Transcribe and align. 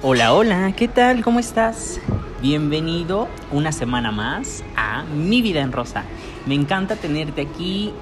Hola, 0.00 0.32
hola, 0.32 0.72
¿qué 0.76 0.86
tal? 0.86 1.24
¿Cómo 1.24 1.40
estás? 1.40 2.00
Bienvenido 2.40 3.26
una 3.50 3.72
semana 3.72 4.12
más 4.12 4.62
a 4.76 5.02
Mi 5.02 5.42
Vida 5.42 5.60
en 5.60 5.72
Rosa. 5.72 6.04
Me 6.46 6.54
encanta 6.54 6.94
tenerte 6.94 7.40
aquí. 7.40 7.92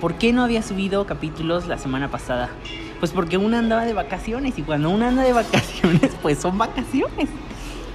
¿Por 0.00 0.14
qué 0.14 0.32
no 0.32 0.42
había 0.42 0.64
subido 0.64 1.06
capítulos 1.06 1.68
la 1.68 1.78
semana 1.78 2.10
pasada? 2.10 2.50
Pues 2.98 3.12
porque 3.12 3.36
una 3.36 3.60
andaba 3.60 3.84
de 3.84 3.92
vacaciones 3.92 4.58
y 4.58 4.62
cuando 4.62 4.90
una 4.90 5.10
anda 5.10 5.22
de 5.22 5.32
vacaciones, 5.32 6.10
pues 6.22 6.40
son 6.40 6.58
vacaciones. 6.58 7.28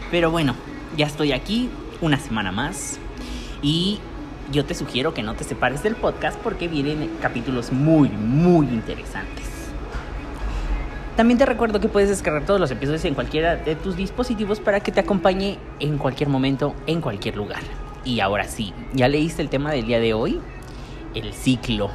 Pero 0.09 0.31
bueno, 0.31 0.55
ya 0.95 1.07
estoy 1.07 1.33
aquí 1.33 1.69
una 1.99 2.19
semana 2.19 2.53
más 2.53 2.97
y 3.61 3.99
yo 4.53 4.63
te 4.63 4.73
sugiero 4.73 5.13
que 5.13 5.21
no 5.21 5.33
te 5.33 5.43
separes 5.43 5.83
del 5.83 5.97
podcast 5.97 6.39
porque 6.39 6.69
vienen 6.69 7.11
capítulos 7.21 7.73
muy, 7.73 8.07
muy 8.07 8.67
interesantes. 8.67 9.42
También 11.15 11.37
te 11.37 11.45
recuerdo 11.45 11.79
que 11.79 11.87
puedes 11.87 12.09
descargar 12.09 12.43
todos 12.43 12.59
los 12.59 12.71
episodios 12.71 13.05
en 13.05 13.13
cualquiera 13.13 13.55
de 13.55 13.75
tus 13.75 13.95
dispositivos 13.95 14.59
para 14.59 14.79
que 14.79 14.91
te 14.91 14.99
acompañe 14.99 15.59
en 15.79 15.99
cualquier 15.99 16.27
momento, 16.27 16.73
en 16.87 17.01
cualquier 17.01 17.37
lugar. 17.37 17.61
Y 18.03 18.19
ahora 18.19 18.45
sí, 18.45 18.73
¿ya 18.93 19.07
leíste 19.07 19.43
el 19.43 19.49
tema 19.49 19.71
del 19.71 19.85
día 19.85 19.99
de 19.99 20.15
hoy? 20.15 20.39
El 21.13 21.33
ciclo. 21.33 21.91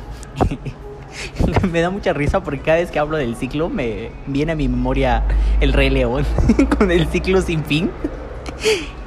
me 1.72 1.80
da 1.80 1.90
mucha 1.90 2.12
risa 2.12 2.44
porque 2.44 2.60
cada 2.60 2.78
vez 2.78 2.92
que 2.92 3.00
hablo 3.00 3.16
del 3.16 3.34
ciclo 3.34 3.68
me 3.68 4.12
viene 4.26 4.52
a 4.52 4.54
mi 4.54 4.68
memoria 4.68 5.24
el 5.60 5.72
Rey 5.72 5.90
León 5.90 6.24
con 6.78 6.92
el 6.92 7.08
ciclo 7.08 7.42
sin 7.42 7.64
fin. 7.64 7.90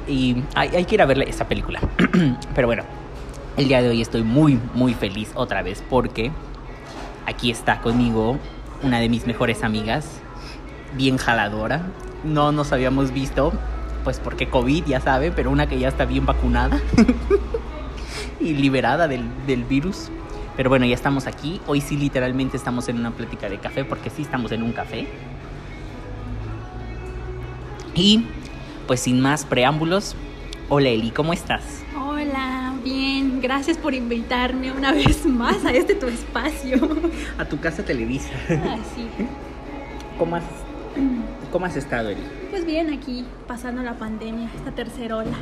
Y 0.06 0.42
hay, 0.54 0.76
hay 0.76 0.84
que 0.84 0.96
ir 0.96 1.00
a 1.00 1.06
ver 1.06 1.22
esa 1.22 1.48
película. 1.48 1.80
Pero 2.54 2.66
bueno, 2.66 2.82
el 3.56 3.66
día 3.66 3.80
de 3.80 3.88
hoy 3.88 4.02
estoy 4.02 4.24
muy, 4.24 4.60
muy 4.74 4.92
feliz 4.92 5.30
otra 5.34 5.62
vez 5.62 5.82
porque 5.88 6.30
aquí 7.24 7.50
está 7.50 7.80
conmigo 7.80 8.38
una 8.82 9.00
de 9.00 9.08
mis 9.08 9.26
mejores 9.26 9.62
amigas, 9.62 10.06
bien 10.94 11.16
jaladora. 11.16 11.86
No 12.24 12.52
nos 12.52 12.72
habíamos 12.72 13.12
visto, 13.12 13.52
pues 14.04 14.20
porque 14.20 14.48
COVID, 14.48 14.84
ya 14.84 15.00
sabe, 15.00 15.32
pero 15.32 15.50
una 15.50 15.68
que 15.68 15.78
ya 15.78 15.88
está 15.88 16.04
bien 16.04 16.26
vacunada 16.26 16.80
y 18.40 18.54
liberada 18.54 19.08
del, 19.08 19.24
del 19.46 19.64
virus. 19.64 20.10
Pero 20.56 20.68
bueno, 20.68 20.84
ya 20.84 20.94
estamos 20.94 21.26
aquí. 21.26 21.60
Hoy 21.66 21.80
sí 21.80 21.96
literalmente 21.96 22.56
estamos 22.56 22.88
en 22.88 22.98
una 22.98 23.10
plática 23.12 23.48
de 23.48 23.58
café 23.58 23.84
porque 23.84 24.10
sí 24.10 24.22
estamos 24.22 24.52
en 24.52 24.62
un 24.62 24.72
café. 24.72 25.06
Y 27.94 28.24
pues 28.86 29.00
sin 29.00 29.20
más 29.20 29.44
preámbulos, 29.44 30.16
hola 30.68 30.88
Eli, 30.88 31.10
¿cómo 31.10 31.32
estás? 31.32 31.81
Gracias 33.42 33.76
por 33.76 33.92
invitarme 33.92 34.70
una 34.70 34.92
vez 34.92 35.26
más 35.26 35.64
a 35.64 35.72
este 35.72 35.94
tu 35.96 36.06
espacio. 36.06 36.78
A 37.38 37.44
tu 37.44 37.58
casa 37.58 37.84
Televisa. 37.84 38.30
Así. 38.48 39.08
¿Cómo 40.16 40.36
has, 40.36 40.44
cómo 41.50 41.66
has 41.66 41.74
estado, 41.76 42.10
Eli? 42.10 42.22
Pues 42.50 42.64
bien, 42.64 42.92
aquí 42.92 43.24
pasando 43.48 43.82
la 43.82 43.94
pandemia, 43.94 44.48
esta 44.54 44.70
tercera 44.70 45.16
ola. 45.16 45.36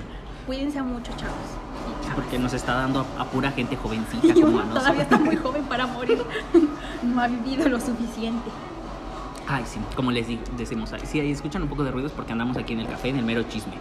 Cuídense 0.46 0.80
mucho, 0.80 1.12
chavos. 1.16 2.14
Porque 2.14 2.38
nos 2.38 2.54
está 2.54 2.74
dando 2.74 3.06
a, 3.18 3.22
a 3.22 3.24
pura 3.26 3.52
gente 3.52 3.76
jovencita 3.76 4.26
Y 4.34 4.40
como 4.40 4.46
uno 4.46 4.60
a 4.60 4.64
nosotros. 4.64 4.82
todavía 4.82 5.02
está 5.02 5.18
muy 5.18 5.36
joven 5.36 5.64
para 5.64 5.86
morir. 5.86 6.22
No 7.02 7.20
ha 7.20 7.28
vivido 7.28 7.68
lo 7.68 7.78
suficiente. 7.80 8.50
Ay, 9.46 9.64
sí, 9.66 9.78
como 9.94 10.10
les 10.10 10.26
decimos, 10.56 10.92
ay, 10.92 11.00
sí, 11.04 11.20
ahí 11.20 11.32
escuchan 11.32 11.62
un 11.62 11.68
poco 11.68 11.84
de 11.84 11.90
ruidos 11.90 12.12
porque 12.12 12.32
andamos 12.32 12.56
aquí 12.56 12.72
en 12.72 12.80
el 12.80 12.86
café, 12.88 13.08
en 13.10 13.16
el 13.18 13.24
mero 13.24 13.42
chisme. 13.42 13.74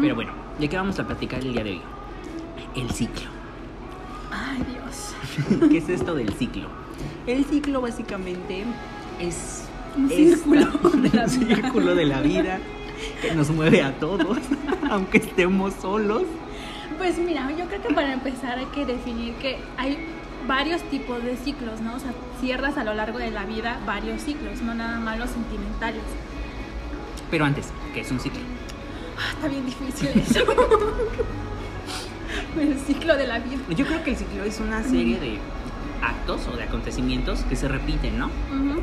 Pero 0.00 0.14
bueno, 0.14 0.32
¿de 0.60 0.68
qué 0.68 0.76
vamos 0.76 0.98
a 1.00 1.06
platicar 1.06 1.40
el 1.40 1.52
día 1.54 1.64
de 1.64 1.70
hoy? 1.70 1.82
El 2.76 2.90
ciclo. 2.90 3.37
Ay, 4.30 4.64
Dios. 4.70 5.68
¿Qué 5.70 5.78
es 5.78 5.88
esto 5.88 6.14
del 6.14 6.32
ciclo? 6.34 6.68
El 7.26 7.44
ciclo 7.44 7.80
básicamente 7.80 8.64
es 9.20 9.64
Un 9.96 10.04
esta- 10.10 10.16
círculo 10.16 10.66
de 11.02 11.10
la 11.10 11.24
un 11.24 11.30
círculo 11.30 11.94
de 11.94 12.04
la 12.06 12.20
vida 12.20 12.58
que 13.22 13.34
nos 13.34 13.50
mueve 13.50 13.82
a 13.82 13.98
todos, 13.98 14.38
aunque 14.90 15.18
estemos 15.18 15.74
solos. 15.74 16.22
Pues 16.98 17.18
mira, 17.18 17.48
yo 17.56 17.66
creo 17.66 17.80
que 17.82 17.94
para 17.94 18.12
empezar 18.12 18.58
hay 18.58 18.66
que 18.66 18.84
definir 18.84 19.34
que 19.34 19.58
hay 19.76 19.98
varios 20.48 20.82
tipos 20.84 21.22
de 21.22 21.36
ciclos, 21.36 21.80
¿no? 21.80 21.94
O 21.94 21.98
sea, 22.00 22.12
cierras 22.40 22.76
a 22.76 22.84
lo 22.84 22.94
largo 22.94 23.18
de 23.18 23.30
la 23.30 23.44
vida 23.44 23.78
varios 23.86 24.22
ciclos, 24.22 24.60
no 24.62 24.74
nada 24.74 24.98
más 24.98 25.18
los 25.18 25.30
sentimentales. 25.30 26.02
Pero 27.30 27.44
antes, 27.44 27.68
¿qué 27.94 28.00
es 28.00 28.10
un 28.10 28.18
ciclo? 28.18 28.40
Ah, 29.18 29.32
está 29.34 29.48
bien 29.48 29.64
difícil 29.66 30.08
eso. 30.08 30.40
El 32.60 32.78
ciclo 32.78 33.16
de 33.16 33.26
la 33.26 33.38
vida. 33.38 33.58
Yo 33.76 33.86
creo 33.86 34.02
que 34.02 34.12
el 34.12 34.16
ciclo 34.16 34.44
es 34.44 34.60
una 34.60 34.82
serie 34.82 35.18
de 35.18 35.38
actos 36.02 36.46
o 36.52 36.56
de 36.56 36.64
acontecimientos 36.64 37.40
que 37.44 37.56
se 37.56 37.68
repiten, 37.68 38.18
¿no? 38.18 38.26
Ujú. 38.26 38.80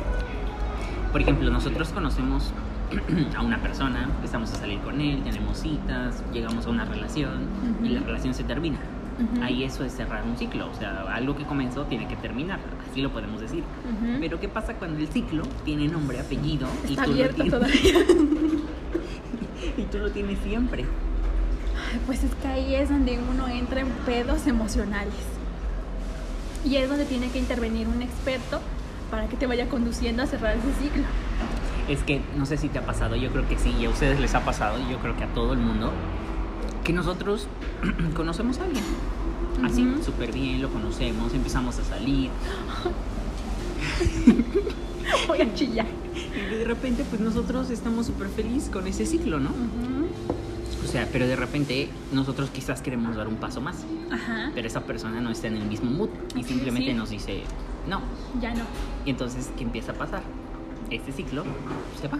Por 1.12 1.20
ejemplo, 1.20 1.50
nosotros 1.50 1.90
conocemos 1.90 2.52
a 3.36 3.42
una 3.42 3.60
persona, 3.60 4.04
empezamos 4.04 4.52
a 4.52 4.56
salir 4.56 4.78
con 4.80 5.00
él, 5.00 5.22
tenemos 5.24 5.58
citas, 5.58 6.22
llegamos 6.32 6.66
a 6.66 6.70
una 6.70 6.84
relación 6.84 7.46
y 7.82 7.88
la 7.88 8.00
relación 8.00 8.34
se 8.34 8.44
termina. 8.44 8.78
Ujú. 9.18 9.42
Ahí 9.42 9.64
eso 9.64 9.82
es 9.82 9.92
cerrar 9.92 10.24
un 10.24 10.36
ciclo, 10.36 10.70
o 10.70 10.74
sea, 10.74 11.02
algo 11.12 11.36
que 11.36 11.44
comenzó 11.44 11.84
tiene 11.84 12.06
que 12.06 12.16
terminar, 12.16 12.60
así 12.90 13.00
lo 13.00 13.10
podemos 13.10 13.40
decir. 13.40 13.64
Pero 14.20 14.38
¿qué 14.38 14.48
pasa 14.48 14.74
cuando 14.74 14.98
el 14.98 15.08
ciclo 15.08 15.44
tiene 15.64 15.88
nombre, 15.88 16.20
apellido 16.20 16.68
y 16.86 16.92
Está 16.92 17.04
tú, 17.04 17.12
lo 17.12 17.16
tienes, 17.16 17.40
y 19.78 19.82
tú 19.84 19.98
lo 19.98 20.10
tienes 20.10 20.38
siempre? 20.40 20.84
Pues 22.06 22.24
es 22.24 22.34
que 22.34 22.48
ahí 22.48 22.74
es 22.74 22.88
donde 22.88 23.18
uno 23.18 23.48
entra 23.48 23.80
en 23.80 23.88
pedos 24.04 24.46
emocionales. 24.46 25.14
Y 26.64 26.76
es 26.76 26.88
donde 26.88 27.04
tiene 27.04 27.28
que 27.30 27.38
intervenir 27.38 27.86
un 27.88 28.02
experto 28.02 28.60
para 29.10 29.28
que 29.28 29.36
te 29.36 29.46
vaya 29.46 29.68
conduciendo 29.68 30.22
a 30.22 30.26
cerrar 30.26 30.56
ese 30.56 30.72
ciclo. 30.82 31.04
Es 31.88 32.02
que 32.02 32.20
no 32.36 32.46
sé 32.46 32.56
si 32.56 32.68
te 32.68 32.78
ha 32.80 32.86
pasado, 32.86 33.14
yo 33.14 33.30
creo 33.30 33.46
que 33.48 33.56
sí, 33.58 33.72
y 33.78 33.84
a 33.84 33.90
ustedes 33.90 34.18
les 34.18 34.34
ha 34.34 34.44
pasado, 34.44 34.78
y 34.80 34.90
yo 34.90 34.98
creo 34.98 35.16
que 35.16 35.22
a 35.24 35.28
todo 35.28 35.52
el 35.52 35.60
mundo, 35.60 35.92
que 36.82 36.92
nosotros 36.92 37.46
conocemos 38.16 38.58
a 38.58 38.64
alguien. 38.64 38.82
Así, 39.64 39.86
Ujú. 39.86 40.02
súper 40.02 40.32
bien, 40.32 40.60
lo 40.60 40.68
conocemos, 40.70 41.32
empezamos 41.32 41.78
a 41.78 41.84
salir, 41.84 42.30
Voy 45.28 45.40
a 45.40 45.54
chillar. 45.54 45.86
y 46.34 46.54
de 46.56 46.64
repente 46.64 47.04
pues 47.08 47.20
nosotros 47.20 47.70
estamos 47.70 48.06
súper 48.06 48.28
felices 48.28 48.68
con 48.70 48.88
ese 48.88 49.06
ciclo, 49.06 49.38
¿no? 49.38 49.50
O 49.50 50.45
sea, 50.96 51.08
pero 51.12 51.26
de 51.26 51.36
repente 51.36 51.88
nosotros 52.12 52.48
quizás 52.50 52.80
queremos 52.80 53.16
dar 53.16 53.28
un 53.28 53.36
paso 53.36 53.60
más, 53.60 53.84
Ajá. 54.10 54.50
pero 54.54 54.66
esa 54.66 54.80
persona 54.84 55.20
no 55.20 55.30
está 55.30 55.46
en 55.48 55.56
el 55.56 55.66
mismo 55.66 55.90
mood 55.90 56.08
y 56.34 56.42
simplemente 56.44 56.90
Sí. 56.92 56.94
nos 56.96 57.10
dice 57.10 57.42
no. 57.88 58.00
Ya 58.40 58.54
no. 58.54 58.64
Y 59.04 59.10
entonces, 59.10 59.50
¿qué 59.58 59.64
empieza 59.64 59.92
a 59.92 59.94
pasar? 59.94 60.22
Este 60.90 61.12
ciclo 61.12 61.44
se 62.00 62.08
va, 62.08 62.18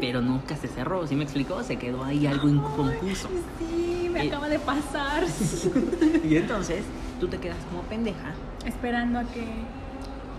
pero 0.00 0.20
nunca 0.22 0.56
se 0.56 0.66
cerró, 0.68 1.06
¿sí 1.06 1.14
me 1.14 1.24
explicó? 1.24 1.62
Se 1.62 1.76
quedó 1.76 2.04
ahí 2.04 2.26
algo 2.26 2.48
inconfuso. 2.48 3.28
Sí, 3.58 4.08
me 4.10 4.24
Eh. 4.24 4.28
acaba 4.28 4.48
de 4.48 4.58
pasar. 4.58 5.24
Y 6.24 6.36
entonces 6.36 6.82
tú 7.20 7.28
te 7.28 7.36
quedas 7.38 7.58
como 7.70 7.82
pendeja, 7.82 8.32
Esperando 8.64 9.18
a 9.18 9.24
que. 9.24 9.44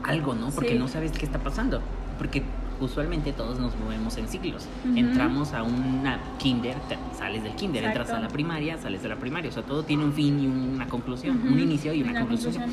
algo, 0.04 0.34
¿no? 0.34 0.50
Porque 0.50 0.72
Sí. 0.72 0.80
no 0.80 0.88
sabes 0.88 1.12
qué 1.12 1.26
está 1.26 1.40
pasando. 1.40 1.80
Porque 2.18 2.42
usualmente 2.80 3.32
todos 3.34 3.60
nos 3.60 3.76
movemos 3.78 4.18
en 4.18 4.28
ciclos. 4.28 4.66
Entramos 4.96 5.54
a 5.54 5.64
una 5.64 6.20
kinder, 6.40 6.76
te- 6.90 6.98
sales 7.18 7.44
del 7.44 7.54
kinder, 7.56 7.84
entras 7.84 8.10
a 8.12 8.20
la 8.20 8.28
primaria, 8.28 8.78
sales 8.78 9.02
de 9.04 9.10
la 9.10 9.16
primaria. 9.18 9.50
O 9.50 9.54
sea, 9.54 9.64
todo 9.64 9.84
tiene 9.84 10.04
un 10.04 10.14
fin 10.14 10.40
y 10.40 10.48
una 10.48 10.88
conclusión, 10.88 11.40
un 11.48 11.60
inicio 11.60 11.94
y 11.94 12.02
una, 12.02 12.12
Una 12.12 12.20
conclusión. 12.22 12.64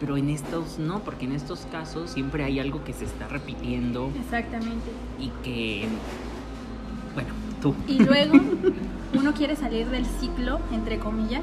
Pero 0.00 0.16
en 0.16 0.30
estos 0.30 0.78
no, 0.78 1.00
porque 1.00 1.24
en 1.26 1.32
estos 1.32 1.66
casos 1.70 2.10
siempre 2.10 2.44
hay 2.44 2.58
algo 2.60 2.82
que 2.84 2.92
se 2.92 3.04
está 3.04 3.28
repitiendo 3.28 4.10
Exactamente. 4.20 4.90
y 5.20 5.28
que, 5.42 5.86
bueno, 7.14 7.30
tú. 7.60 7.74
Y 7.86 7.98
luego 8.02 8.38
uno 9.14 9.32
quiere 9.34 9.56
salir 9.56 9.86
del 9.88 10.06
ciclo, 10.06 10.60
entre 10.72 10.98
comillas, 10.98 11.42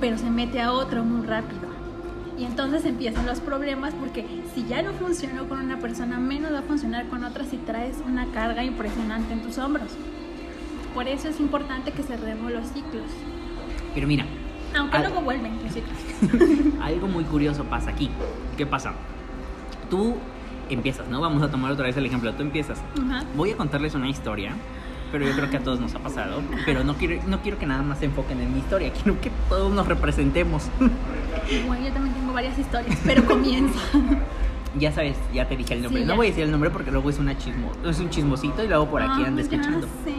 pero 0.00 0.18
se 0.18 0.30
mete 0.30 0.60
a 0.60 0.72
otro 0.72 1.04
muy 1.04 1.26
rápido. 1.26 1.77
Y 2.38 2.44
entonces 2.44 2.84
empiezan 2.84 3.26
los 3.26 3.40
problemas 3.40 3.92
porque 3.94 4.24
si 4.54 4.64
ya 4.66 4.80
no 4.82 4.92
funcionó 4.92 5.48
con 5.48 5.58
una 5.60 5.78
persona, 5.78 6.18
menos 6.18 6.52
va 6.52 6.60
a 6.60 6.62
funcionar 6.62 7.08
con 7.08 7.24
otra 7.24 7.44
si 7.44 7.56
traes 7.56 7.96
una 8.06 8.26
carga 8.26 8.62
impresionante 8.62 9.32
en 9.32 9.42
tus 9.42 9.58
hombros. 9.58 9.90
Por 10.94 11.08
eso 11.08 11.28
es 11.28 11.40
importante 11.40 11.90
que 11.90 12.02
cerremos 12.04 12.52
los 12.52 12.66
ciclos. 12.68 13.06
Pero 13.92 14.06
mira, 14.06 14.24
Aunque 14.76 14.98
luego 14.98 15.20
vuelven 15.20 15.58
los 15.64 15.72
ciclos. 15.72 16.74
algo 16.80 17.08
muy 17.08 17.24
curioso 17.24 17.64
pasa 17.64 17.90
aquí. 17.90 18.08
¿Qué 18.56 18.66
pasa? 18.66 18.92
Tú 19.90 20.14
empiezas, 20.70 21.08
¿no? 21.08 21.20
Vamos 21.20 21.42
a 21.42 21.50
tomar 21.50 21.72
otra 21.72 21.86
vez 21.86 21.96
el 21.96 22.06
ejemplo. 22.06 22.32
Tú 22.34 22.42
empiezas. 22.42 22.78
Voy 23.36 23.50
a 23.50 23.56
contarles 23.56 23.94
una 23.94 24.08
historia, 24.08 24.52
pero 25.10 25.26
yo 25.26 25.34
creo 25.34 25.50
que 25.50 25.56
a 25.56 25.60
todos 25.60 25.80
nos 25.80 25.92
ha 25.96 25.98
pasado. 25.98 26.40
Pero 26.64 26.84
no 26.84 26.94
quiero, 26.94 27.20
no 27.26 27.42
quiero 27.42 27.58
que 27.58 27.66
nada 27.66 27.82
más 27.82 27.98
se 27.98 28.04
enfoquen 28.04 28.40
en 28.40 28.52
mi 28.52 28.60
historia, 28.60 28.92
quiero 28.92 29.20
que 29.20 29.32
todos 29.48 29.72
nos 29.72 29.88
representemos. 29.88 30.68
Bueno, 31.66 31.86
yo 31.86 31.92
también 31.92 32.14
tengo 32.14 32.32
varias 32.32 32.58
historias, 32.58 32.98
pero 33.04 33.24
comienza. 33.24 33.78
ya 34.78 34.92
sabes, 34.92 35.16
ya 35.32 35.46
te 35.48 35.56
dije 35.56 35.74
el 35.74 35.82
nombre. 35.82 36.00
Sí, 36.02 36.06
no 36.06 36.12
ya. 36.12 36.16
voy 36.16 36.26
a 36.26 36.30
decir 36.30 36.44
el 36.44 36.50
nombre 36.50 36.70
porque 36.70 36.90
luego 36.90 37.08
es, 37.10 37.18
una 37.18 37.36
chismo, 37.38 37.72
es 37.84 37.98
un 38.00 38.10
chismosito 38.10 38.62
y 38.64 38.68
luego 38.68 38.86
por 38.88 39.02
aquí 39.02 39.22
Ah, 39.24 39.28
anda 39.28 39.42
escuchando. 39.42 39.86
sé. 40.04 40.14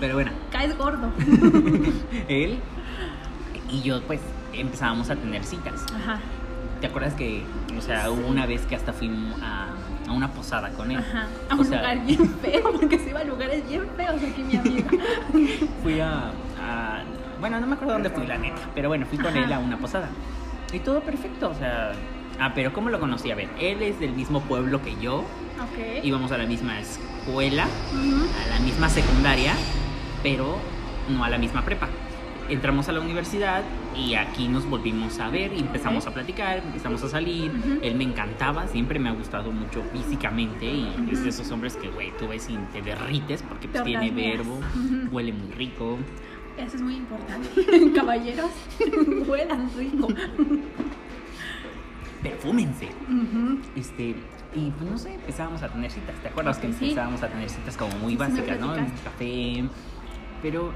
Pero 0.00 0.14
bueno, 0.14 0.32
Caes 0.50 0.76
gordo. 0.78 1.10
él 2.28 2.58
y 3.70 3.82
yo 3.82 4.00
pues 4.02 4.20
empezábamos 4.52 5.10
a 5.10 5.16
tener 5.16 5.44
citas. 5.44 5.84
Ajá. 5.94 6.18
¿Te 6.80 6.86
acuerdas 6.86 7.12
que, 7.14 7.42
o 7.76 7.80
sea, 7.82 8.10
hubo 8.10 8.26
una 8.26 8.46
vez 8.46 8.62
que 8.62 8.74
hasta 8.74 8.92
fuimos 8.94 9.38
a, 9.42 9.66
a 10.08 10.12
una 10.12 10.32
posada 10.32 10.70
con 10.70 10.90
él? 10.90 10.96
Ajá. 10.96 11.26
A 11.50 11.54
O 11.54 11.58
un 11.58 11.66
sea, 11.66 11.78
lugar 11.94 12.06
bien 12.06 12.26
feo, 12.40 12.72
porque 12.72 12.98
se 12.98 13.10
iba 13.10 13.20
a 13.20 13.24
lugares 13.24 13.68
bien 13.68 13.82
caballeros 13.98 14.30
aquí, 14.32 14.42
mi 14.42 14.56
amiga. 14.56 14.86
fui 15.82 16.00
a, 16.00 16.30
a- 16.58 17.02
Bueno, 17.38 17.60
no 17.60 17.66
me 17.66 17.74
acuerdo 17.74 17.92
dónde 17.92 18.08
fui, 18.08 18.26
la 18.26 18.38
neta. 18.38 18.62
Pero 18.74 18.88
bueno, 18.88 19.04
fui 19.04 19.18
con 19.18 19.26
Ajá. 19.28 19.40
él 19.44 19.52
a 19.52 19.58
una 19.58 19.76
posada. 19.76 20.08
Y 20.72 20.78
todo 20.80 21.00
perfecto, 21.00 21.50
o 21.50 21.54
sea... 21.54 21.92
Ah, 22.38 22.52
pero 22.54 22.72
¿cómo 22.72 22.88
lo 22.88 22.98
conocí? 22.98 23.30
A 23.30 23.34
ver, 23.34 23.48
él 23.60 23.82
es 23.82 24.00
del 24.00 24.12
mismo 24.12 24.40
pueblo 24.40 24.80
que 24.82 24.94
yo. 25.00 25.18
Ok. 25.18 26.02
Íbamos 26.04 26.32
a 26.32 26.38
la 26.38 26.46
misma 26.46 26.80
escuela, 26.80 27.66
Ujú. 27.92 28.24
a 28.46 28.48
la 28.48 28.60
misma 28.60 28.88
secundaria, 28.88 29.52
pero 30.22 30.56
no 31.10 31.22
a 31.24 31.28
la 31.28 31.36
misma 31.36 31.62
prepa. 31.64 31.88
Entramos 32.48 32.88
a 32.88 32.92
la 32.92 33.00
universidad 33.00 33.62
y 33.94 34.14
aquí 34.14 34.48
nos 34.48 34.64
volvimos 34.64 35.20
a 35.20 35.28
ver 35.28 35.52
y 35.52 35.58
empezamos 35.60 36.04
Ok. 36.06 36.12
a 36.12 36.14
platicar, 36.14 36.58
empezamos 36.64 37.02
a 37.04 37.08
salir. 37.10 37.50
Ujú. 37.50 37.78
Él 37.82 37.94
me 37.96 38.04
encantaba, 38.04 38.66
siempre 38.68 38.98
me 38.98 39.10
ha 39.10 39.12
gustado 39.12 39.52
mucho 39.52 39.82
físicamente 39.92 40.64
y 40.64 40.88
es 41.10 41.14
Ujú. 41.18 41.22
de 41.24 41.28
esos 41.28 41.50
hombres 41.50 41.76
que, 41.76 41.88
güey, 41.90 42.10
tú 42.18 42.26
ves 42.28 42.48
y 42.48 42.56
te 42.72 42.80
derrites 42.80 43.42
porque 43.42 43.68
pues, 43.68 43.84
tiene 43.84 44.10
verbo, 44.12 44.58
huele 45.12 45.32
muy 45.34 45.52
rico. 45.52 45.98
Eso 46.56 46.76
es 46.76 46.82
muy 46.82 46.96
importante. 46.96 47.48
Caballeros, 47.94 48.50
huelan 49.28 49.70
rico. 49.76 50.08
Perfúmense. 52.22 52.88
Este, 53.76 54.14
y 54.54 54.70
pues 54.78 54.90
no 54.90 54.98
sé, 54.98 55.14
empezábamos 55.14 55.62
a 55.62 55.68
tener 55.68 55.90
citas. 55.90 56.14
¿Te 56.22 56.28
acuerdas 56.28 56.58
que 56.58 56.72
sí. 56.72 56.84
empezábamos 56.84 57.22
a 57.22 57.28
tener 57.28 57.48
citas 57.48 57.76
como 57.76 57.96
muy 57.98 58.12
sí 58.12 58.18
básicas, 58.18 58.60
¿no? 58.60 58.76
En 58.76 58.86
café. 59.04 59.64
Pero 60.42 60.72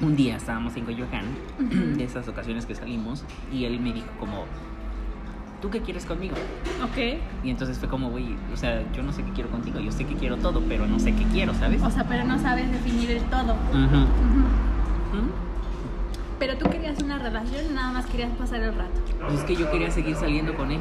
un 0.00 0.16
día 0.16 0.36
estábamos 0.36 0.76
en 0.76 0.84
Coyoacán, 0.84 1.24
Ujú. 1.60 1.96
de 1.96 2.04
esas 2.04 2.26
ocasiones 2.26 2.66
que 2.66 2.74
salimos, 2.74 3.24
y 3.52 3.64
él 3.66 3.78
me 3.78 3.92
dijo 3.92 4.08
como, 4.18 4.46
¿tú 5.62 5.70
qué 5.70 5.80
quieres 5.80 6.04
conmigo? 6.06 6.34
Ok. 6.82 7.20
Y 7.44 7.50
entonces 7.50 7.78
fue 7.78 7.88
como, 7.88 8.10
güey, 8.10 8.34
o 8.52 8.56
sea, 8.56 8.82
yo 8.92 9.02
no 9.04 9.12
sé 9.12 9.22
qué 9.22 9.30
quiero 9.30 9.50
contigo, 9.50 9.78
yo 9.78 9.92
sé 9.92 10.04
que 10.04 10.14
quiero 10.14 10.36
todo, 10.38 10.60
pero 10.68 10.86
no 10.86 10.98
sé 10.98 11.14
qué 11.14 11.24
quiero, 11.26 11.54
¿sabes? 11.54 11.80
O 11.82 11.90
sea, 11.90 12.04
pero 12.08 12.24
no 12.24 12.36
sabes 12.40 12.70
definir 12.72 13.12
el 13.12 13.22
todo. 13.24 13.52
Ujú. 13.70 13.78
Ujú. 13.84 14.73
Pero 16.38 16.56
tú 16.58 16.68
querías 16.68 17.00
una 17.02 17.18
relación, 17.18 17.74
nada 17.74 17.92
más 17.92 18.06
querías 18.06 18.30
pasar 18.36 18.60
el 18.62 18.74
rato. 18.74 19.00
Pues 19.20 19.34
es 19.40 19.44
que 19.44 19.56
yo 19.56 19.70
quería 19.70 19.90
seguir 19.90 20.16
saliendo 20.16 20.54
con 20.54 20.70
él. 20.70 20.80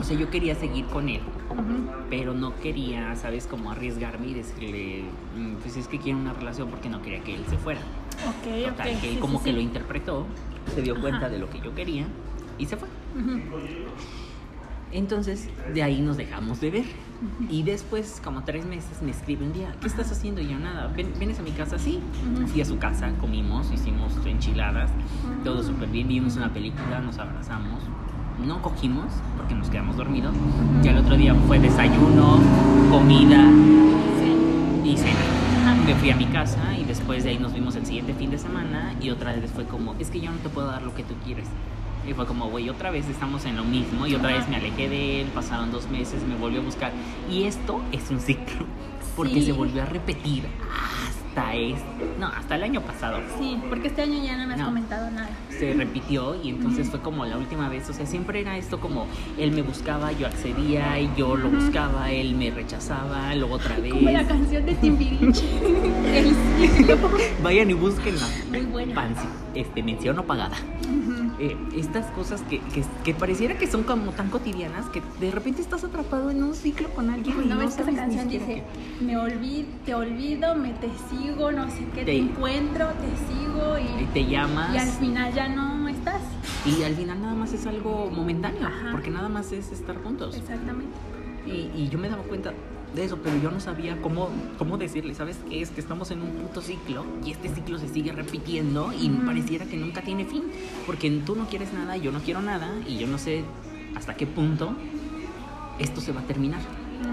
O 0.00 0.04
sea, 0.04 0.16
yo 0.16 0.30
quería 0.30 0.54
seguir 0.54 0.86
con 0.86 1.08
él. 1.08 1.20
Pero 2.08 2.32
no 2.34 2.54
quería, 2.60 3.16
¿sabes? 3.16 3.46
Como 3.46 3.72
arriesgarme 3.72 4.28
y 4.28 4.34
decirle, 4.34 5.04
"Mm, 5.36 5.54
pues 5.56 5.76
es 5.76 5.88
que 5.88 5.98
quiero 5.98 6.18
una 6.18 6.32
relación 6.32 6.68
porque 6.70 6.88
no 6.88 7.02
quería 7.02 7.20
que 7.20 7.34
él 7.34 7.44
se 7.50 7.58
fuera. 7.58 7.80
Ok, 8.26 8.68
Total, 8.70 9.00
que 9.00 9.08
él 9.08 9.14
sí, 9.14 9.20
como 9.20 9.38
sí, 9.38 9.44
que 9.44 9.50
sí. 9.50 9.56
lo 9.56 9.60
interpretó, 9.62 10.24
se 10.74 10.82
dio 10.82 11.00
cuenta 11.00 11.28
de 11.28 11.38
lo 11.38 11.50
que 11.50 11.60
yo 11.60 11.74
quería 11.74 12.06
y 12.58 12.66
se 12.66 12.76
fue. 12.76 12.88
Ujú. 13.18 13.40
Entonces, 14.92 15.48
de 15.74 15.82
ahí 15.82 16.00
nos 16.00 16.16
dejamos 16.16 16.60
de 16.60 16.70
ver. 16.70 16.84
Y 17.50 17.62
después, 17.64 18.20
como 18.24 18.44
tres 18.44 18.64
meses, 18.64 19.02
me 19.02 19.10
escribe 19.10 19.44
un 19.44 19.52
día, 19.52 19.74
¿qué 19.80 19.86
estás 19.88 20.10
haciendo? 20.12 20.40
Y 20.40 20.48
yo, 20.48 20.58
nada, 20.58 20.86
"Ven- 20.96 21.12
¿vienes 21.18 21.38
a 21.38 21.42
mi 21.42 21.50
casa? 21.50 21.78
Sí. 21.78 22.00
Fui 22.46 22.60
a 22.60 22.64
su 22.64 22.78
casa, 22.78 23.10
comimos, 23.20 23.70
hicimos 23.72 24.12
enchiladas, 24.24 24.90
todo 25.44 25.62
súper 25.62 25.88
bien, 25.88 26.08
vimos 26.08 26.36
una 26.36 26.52
película, 26.52 27.00
nos 27.00 27.18
abrazamos. 27.18 27.80
No 28.46 28.62
cogimos 28.62 29.06
porque 29.36 29.54
nos 29.54 29.68
quedamos 29.68 29.96
dormidos. 29.96 30.32
Ujú. 30.34 30.82
Ya 30.82 30.92
el 30.92 30.98
otro 30.98 31.16
día 31.16 31.34
fue 31.34 31.58
desayuno, 31.58 32.38
comida, 32.90 33.44
Sí. 34.20 34.88
y 34.90 34.96
cena. 34.96 35.74
Me 35.84 35.94
fui 35.96 36.10
a 36.10 36.16
mi 36.16 36.26
casa 36.26 36.76
y 36.78 36.84
después 36.84 37.24
de 37.24 37.30
ahí 37.30 37.38
nos 37.38 37.52
vimos 37.52 37.74
el 37.76 37.84
siguiente 37.84 38.14
fin 38.14 38.30
de 38.30 38.38
semana 38.38 38.94
y 39.00 39.10
otra 39.10 39.32
vez 39.34 39.50
fue 39.50 39.64
como, 39.64 39.94
es 39.98 40.10
que 40.10 40.20
yo 40.20 40.30
no 40.30 40.36
te 40.38 40.48
puedo 40.50 40.68
dar 40.68 40.82
lo 40.82 40.94
que 40.94 41.02
tú 41.02 41.14
quieres. 41.24 41.48
Y 42.08 42.14
fue 42.14 42.24
como, 42.26 42.48
güey, 42.48 42.70
otra 42.70 42.90
vez 42.90 43.06
estamos 43.08 43.44
en 43.44 43.56
lo 43.56 43.64
mismo 43.64 44.06
y 44.06 44.14
otra 44.14 44.32
vez 44.32 44.48
me 44.48 44.56
alejé 44.56 44.88
de 44.88 45.20
él, 45.22 45.26
pasaron 45.34 45.70
dos 45.70 45.88
meses, 45.90 46.22
me 46.26 46.36
volvió 46.36 46.60
a 46.60 46.64
buscar. 46.64 46.90
Y 47.30 47.44
esto 47.44 47.82
es 47.92 48.08
un 48.10 48.18
ciclo, 48.20 48.64
porque 49.16 49.34
Sí. 49.34 49.42
se 49.46 49.52
volvió 49.52 49.82
a 49.82 49.86
repetir 49.86 50.44
hasta 50.72 51.54
este, 51.54 51.82
no, 52.18 52.26
hasta 52.28 52.54
el 52.56 52.62
año 52.62 52.80
pasado. 52.80 53.18
Sí, 53.38 53.58
porque 53.68 53.88
este 53.88 54.02
año 54.02 54.22
ya 54.24 54.36
no 54.38 54.46
me 54.46 54.54
has 54.54 54.58
No. 54.60 54.66
comentado 54.66 55.10
nada. 55.10 55.28
Se 55.50 55.74
repitió 55.74 56.34
y 56.42 56.48
entonces 56.48 56.88
fue 56.88 57.00
como 57.00 57.26
la 57.26 57.36
última 57.36 57.68
vez, 57.68 57.88
o 57.90 57.92
sea, 57.92 58.06
siempre 58.06 58.40
era 58.40 58.56
esto 58.56 58.80
como, 58.80 59.06
él 59.38 59.50
me 59.52 59.60
buscaba, 59.62 60.10
yo 60.12 60.26
accedía 60.26 60.98
y 60.98 61.10
yo 61.16 61.36
lo 61.36 61.50
buscaba, 61.50 62.10
él 62.10 62.34
me 62.36 62.50
rechazaba, 62.50 63.34
luego 63.34 63.56
otra 63.56 63.76
vez. 63.78 63.92
Como 63.98 64.10
la 64.10 64.26
canción 64.26 64.64
de 64.64 64.74
Timbiriche. 64.76 65.44
el 66.18 66.34
ciclo. 66.76 66.96
Vayan 67.42 67.70
y 67.70 67.74
búsquenla. 67.74 68.26
Muy 68.50 68.62
buena. 68.62 68.94
Pansi, 68.94 69.26
este, 69.54 69.82
mención 69.82 70.16
no 70.16 70.24
pagada. 70.24 70.56
Eh, 71.40 71.56
estas 71.76 72.06
cosas 72.06 72.42
que, 72.42 72.58
que, 72.58 72.82
que 73.04 73.14
pareciera 73.14 73.56
que 73.56 73.68
son 73.68 73.84
como 73.84 74.10
tan 74.10 74.28
cotidianas 74.28 74.86
que 74.86 75.00
de 75.20 75.30
repente 75.30 75.62
estás 75.62 75.84
atrapado 75.84 76.30
en 76.30 76.42
un 76.42 76.52
ciclo 76.52 76.88
con 76.90 77.10
alguien 77.10 77.36
y 77.44 77.46
¿No 77.46 77.56
ves 77.58 77.76
que 77.76 77.82
esa 77.82 77.92
sabes 77.92 78.08
ni 78.08 78.16
canción 78.16 78.28
dice, 78.28 78.64
me 79.00 79.16
olvido, 79.16 79.68
te 79.84 79.94
olvido, 79.94 80.56
me 80.56 80.70
te 80.72 80.88
sigo, 81.08 81.52
no 81.52 81.70
sé 81.70 81.84
qué, 81.94 82.00
te, 82.00 82.04
Te- 82.06 82.16
encuentro, 82.18 82.86
te 82.88 83.08
sigo. 83.32 83.78
Y 83.78 84.02
y, 84.02 84.06
te 84.06 84.26
llamas 84.26 84.74
y 84.74 84.78
al 84.78 84.88
final 84.88 85.32
ya 85.32 85.48
no 85.48 85.88
estás? 85.88 86.20
y 86.66 86.82
al 86.82 86.94
final 86.96 87.20
nada 87.20 87.34
más 87.34 87.52
es 87.52 87.66
algo 87.66 88.10
momentáneo 88.10 88.66
Ajá. 88.66 88.88
porque 88.90 89.10
nada 89.10 89.28
más 89.28 89.52
es 89.52 89.70
estar 89.70 89.96
juntos. 90.02 90.36
Exactamente. 90.36 90.96
Y, 91.46 91.70
y 91.80 91.88
yo 91.88 91.98
me 92.00 92.08
daba 92.08 92.24
cuenta 92.24 92.52
de 92.94 93.04
eso, 93.04 93.18
pero 93.22 93.36
yo 93.36 93.50
no 93.50 93.60
sabía 93.60 94.00
cómo, 94.00 94.30
cómo 94.58 94.78
decirle, 94.78 95.14
¿sabes 95.14 95.36
qué? 95.48 95.60
Es 95.60 95.70
que 95.70 95.80
estamos 95.80 96.10
en 96.10 96.22
un 96.22 96.30
puto 96.30 96.60
ciclo 96.62 97.04
y 97.24 97.32
este 97.32 97.48
ciclo 97.54 97.78
se 97.78 97.88
sigue 97.88 98.12
repitiendo 98.12 98.92
y 98.98 99.08
pareciera 99.10 99.66
que 99.66 99.76
nunca 99.76 100.02
tiene 100.02 100.24
fin, 100.24 100.44
porque 100.86 101.10
tú 101.24 101.36
no 101.36 101.46
quieres 101.48 101.72
nada, 101.72 101.96
yo 101.96 102.12
no 102.12 102.20
quiero 102.20 102.40
nada 102.40 102.68
y 102.86 102.96
yo 102.98 103.06
no 103.06 103.18
sé 103.18 103.44
hasta 103.94 104.14
qué 104.16 104.26
punto 104.26 104.74
esto 105.78 106.00
se 106.00 106.12
va 106.12 106.20
a 106.20 106.24
terminar. 106.24 106.60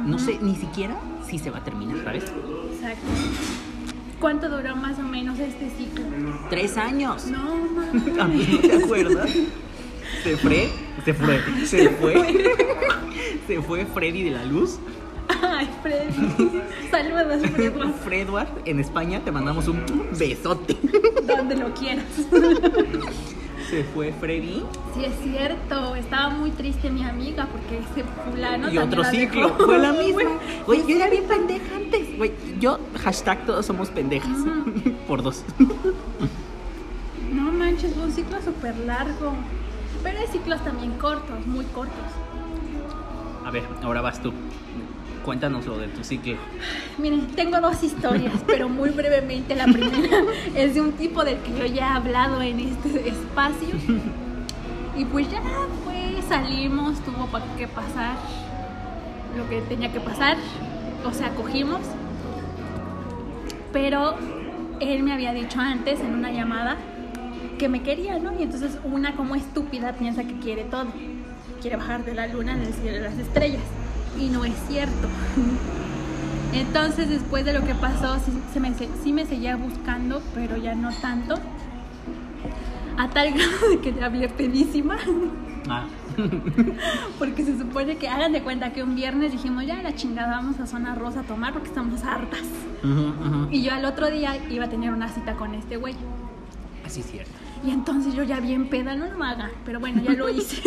No 0.05 0.17
sé 0.17 0.39
ni 0.41 0.55
siquiera 0.55 0.95
si 1.29 1.37
se 1.37 1.49
va 1.51 1.59
a 1.59 1.63
terminar, 1.63 1.97
¿sabes? 2.03 2.23
Exacto. 2.23 3.05
¿Cuánto 4.19 4.49
duró 4.49 4.75
más 4.75 4.97
o 4.97 5.03
menos 5.03 5.37
este 5.39 5.69
ciclo? 5.69 6.05
Tres 6.49 6.77
años. 6.77 7.27
No, 7.27 7.39
¿A 8.19 8.23
mames. 8.25 8.47
mí 8.47 8.47
no 8.53 8.59
te 8.59 8.83
acuerdas? 8.83 9.29
Se 10.23 10.37
fue, 10.37 10.69
se 11.03 11.13
fue, 11.13 11.41
se 11.65 11.89
fue, 11.99 12.55
se 13.47 13.61
fue 13.61 13.85
Freddy 13.85 14.23
de 14.23 14.31
la 14.31 14.45
Luz. 14.45 14.79
Ay, 15.41 15.69
Freddy. 15.81 16.61
Saludos, 16.91 17.49
Freddy. 17.51 17.93
Fredward, 18.03 18.47
en 18.65 18.79
España 18.79 19.21
te 19.23 19.31
mandamos 19.31 19.67
un 19.67 19.83
besote. 20.17 20.77
Donde 21.27 21.55
lo 21.55 21.73
quieras. 21.73 22.05
Se 23.69 23.83
fue 23.83 24.13
Freddy 24.13 24.61
Sí, 24.93 25.05
es 25.05 25.13
cierto. 25.23 25.95
Estaba 25.95 26.29
muy 26.29 26.51
triste 26.51 26.89
mi 26.91 27.03
amiga 27.03 27.47
porque 27.51 27.79
ese 27.79 28.03
fulano. 28.29 28.71
y 28.71 28.77
otro 28.77 29.03
ciclo. 29.05 29.47
dejó. 29.49 29.65
Fue 29.65 29.79
la 29.79 29.91
misma. 29.93 30.31
Güey, 30.67 30.85
yo 30.87 30.95
era 30.95 31.09
bien 31.09 31.23
pendeja 31.23 31.75
antes. 31.75 32.17
Güey, 32.17 32.31
yo, 32.59 32.79
hashtag 33.03 33.43
todos 33.45 33.65
somos 33.65 33.89
pendejas. 33.89 34.37
Por 35.07 35.23
dos. 35.23 35.43
No 37.33 37.51
manches, 37.51 37.93
fue 37.93 38.03
un 38.03 38.11
ciclo 38.11 38.39
súper 38.41 38.77
largo. 38.77 39.33
Pero 40.03 40.19
hay 40.19 40.27
ciclos 40.27 40.63
también 40.63 40.91
cortos, 40.99 41.45
muy 41.47 41.65
cortos. 41.65 41.95
A 43.45 43.51
ver, 43.51 43.63
ahora 43.83 44.01
vas 44.01 44.19
tú. 44.21 44.33
Cuéntanos 45.23 45.67
lo 45.67 45.77
de 45.77 45.87
tu 45.87 46.03
ciclo. 46.03 46.35
Miren, 46.97 47.27
tengo 47.27 47.61
dos 47.61 47.83
historias, 47.83 48.33
pero 48.47 48.69
muy 48.69 48.89
brevemente. 48.89 49.55
La 49.55 49.65
primera 49.65 50.23
es 50.55 50.73
de 50.73 50.81
un 50.81 50.93
tipo 50.93 51.23
del 51.23 51.37
que 51.37 51.51
yo 51.57 51.65
ya 51.65 51.85
he 51.85 51.95
hablado 51.95 52.41
en 52.41 52.59
este 52.59 53.07
espacio. 53.07 53.69
Y 54.97 55.05
pues 55.05 55.29
ya 55.29 55.41
fue, 55.83 56.21
salimos, 56.27 56.99
tuvo 57.01 57.29
que 57.57 57.67
pasar 57.67 58.15
lo 59.37 59.47
que 59.47 59.61
tenía 59.61 59.91
que 59.91 59.99
pasar. 59.99 60.37
O 61.05 61.13
sea, 61.13 61.29
cogimos. 61.35 61.81
Pero 63.71 64.15
él 64.79 65.03
me 65.03 65.13
había 65.13 65.33
dicho 65.33 65.59
antes 65.59 65.99
en 65.99 66.15
una 66.15 66.31
llamada 66.31 66.77
que 67.59 67.69
me 67.69 67.83
quería, 67.83 68.17
¿no? 68.17 68.37
Y 68.39 68.43
entonces 68.43 68.79
una 68.83 69.15
como 69.15 69.35
estúpida 69.35 69.93
piensa 69.93 70.23
que 70.23 70.39
quiere 70.39 70.63
todo. 70.63 70.87
Quiere 71.65 71.77
bajar 71.77 72.05
de 72.05 72.13
la 72.13 72.27
luna 72.27 72.53
en 72.53 72.61
el 72.61 72.75
cielo 72.75 72.97
de 72.97 73.09
las 73.09 73.17
estrellas. 73.17 73.63
Y 74.19 74.27
no 74.27 74.45
es 74.45 74.53
cierto. 74.67 75.07
Entonces 76.53 77.09
después 77.09 77.43
de 77.43 77.53
lo 77.53 77.65
que 77.65 77.73
pasó, 77.73 78.19
sí, 78.19 78.31
se 78.53 78.59
me, 78.59 78.71
sí 79.03 79.11
me 79.11 79.25
seguía 79.25 79.55
buscando, 79.55 80.21
pero 80.35 80.57
ya 80.57 80.75
no 80.75 80.93
tanto. 80.93 81.39
A 82.99 83.09
tal 83.09 83.33
grado 83.33 83.69
de 83.71 83.79
que 83.79 83.91
le 83.93 84.03
hablé 84.03 84.29
pedísima. 84.29 84.99
Ah. 85.67 85.87
Porque 87.17 87.43
se 87.43 87.57
supone 87.57 87.97
que 87.97 88.09
hagan 88.09 88.31
de 88.31 88.43
cuenta 88.43 88.71
que 88.71 88.83
un 88.83 88.93
viernes 88.93 89.31
dijimos, 89.31 89.65
ya 89.65 89.81
la 89.81 89.95
chingada, 89.95 90.35
vamos 90.35 90.59
a 90.59 90.67
Zona 90.67 90.93
Rosa 90.93 91.21
a 91.21 91.23
tomar 91.23 91.53
porque 91.53 91.69
estamos 91.69 92.03
hartas. 92.03 92.43
Ujú. 92.83 93.47
Y 93.49 93.63
yo 93.63 93.73
al 93.73 93.85
otro 93.85 94.11
día 94.11 94.37
iba 94.51 94.65
a 94.65 94.69
tener 94.69 94.93
una 94.93 95.09
cita 95.09 95.33
con 95.33 95.55
este 95.55 95.77
güey. 95.77 95.95
Así 96.85 96.99
es 96.99 97.07
cierto. 97.07 97.34
Y 97.63 97.71
entonces 97.71 98.13
yo 98.13 98.23
ya 98.23 98.39
bien 98.39 98.69
peda, 98.69 98.95
no 98.95 99.07
lo 99.07 99.23
haga, 99.23 99.49
pero 99.65 99.79
bueno, 99.79 100.01
ya 100.03 100.13
lo 100.13 100.29
hice. 100.29 100.61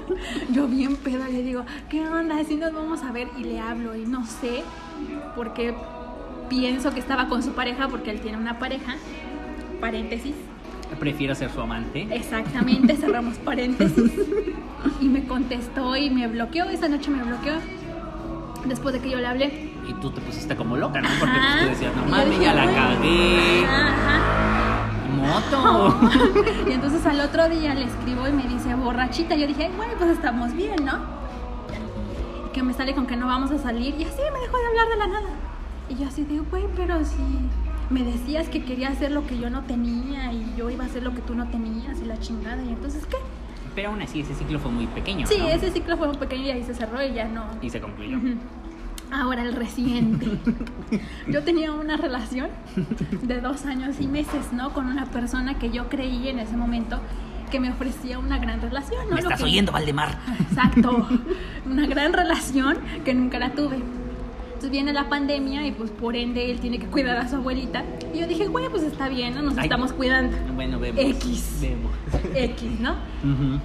yo 0.52 0.66
bien 0.66 0.96
peda 0.96 1.28
le 1.28 1.42
digo, 1.42 1.64
¿qué 1.88 2.06
onda? 2.06 2.38
Así 2.38 2.56
nos 2.56 2.72
vamos 2.72 3.02
a 3.02 3.12
ver 3.12 3.28
y 3.38 3.44
le 3.44 3.60
hablo 3.60 3.96
y 3.96 4.04
no 4.04 4.26
sé, 4.26 4.62
porque 5.36 5.74
pienso 6.48 6.92
que 6.92 7.00
estaba 7.00 7.28
con 7.28 7.42
su 7.42 7.52
pareja 7.52 7.88
porque 7.88 8.10
él 8.10 8.20
tiene 8.20 8.38
una 8.38 8.58
pareja. 8.58 8.96
Paréntesis. 9.80 10.34
Prefiero 10.98 11.34
ser 11.34 11.50
su 11.50 11.60
amante. 11.60 12.06
Exactamente, 12.10 12.96
cerramos 13.00 13.36
paréntesis. 13.38 14.12
Y 15.00 15.08
me 15.08 15.24
contestó 15.24 15.96
y 15.96 16.10
me 16.10 16.26
bloqueó, 16.28 16.66
esa 16.66 16.88
noche 16.88 17.10
me 17.10 17.22
bloqueó. 17.22 17.54
Después 18.66 18.94
de 18.94 19.00
que 19.00 19.10
yo 19.10 19.18
le 19.18 19.26
hablé. 19.26 19.72
Y 19.88 19.92
tú 20.00 20.10
te 20.10 20.20
pusiste 20.20 20.56
como 20.56 20.76
loca, 20.76 21.00
¿no? 21.00 21.08
Porque 21.20 21.34
pues, 21.34 21.44
Ajá. 21.44 21.58
tú 21.60 21.68
decías, 21.70 21.96
no 21.96 22.04
mames, 22.06 22.40
ya 22.40 22.54
la 22.54 22.64
cagué. 22.64 23.64
Ajá. 23.66 24.33
Moto. 25.24 25.98
y 26.68 26.72
entonces 26.72 27.04
al 27.06 27.20
otro 27.20 27.48
día 27.48 27.74
le 27.74 27.84
escribo 27.84 28.28
y 28.28 28.32
me 28.32 28.44
dice 28.46 28.74
borrachita. 28.74 29.34
Yo 29.34 29.46
dije, 29.46 29.70
bueno, 29.76 29.94
pues 29.98 30.10
estamos 30.10 30.52
bien, 30.52 30.84
¿no? 30.84 30.98
Que 32.52 32.62
me 32.62 32.74
sale 32.74 32.94
con 32.94 33.06
que 33.06 33.16
no 33.16 33.26
vamos 33.26 33.50
a 33.50 33.58
salir. 33.58 33.94
Y 33.98 34.04
así 34.04 34.20
me 34.32 34.40
dejó 34.40 34.58
de 34.58 34.66
hablar 34.66 34.88
de 34.88 34.96
la 34.96 35.06
nada. 35.06 35.30
Y 35.88 35.96
yo 35.96 36.06
así 36.08 36.24
digo, 36.24 36.44
güey, 36.50 36.64
pero 36.76 37.04
si 37.04 37.22
me 37.90 38.02
decías 38.02 38.48
que 38.48 38.64
quería 38.64 38.88
hacer 38.88 39.10
lo 39.12 39.26
que 39.26 39.38
yo 39.38 39.50
no 39.50 39.62
tenía 39.62 40.32
y 40.32 40.54
yo 40.56 40.70
iba 40.70 40.84
a 40.84 40.86
hacer 40.86 41.02
lo 41.02 41.14
que 41.14 41.20
tú 41.20 41.34
no 41.34 41.48
tenías 41.48 42.00
y 42.00 42.04
la 42.04 42.18
chingada. 42.18 42.62
Y 42.62 42.68
entonces, 42.68 43.06
¿qué? 43.06 43.16
Pero 43.74 43.90
aún 43.90 44.02
así, 44.02 44.20
ese 44.20 44.34
ciclo 44.34 44.58
fue 44.58 44.70
muy 44.70 44.86
pequeño. 44.86 45.26
Sí, 45.26 45.38
¿no? 45.38 45.48
ese 45.48 45.70
ciclo 45.70 45.96
fue 45.96 46.06
muy 46.06 46.16
pequeño 46.16 46.44
y 46.44 46.50
ahí 46.50 46.62
se 46.62 46.74
cerró 46.74 47.02
y 47.02 47.12
ya 47.12 47.26
no. 47.26 47.44
Y 47.60 47.70
se 47.70 47.80
concluyó. 47.80 48.18
Ujú. 48.18 48.36
Ahora 49.10 49.42
el 49.42 49.54
reciente. 49.54 50.26
Yo 51.28 51.42
tenía 51.44 51.72
una 51.72 51.96
relación 51.96 52.48
de 53.22 53.40
dos 53.40 53.64
años 53.66 53.96
y 54.00 54.06
meses, 54.08 54.52
¿no? 54.52 54.72
Con 54.72 54.86
una 54.86 55.06
persona 55.06 55.58
que 55.58 55.70
yo 55.70 55.88
creí 55.88 56.28
en 56.28 56.38
ese 56.40 56.56
momento 56.56 56.98
que 57.50 57.60
me 57.60 57.70
ofrecía 57.70 58.18
una 58.18 58.38
gran 58.38 58.60
relación, 58.60 59.04
¿no? 59.08 59.14
¿Me 59.14 59.22
Lo 59.22 59.28
estás 59.28 59.38
que- 59.38 59.44
oyendo, 59.44 59.70
Valdemar? 59.70 60.18
Exacto. 60.40 61.06
Una 61.66 61.86
gran 61.86 62.12
relación 62.12 62.78
que 63.04 63.14
nunca 63.14 63.38
la 63.38 63.52
tuve. 63.52 63.76
Entonces 64.46 64.70
viene 64.70 64.92
la 64.92 65.08
pandemia 65.08 65.64
y 65.66 65.72
pues 65.72 65.90
por 65.90 66.16
ende 66.16 66.50
él 66.50 66.58
tiene 66.58 66.78
que 66.78 66.86
cuidar 66.86 67.16
a 67.18 67.28
su 67.28 67.36
abuelita. 67.36 67.84
Y 68.12 68.18
yo 68.20 68.26
dije, 68.26 68.46
güey, 68.48 68.68
pues 68.70 68.82
está 68.82 69.08
bien, 69.08 69.34
¿no? 69.34 69.42
Nos 69.42 69.56
Ay. 69.58 69.64
estamos 69.64 69.92
cuidando. 69.92 70.36
Bueno, 70.54 70.80
vemos. 70.80 71.00
X. 71.04 71.58
Vemos. 71.60 71.92
X, 72.34 72.80
¿no? 72.80 72.92
Ujú. 72.92 73.60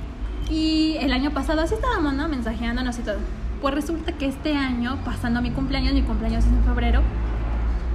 Y 0.52 0.98
el 1.00 1.14
año 1.14 1.32
pasado 1.32 1.62
así 1.62 1.74
estábamos, 1.76 2.14
¿no? 2.14 2.28
Mensajeándonos 2.28 3.00
y 3.00 3.02
todo. 3.04 3.18
Pues 3.62 3.74
resulta 3.74 4.14
que 4.14 4.26
este 4.26 4.56
año, 4.56 4.98
pasando 5.04 5.42
mi 5.42 5.52
cumpleaños, 5.52 5.94
mi 5.94 6.02
cumpleaños 6.02 6.46
es 6.46 6.52
en 6.52 6.64
febrero, 6.64 7.02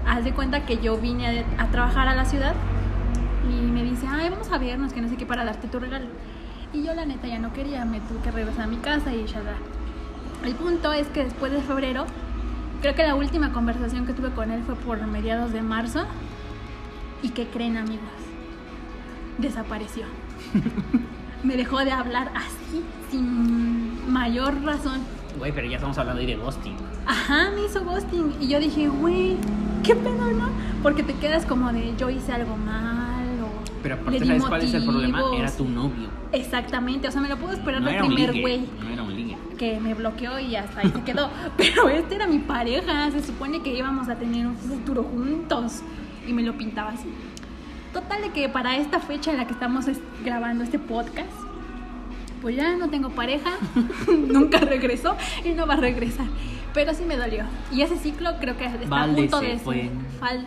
haz 0.07 0.25
de 0.25 0.33
cuenta 0.33 0.67
que 0.67 0.79
yo 0.79 0.99
vine 0.99 1.47
a, 1.59 1.63
a 1.63 1.67
trabajar 1.69 2.07
a 2.09 2.15
la 2.15 2.27
ciudad 2.27 2.55
y 3.51 3.63
me 3.71 3.83
dice, 3.83 4.07
ay, 4.07 4.29
vamos 4.29 4.51
a 4.53 4.59
vernos, 4.59 4.93
que 4.93 5.01
no 5.01 5.09
sé 5.09 5.17
qué, 5.17 5.25
para 5.27 5.45
darte 5.45 5.69
tu 5.69 5.79
regalo. 5.79 6.07
Y 6.73 6.83
yo 6.83 6.95
la 6.95 7.07
neta 7.07 7.27
ya 7.29 7.39
no 7.39 7.53
quería, 7.53 7.85
me 7.85 8.01
tuve 8.01 8.21
que 8.21 8.31
regresar 8.31 8.65
a 8.65 8.67
mi 8.67 8.77
casa 8.77 9.13
y 9.13 9.25
ya. 9.27 9.41
El 10.45 10.55
punto 10.55 10.93
es 10.93 11.07
que 11.09 11.25
después 11.25 11.53
de 11.53 11.63
febrero, 11.63 12.05
creo 12.83 12.95
que 12.95 13.03
la 13.03 13.15
última 13.15 13.53
conversación 13.53 14.07
que 14.07 14.13
tuve 14.13 14.31
con 14.31 14.51
él 14.51 14.63
fue 14.67 14.75
por 14.75 15.07
mediados 15.07 15.53
de 15.53 15.63
marzo. 15.63 16.05
¿Y 17.23 17.31
qué 17.31 17.47
creen 17.47 17.79
amigos? 17.79 18.05
Desapareció. 19.39 20.05
me 21.43 21.57
dejó 21.57 21.79
de 21.79 21.93
hablar 21.93 22.31
así, 22.35 22.83
sin 23.11 24.13
mayor 24.13 24.63
razón. 24.63 25.01
Güey, 25.39 25.53
pero 25.53 25.67
ya 25.67 25.77
estamos 25.77 25.97
hablando 25.99 26.21
ahí 26.21 26.27
de 26.27 26.37
ghosting. 26.37 26.77
Ajá, 27.07 27.51
me 27.55 27.65
hizo 27.67 27.85
ghosting. 27.85 28.35
Y 28.41 28.49
yo 28.49 28.61
dije, 28.61 28.89
güey, 28.89 29.37
¿qué 29.83 29.95
pedo, 29.95 30.31
no? 30.33 30.49
Porque 30.83 31.03
te 31.03 31.13
quedas 31.15 31.45
como 31.47 31.73
de 31.73 31.95
yo 31.97 32.09
hice 32.11 32.33
algo 32.33 32.57
mal 32.57 33.25
o. 33.43 33.49
Pero 33.83 33.97
le 33.97 34.01
aparte, 34.01 34.21
di 34.21 34.27
¿sabes 34.27 34.45
cuál 34.45 34.63
es 34.63 34.75
el 34.75 34.85
problema? 34.85 35.19
motivos. 35.21 35.39
Era 35.41 35.57
tu 35.57 35.69
novio. 35.69 36.09
Exactamente, 36.33 37.07
o 37.09 37.11
sea, 37.11 37.21
me 37.21 37.29
lo 37.29 37.37
puedo 37.37 37.53
esperar 37.53 37.81
No 37.81 37.87
del 37.87 37.95
era 37.97 38.05
un 38.05 38.15
primer 38.15 38.35
ligue. 38.35 38.43
güey 38.43 38.69
No 38.83 38.89
era 38.93 39.03
un 39.03 39.15
ligue. 39.15 39.37
que 39.59 39.79
me 39.81 39.95
bloqueó 39.95 40.39
y 40.39 40.57
hasta 40.57 40.81
ahí 40.81 40.91
se 40.91 41.03
quedó. 41.03 41.29
Pero 41.57 41.89
este 41.89 42.15
era 42.17 42.27
mi 42.27 42.39
pareja, 42.39 43.11
se 43.11 43.23
supone 43.23 43.63
que 43.63 43.77
íbamos 43.77 44.09
a 44.09 44.17
tener 44.17 44.47
un 44.47 44.57
futuro 44.57 45.03
juntos 45.05 45.83
y 46.27 46.33
me 46.33 46.43
lo 46.43 46.57
pintaba 46.57 46.91
así. 46.91 47.09
Total 47.93 48.23
de 48.23 48.31
que 48.31 48.49
para 48.49 48.77
esta 48.77 48.99
fecha 49.01 49.31
en 49.31 49.37
la 49.37 49.47
que 49.47 49.53
estamos 49.53 49.87
es- 49.87 50.01
grabando 50.25 50.65
este 50.65 50.79
podcast, 50.81 51.29
pues 52.45 52.57
ya 52.57 52.77
no 52.77 52.91
tengo 52.91 53.09
pareja, 53.09 53.53
nunca 54.07 54.59
regresó 54.59 55.17
y 55.47 55.53
no 55.53 55.67
va 55.67 55.75
a 55.75 55.79
regresar. 55.79 56.27
Pero 56.75 56.93
sí 56.93 57.05
me 57.07 57.17
dolió. 57.17 57.47
Y 57.73 57.81
ese 57.81 57.97
ciclo 57.97 58.33
creo 58.39 58.59
que 58.59 58.67
está 58.67 58.87
Valde 58.87 59.23
a 59.23 59.31
punto 59.31 59.41
de 59.41 59.59
fue. 59.59 59.91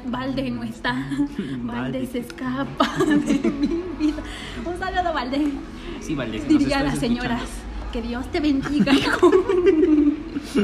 Valde 0.05 0.51
no 0.51 0.61
está. 0.61 0.93
Valde. 1.17 1.63
Valde 1.63 2.05
se 2.05 2.19
escapa 2.19 2.87
de 3.03 3.49
mi 3.49 3.83
vida. 3.97 4.21
Un 4.63 4.77
saludo, 4.77 5.11
Valde. 5.11 5.53
Sí, 5.99 6.13
Valdés. 6.13 6.41
nos 6.41 6.49
Diría 6.49 6.81
a 6.81 6.83
las 6.83 6.99
señoras, 6.99 7.41
escuchando. 7.41 7.91
que 7.91 8.01
Dios 8.03 8.31
te 8.31 8.41
bendiga, 8.41 8.93
hijo. 8.93 9.31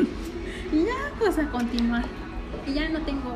y 0.72 0.84
ya, 0.84 1.16
pues 1.18 1.40
a 1.40 1.50
continuar. 1.50 2.06
Y 2.68 2.74
ya 2.74 2.90
no 2.90 3.00
tengo, 3.00 3.34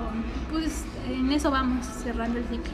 pues 0.52 0.86
en 1.10 1.32
eso 1.32 1.50
vamos, 1.50 1.84
cerrando 2.04 2.38
el 2.38 2.46
ciclo. 2.46 2.74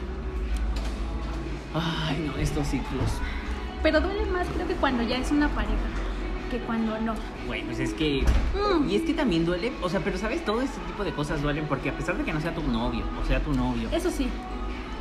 Ay, 1.72 2.26
no, 2.26 2.36
estos 2.36 2.66
ciclos. 2.66 3.10
Pero 3.84 4.00
duele 4.00 4.24
más 4.26 4.48
creo 4.48 4.66
que 4.66 4.74
cuando 4.74 5.02
ya 5.02 5.18
es 5.18 5.30
una 5.30 5.48
pareja, 5.50 5.74
que 6.50 6.58
cuando 6.60 6.98
no. 7.00 7.14
Güey, 7.46 7.62
pues 7.64 7.78
es 7.78 7.92
que. 7.92 8.24
Mm. 8.54 8.88
Y 8.88 8.96
es 8.96 9.02
que 9.02 9.12
también 9.12 9.44
duele. 9.44 9.72
O 9.82 9.88
sea, 9.90 10.00
pero 10.00 10.16
sabes, 10.18 10.42
todo 10.44 10.62
este 10.62 10.80
tipo 10.86 11.04
de 11.04 11.12
cosas 11.12 11.42
duelen 11.42 11.66
porque 11.68 11.90
a 11.90 11.96
pesar 11.96 12.16
de 12.16 12.24
que 12.24 12.32
no 12.32 12.40
sea 12.40 12.54
tu 12.54 12.62
novio, 12.62 13.04
o 13.22 13.26
sea, 13.26 13.40
tu 13.40 13.52
novio, 13.52 13.90
Eso 13.92 14.10
sí, 14.10 14.26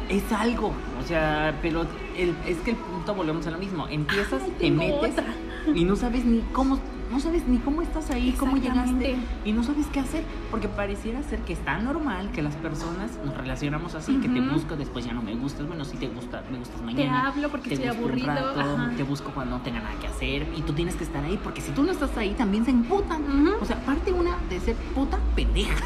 es 0.10 0.30
algo. 0.34 0.74
O 1.02 1.08
sea, 1.08 1.58
pero 1.62 1.86
el- 2.18 2.36
es 2.46 2.58
que 2.58 2.72
el 2.72 2.76
punto 2.78 3.16
volvemos 3.16 3.48
a 3.48 3.52
lo 3.52 3.58
mismo. 3.58 3.88
Empiezas, 3.88 4.42
Ay, 4.44 4.54
te 4.60 4.70
metes 4.72 5.12
otra. 5.14 5.34
y 5.74 5.86
no 5.86 5.96
sabes 5.96 6.26
ni 6.26 6.42
cómo. 6.52 6.78
No 7.14 7.20
sabes 7.20 7.48
ni 7.48 7.60
cómo 7.60 7.84
estás 7.84 8.10
ahí, 8.10 8.36
cómo 8.40 8.58
llegaste 8.58 9.16
y 9.46 9.52
no 9.52 9.64
sabes 9.64 9.86
qué 9.94 10.00
hacer, 10.00 10.24
porque 10.50 10.68
pareciera 10.68 11.22
ser 11.22 11.42
que 11.42 11.54
es 11.54 11.60
tan 11.64 11.86
normal 11.86 12.32
que 12.32 12.42
las 12.42 12.56
personas 12.56 13.20
nos 13.24 13.38
relacionamos 13.38 13.94
así, 13.94 14.18
que 14.20 14.28
te 14.28 14.42
busco, 14.42 14.76
después 14.76 15.06
ya 15.06 15.14
no 15.14 15.22
me 15.22 15.36
gustas, 15.36 15.68
bueno, 15.68 15.86
sí 15.86 15.96
te 15.98 16.08
gusta, 16.08 16.44
me 16.52 16.58
gustas 16.58 16.78
te 16.80 16.84
mañana. 16.84 17.28
hablo 17.28 17.50
porque 17.50 17.70
te 17.70 17.76
estoy 17.76 17.92
un 17.92 17.98
aburrido. 17.98 18.28
rato, 18.28 18.96
te 18.98 19.04
busco 19.04 19.30
cuando 19.32 19.58
no 19.58 19.64
tenga 19.64 19.80
nada 19.82 19.94
que 20.00 20.08
hacer 20.08 20.48
y 20.58 20.64
tú 20.64 20.74
tienes 20.74 20.96
que 20.96 21.04
estar 21.04 21.24
ahí 21.24 21.40
porque 21.44 21.62
si 21.62 21.72
tú 21.72 21.84
no 21.84 21.92
estás 21.92 22.18
ahí 22.18 22.34
también 22.34 22.66
se 22.66 22.72
emputan. 22.72 23.22
O 23.62 23.66
sea, 23.66 23.78
parte 23.86 24.12
una 24.12 24.36
de 24.50 24.60
ser 24.60 24.76
puta 24.96 25.20
pendeja. 25.36 25.86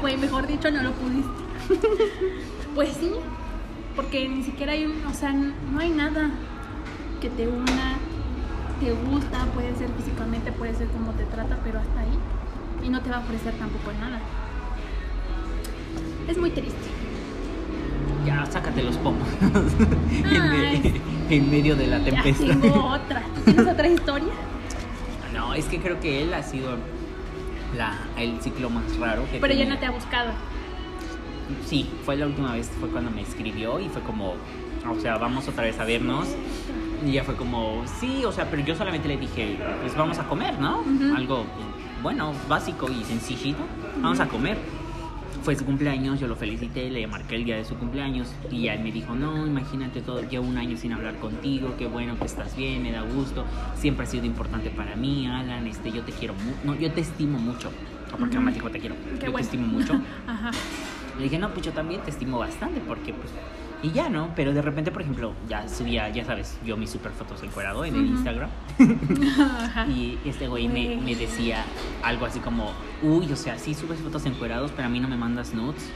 Güey, 0.00 0.16
mejor 0.16 0.46
dicho, 0.46 0.70
no 0.70 0.82
lo 0.82 0.92
pudiste. 0.92 1.42
pues 2.74 2.96
sí, 2.98 3.12
porque 3.94 4.26
ni 4.30 4.42
siquiera 4.42 4.72
hay 4.72 4.86
un, 4.86 5.04
o 5.04 5.12
sea, 5.12 5.32
no 5.32 5.78
hay 5.78 5.90
nada 5.90 6.30
que 7.20 7.28
te 7.28 7.46
una, 7.46 7.98
te 8.80 8.92
gusta, 8.92 9.44
puede 9.54 9.76
ser 9.76 9.88
físicamente, 9.90 10.50
puede 10.52 10.74
ser 10.74 10.88
como 10.88 11.12
te 11.12 11.24
trata, 11.24 11.58
pero 11.62 11.78
hasta 11.78 12.00
ahí. 12.00 12.18
Y 12.82 12.88
no 12.88 13.02
te 13.02 13.10
va 13.10 13.16
a 13.16 13.20
ofrecer 13.20 13.52
tampoco 13.54 13.92
nada. 14.00 14.18
Es 16.26 16.38
muy 16.38 16.50
triste. 16.50 16.88
Ya, 18.26 18.46
sácate 18.46 18.82
los 18.82 18.96
pomos. 18.96 19.28
en, 21.30 21.50
medio 21.50 21.76
de 21.76 21.86
la 21.86 21.98
Ya 21.98 22.22
tempestad. 22.22 22.46
tengo 22.46 22.84
otra. 22.86 23.22
¿Tú 23.34 23.40
tienes 23.42 23.66
otra 23.66 23.88
historia? 23.88 24.32
No, 25.34 25.54
es 25.54 25.66
que 25.66 25.78
creo 25.78 26.00
que 26.00 26.22
él 26.22 26.32
ha 26.32 26.42
sido 26.42 26.76
la, 27.76 27.98
el 28.16 28.40
ciclo 28.40 28.70
más 28.70 28.96
raro 28.98 29.24
que 29.30 29.38
Pero 29.38 29.54
ya 29.54 29.66
no 29.66 29.78
te 29.78 29.86
ha 29.86 29.90
buscado. 29.90 30.32
Sí, 31.66 31.88
fue 32.04 32.16
la 32.16 32.26
última 32.26 32.52
vez, 32.52 32.70
fue 32.80 32.88
cuando 32.88 33.10
me 33.10 33.22
escribió 33.22 33.80
y 33.80 33.88
fue 33.88 34.02
como, 34.02 34.34
o 34.88 35.00
sea, 35.00 35.18
vamos 35.18 35.48
otra 35.48 35.64
vez 35.64 35.78
a 35.78 35.84
vernos. 35.84 36.28
Y 37.06 37.12
ya 37.12 37.24
fue 37.24 37.34
como, 37.34 37.82
sí, 37.98 38.24
o 38.24 38.32
sea, 38.32 38.50
pero 38.50 38.62
yo 38.62 38.74
solamente 38.74 39.08
le 39.08 39.16
dije, 39.16 39.56
pues 39.80 39.96
vamos 39.96 40.18
a 40.18 40.24
comer, 40.24 40.58
¿no? 40.58 40.84
Algo, 41.16 41.44
bueno, 42.02 42.32
básico 42.48 42.90
y 42.90 43.02
sencillito. 43.04 43.60
Vamos 44.02 44.20
a 44.20 44.28
comer. 44.28 44.58
Fue 45.42 45.56
su 45.56 45.64
cumpleaños, 45.64 46.20
yo 46.20 46.26
lo 46.26 46.36
felicité, 46.36 46.90
le 46.90 47.06
marqué 47.06 47.36
el 47.36 47.44
día 47.44 47.56
de 47.56 47.64
su 47.64 47.74
cumpleaños 47.76 48.30
y 48.50 48.64
ya 48.64 48.74
él 48.74 48.82
me 48.82 48.92
dijo, 48.92 49.14
no, 49.14 49.46
imagínate 49.46 50.02
todo, 50.02 50.20
llevo 50.28 50.46
un 50.46 50.58
año 50.58 50.76
sin 50.76 50.92
hablar 50.92 51.16
contigo, 51.16 51.74
qué 51.78 51.86
bueno 51.86 52.18
que 52.18 52.26
estás 52.26 52.54
bien, 52.54 52.82
me 52.82 52.92
da 52.92 53.00
gusto, 53.00 53.46
siempre 53.74 54.04
has 54.04 54.10
sido 54.10 54.26
importante 54.26 54.68
para 54.68 54.96
mí, 54.96 55.26
Alan, 55.26 55.66
este, 55.66 55.92
yo 55.92 56.02
te 56.02 56.12
quiero 56.12 56.34
mucho, 56.34 56.58
no, 56.64 56.74
yo 56.74 56.92
te 56.92 57.00
estimo 57.00 57.38
mucho, 57.38 57.70
porque 58.10 58.24
Ujú. 58.24 58.36
además 58.36 58.54
dijo 58.54 58.68
te 58.68 58.80
quiero, 58.80 58.96
Qué 59.18 59.26
yo 59.26 59.32
bueno. 59.32 59.36
te 59.38 59.42
estimo 59.56 59.66
mucho. 59.66 59.94
Ajá. 60.26 60.50
Le 61.16 61.24
dije, 61.24 61.38
no, 61.38 61.48
pues 61.48 61.64
yo 61.64 61.72
también 61.72 62.02
te 62.02 62.10
estimo 62.10 62.38
bastante 62.38 62.82
porque 62.86 63.14
pues... 63.14 63.30
Y 63.82 63.92
ya, 63.92 64.08
¿no? 64.10 64.30
Pero 64.36 64.52
de 64.52 64.60
repente, 64.60 64.90
por 64.90 65.02
ejemplo, 65.02 65.32
ya 65.48 65.66
subía, 65.68 66.08
ya 66.10 66.24
sabes, 66.24 66.58
yo 66.64 66.76
mis 66.76 66.90
super 66.90 67.12
fotos 67.12 67.42
encuerado 67.42 67.84
en 67.84 67.94
el 67.94 68.04
Ujú. 68.04 68.12
Instagram. 68.14 68.50
Ajá. 69.40 69.86
Y 69.86 70.18
este 70.24 70.48
güey 70.48 70.68
me, 70.68 71.14
decía 71.14 71.64
algo 72.02 72.26
así 72.26 72.40
como, 72.40 72.72
uy, 73.02 73.32
o 73.32 73.36
sea, 73.36 73.58
sí 73.58 73.74
subes 73.74 74.00
fotos 74.00 74.26
encuerados, 74.26 74.70
pero 74.74 74.86
a 74.86 74.90
mí 74.90 75.00
no 75.00 75.08
me 75.08 75.16
mandas 75.16 75.54
nudes. 75.54 75.90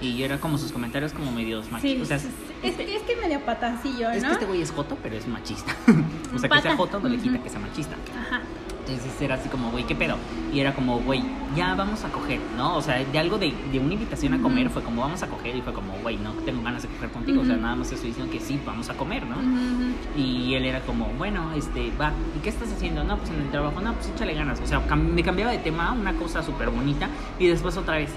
Y 0.00 0.16
yo 0.16 0.26
era 0.26 0.38
como 0.38 0.58
sus 0.58 0.72
comentarios 0.72 1.12
como 1.12 1.32
medios 1.32 1.64
Sí, 1.66 1.72
machistas. 1.72 2.02
o 2.02 2.06
sea, 2.06 2.18
sí, 2.18 2.28
sí. 2.62 2.68
es, 2.68 2.78
es 2.78 3.02
que 3.02 3.16
medio 3.16 3.40
patacillo, 3.40 4.08
¿no? 4.08 4.14
es 4.14 4.22
que 4.24 4.32
este 4.32 4.44
güey 4.46 4.60
es 4.60 4.70
joto, 4.70 4.96
pero 5.02 5.16
es 5.16 5.26
machista. 5.26 5.74
o 6.34 6.38
sea, 6.38 6.48
que 6.50 6.60
sea 6.60 6.76
joto 6.76 7.00
no 7.00 7.08
le 7.08 7.16
quita 7.18 7.38
que 7.42 7.48
sea 7.48 7.58
machista. 7.60 7.96
Ajá. 8.28 8.42
Entonces 8.88 9.20
era 9.20 9.34
así 9.34 9.48
como, 9.48 9.70
güey, 9.72 9.84
¿qué 9.84 9.96
pedo? 9.96 10.16
Y 10.52 10.60
era 10.60 10.72
como, 10.74 11.00
güey, 11.00 11.20
ya 11.56 11.74
vamos 11.74 12.04
a 12.04 12.08
coger, 12.08 12.38
¿no? 12.56 12.76
O 12.76 12.82
sea, 12.82 13.02
de 13.02 13.18
algo 13.18 13.36
de, 13.36 13.52
de 13.72 13.80
una 13.80 13.94
invitación 13.94 14.34
a 14.34 14.38
comer 14.40 14.66
Ujú. 14.66 14.74
fue 14.74 14.82
como, 14.84 15.02
vamos 15.02 15.22
a 15.24 15.26
coger. 15.26 15.56
Y 15.56 15.60
fue 15.62 15.72
como, 15.72 15.92
güey, 16.02 16.16
no 16.18 16.30
tengo 16.44 16.62
ganas 16.62 16.82
de 16.82 16.88
coger 16.88 17.10
contigo. 17.10 17.42
O 17.42 17.44
sea, 17.44 17.56
nada 17.56 17.74
más 17.74 17.90
estoy 17.90 18.10
diciendo 18.10 18.30
que 18.32 18.38
sí, 18.38 18.60
vamos 18.64 18.88
a 18.88 18.94
comer, 18.94 19.26
¿no? 19.26 19.36
Ujú. 19.38 20.20
Y 20.20 20.54
él 20.54 20.64
era 20.66 20.80
como, 20.82 21.06
bueno, 21.18 21.50
este, 21.56 21.90
va, 22.00 22.12
¿y 22.36 22.40
qué 22.42 22.50
estás 22.50 22.72
haciendo? 22.72 23.02
No, 23.02 23.18
pues 23.18 23.30
en 23.30 23.40
el 23.40 23.50
trabajo, 23.50 23.80
no, 23.80 23.92
pues 23.94 24.08
échale 24.08 24.34
ganas. 24.34 24.60
O 24.60 24.66
sea, 24.66 24.86
cam- 24.86 25.02
me 25.12 25.22
cambiaba 25.24 25.50
de 25.50 25.58
tema, 25.58 25.92
una 25.92 26.12
cosa 26.14 26.42
súper 26.44 26.70
bonita, 26.70 27.08
y 27.40 27.48
después 27.48 27.76
otra 27.76 27.96
vez, 27.96 28.10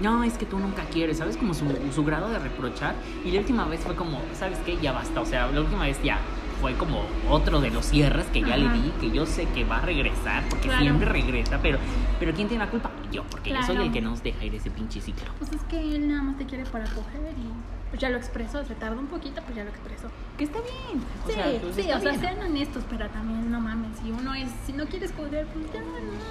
no, 0.00 0.22
es 0.22 0.34
que 0.38 0.46
tú 0.46 0.60
nunca 0.60 0.84
quieres, 0.92 1.18
¿sabes? 1.18 1.36
Como 1.36 1.54
su, 1.54 1.64
su 1.92 2.04
grado 2.04 2.28
de 2.30 2.38
reprochar. 2.38 2.94
Y 3.24 3.32
la 3.32 3.40
última 3.40 3.64
vez 3.64 3.80
fue 3.80 3.96
como, 3.96 4.20
¿sabes 4.32 4.58
qué? 4.64 4.78
Ya 4.80 4.92
basta. 4.92 5.20
O 5.20 5.26
sea, 5.26 5.50
la 5.50 5.60
última 5.60 5.82
vez 5.82 6.00
ya 6.04 6.18
fue 6.60 6.74
como 6.74 7.02
otro 7.30 7.60
de 7.60 7.70
los 7.70 7.86
cierres 7.86 8.26
que 8.26 8.40
ya 8.42 8.56
le 8.56 8.66
Ajá. 8.66 8.74
di, 8.74 8.90
que 9.00 9.10
yo 9.10 9.26
sé 9.26 9.46
que 9.54 9.64
va 9.64 9.78
a 9.78 9.80
regresar, 9.80 10.44
porque 10.48 10.66
Claro. 10.68 10.82
siempre 10.82 11.06
regresa, 11.08 11.58
pero, 11.62 11.78
pero 12.18 12.32
¿quién 12.34 12.48
tiene 12.48 12.64
la 12.64 12.70
culpa? 12.70 12.90
Yo, 13.12 13.22
porque 13.24 13.50
yo 13.50 13.56
soy 13.62 13.76
Claro. 13.76 13.82
el 13.82 13.92
que 13.92 14.00
nos 14.00 14.22
deja 14.22 14.44
ir 14.44 14.54
ese 14.54 14.70
pinche 14.70 15.00
ciclo. 15.00 15.30
Pues 15.38 15.52
es 15.52 15.62
que 15.62 15.78
él 15.80 16.08
nada 16.08 16.22
más 16.22 16.36
te 16.38 16.46
quiere 16.46 16.64
para 16.64 16.84
coger 16.86 17.32
y 17.36 17.48
pues 17.90 18.02
ya 18.02 18.10
lo 18.10 18.18
expresó, 18.18 18.62
se 18.66 18.74
tardó 18.74 19.00
un 19.00 19.06
poquito, 19.06 19.40
pues 19.44 19.56
ya 19.56 19.64
lo 19.64 19.70
expresó. 19.70 20.08
Que 20.36 20.44
está 20.44 20.58
bien. 20.60 21.02
O 21.24 21.26
Sí, 21.26 21.32
sea, 21.32 21.44
pues 21.60 21.74
sí, 21.74 21.80
o 21.90 22.00
sea, 22.00 22.10
bien. 22.10 22.20
sean 22.20 22.38
honestos, 22.42 22.84
pero 22.90 23.08
también 23.08 23.50
no 23.50 23.60
mames, 23.60 23.96
si 24.02 24.10
uno 24.10 24.34
es, 24.34 24.50
si 24.66 24.72
no 24.74 24.84
quieres 24.86 25.10
coger, 25.12 25.46
pues 25.46 25.72
ya, 25.72 25.80
no, 25.80 25.86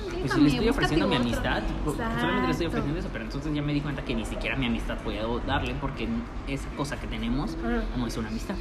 déjame, 0.05 0.21
Pues 0.21 0.33
si 0.33 0.41
le 0.41 0.47
estoy 0.49 0.69
ofreciendo 0.69 1.07
mi 1.07 1.15
amistad, 1.15 1.63
pues, 1.83 1.95
solamente 1.97 2.45
le 2.45 2.51
estoy 2.51 2.67
Exacto. 2.67 2.67
ofreciendo 2.67 2.99
eso, 2.99 3.09
pero 3.11 3.23
entonces 3.25 3.53
ya 3.55 3.61
me 3.63 3.73
di 3.73 3.81
cuenta 3.81 4.05
que 4.05 4.13
ni 4.13 4.25
siquiera 4.25 4.55
mi 4.55 4.67
amistad 4.67 4.97
puedo 4.99 5.39
darle 5.39 5.73
porque 5.81 6.07
esa 6.47 6.69
cosa 6.77 6.99
que 6.99 7.07
tenemos 7.07 7.57
no 7.97 8.05
es 8.05 8.17
una 8.17 8.27
amistad. 8.27 8.55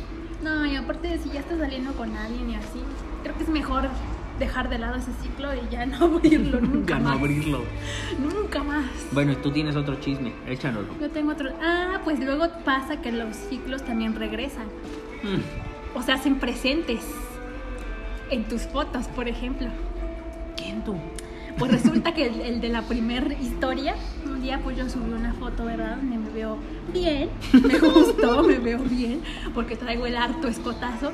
No, 0.47 0.65
y 0.65 0.77
aparte 0.77 1.19
si 1.19 1.31
ya 1.31 1.41
estás 1.41 1.59
saliendo 1.59 1.93
con 1.95 2.17
alguien 2.17 2.51
y 2.51 2.55
así, 2.55 2.81
creo 3.25 3.37
que 3.37 3.43
es 3.43 3.49
mejor 3.49 3.89
dejar 4.39 4.69
de 4.69 4.79
lado 4.79 4.95
ese 4.97 5.11
ciclo 5.23 5.49
y 5.55 5.69
ya 5.73 5.87
no 5.87 5.97
abrirlo 6.05 6.61
nunca 6.73 6.95
Ya 6.95 6.99
no 7.01 7.09
más. 7.09 7.19
abrirlo. 7.19 7.65
Nunca 8.21 8.63
más. 8.63 8.85
Bueno, 9.13 9.33
y 9.33 9.37
tú 9.37 9.51
tienes 9.51 9.75
otro 9.77 9.97
chisme, 9.97 10.33
échanoslo. 10.47 10.95
Yo 11.01 11.11
tengo 11.11 11.33
otro. 11.33 11.51
Ah, 11.63 12.01
pues 12.05 12.21
luego 12.21 12.47
pasa 12.65 13.01
que 13.03 13.11
los 13.13 13.35
ciclos 13.35 13.83
también 13.85 14.15
regresan. 14.15 14.67
Mm, 15.25 15.99
O 15.99 16.03
se 16.03 16.13
hacen 16.13 16.37
presentes 16.39 17.01
en 18.31 18.45
tus 18.45 18.63
fotos, 18.63 19.07
por 19.09 19.27
ejemplo. 19.29 19.67
¿Quién 20.57 20.85
tú? 20.85 20.95
Pues 21.59 21.73
resulta 21.73 22.13
que 22.13 22.27
el, 22.27 22.41
el 22.41 22.61
de 22.61 22.69
la 22.69 22.83
primera 22.83 23.33
historia, 23.35 23.95
un 24.25 24.43
día 24.43 24.61
pues 24.63 24.77
yo 24.77 24.89
subí 24.91 25.11
una 25.13 25.33
foto, 25.35 25.65
¿verdad? 25.65 25.97
Donde 25.97 26.19
me 26.19 26.31
veo 26.31 26.59
bien, 26.93 27.31
me 27.53 27.79
gustó, 27.79 28.43
me 28.47 28.59
veo 28.59 28.79
bien, 28.79 29.23
porque 29.55 29.77
traigo 29.77 30.07
el 30.07 30.17
harto 30.17 30.49
escotazo. 30.49 31.13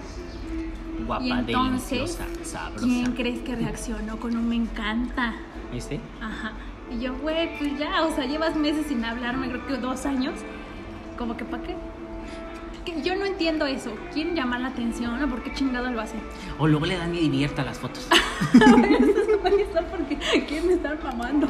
Guapa, 1.06 1.24
Y 1.24 1.30
entonces, 1.30 1.90
deliciosa, 1.90 2.26
sabrosa. 2.42 2.84
¿Quién 2.84 3.12
crees 3.12 3.40
que 3.40 3.54
reaccionó 3.56 4.18
con 4.18 4.36
un 4.36 4.48
me 4.48 4.56
encanta? 4.56 5.34
¿Ese? 5.72 6.00
Ajá. 6.20 6.52
Y 6.92 7.00
yo, 7.00 7.14
güey, 7.18 7.56
pues 7.58 7.78
ya, 7.78 8.04
o 8.04 8.14
sea, 8.14 8.26
llevas 8.26 8.56
meses 8.56 8.86
sin 8.86 9.04
hablarme, 9.04 9.48
creo 9.48 9.66
que 9.66 9.76
dos 9.76 10.04
años. 10.06 10.34
Como 11.16 11.36
que, 11.36 11.44
¿para 11.44 11.62
qué? 11.62 11.76
Que 12.84 13.00
yo 13.02 13.14
no 13.14 13.24
entiendo 13.24 13.66
eso. 13.66 13.92
¿Quieren 14.12 14.34
llamar 14.34 14.60
la 14.60 14.68
atención 14.68 15.22
o 15.22 15.28
por 15.28 15.42
qué 15.42 15.52
chingado 15.54 15.90
lo 15.90 16.00
hacen? 16.00 16.20
O 16.58 16.66
luego 16.66 16.86
le 16.86 16.96
dan 16.96 17.12
me 17.12 17.20
divierta 17.20 17.64
las 17.64 17.78
fotos. 17.78 18.08
Porque 19.90 20.16
quieren 20.46 20.70
estar 20.70 20.98
mamando. 21.02 21.46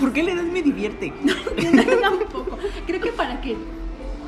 ¿Por 0.00 0.12
qué 0.12 0.22
le 0.22 0.34
das 0.34 0.44
me 0.46 0.62
divierte? 0.62 1.12
Tampoco. 2.02 2.58
Creo 2.86 3.00
que 3.00 3.12
para 3.12 3.40
que 3.40 3.56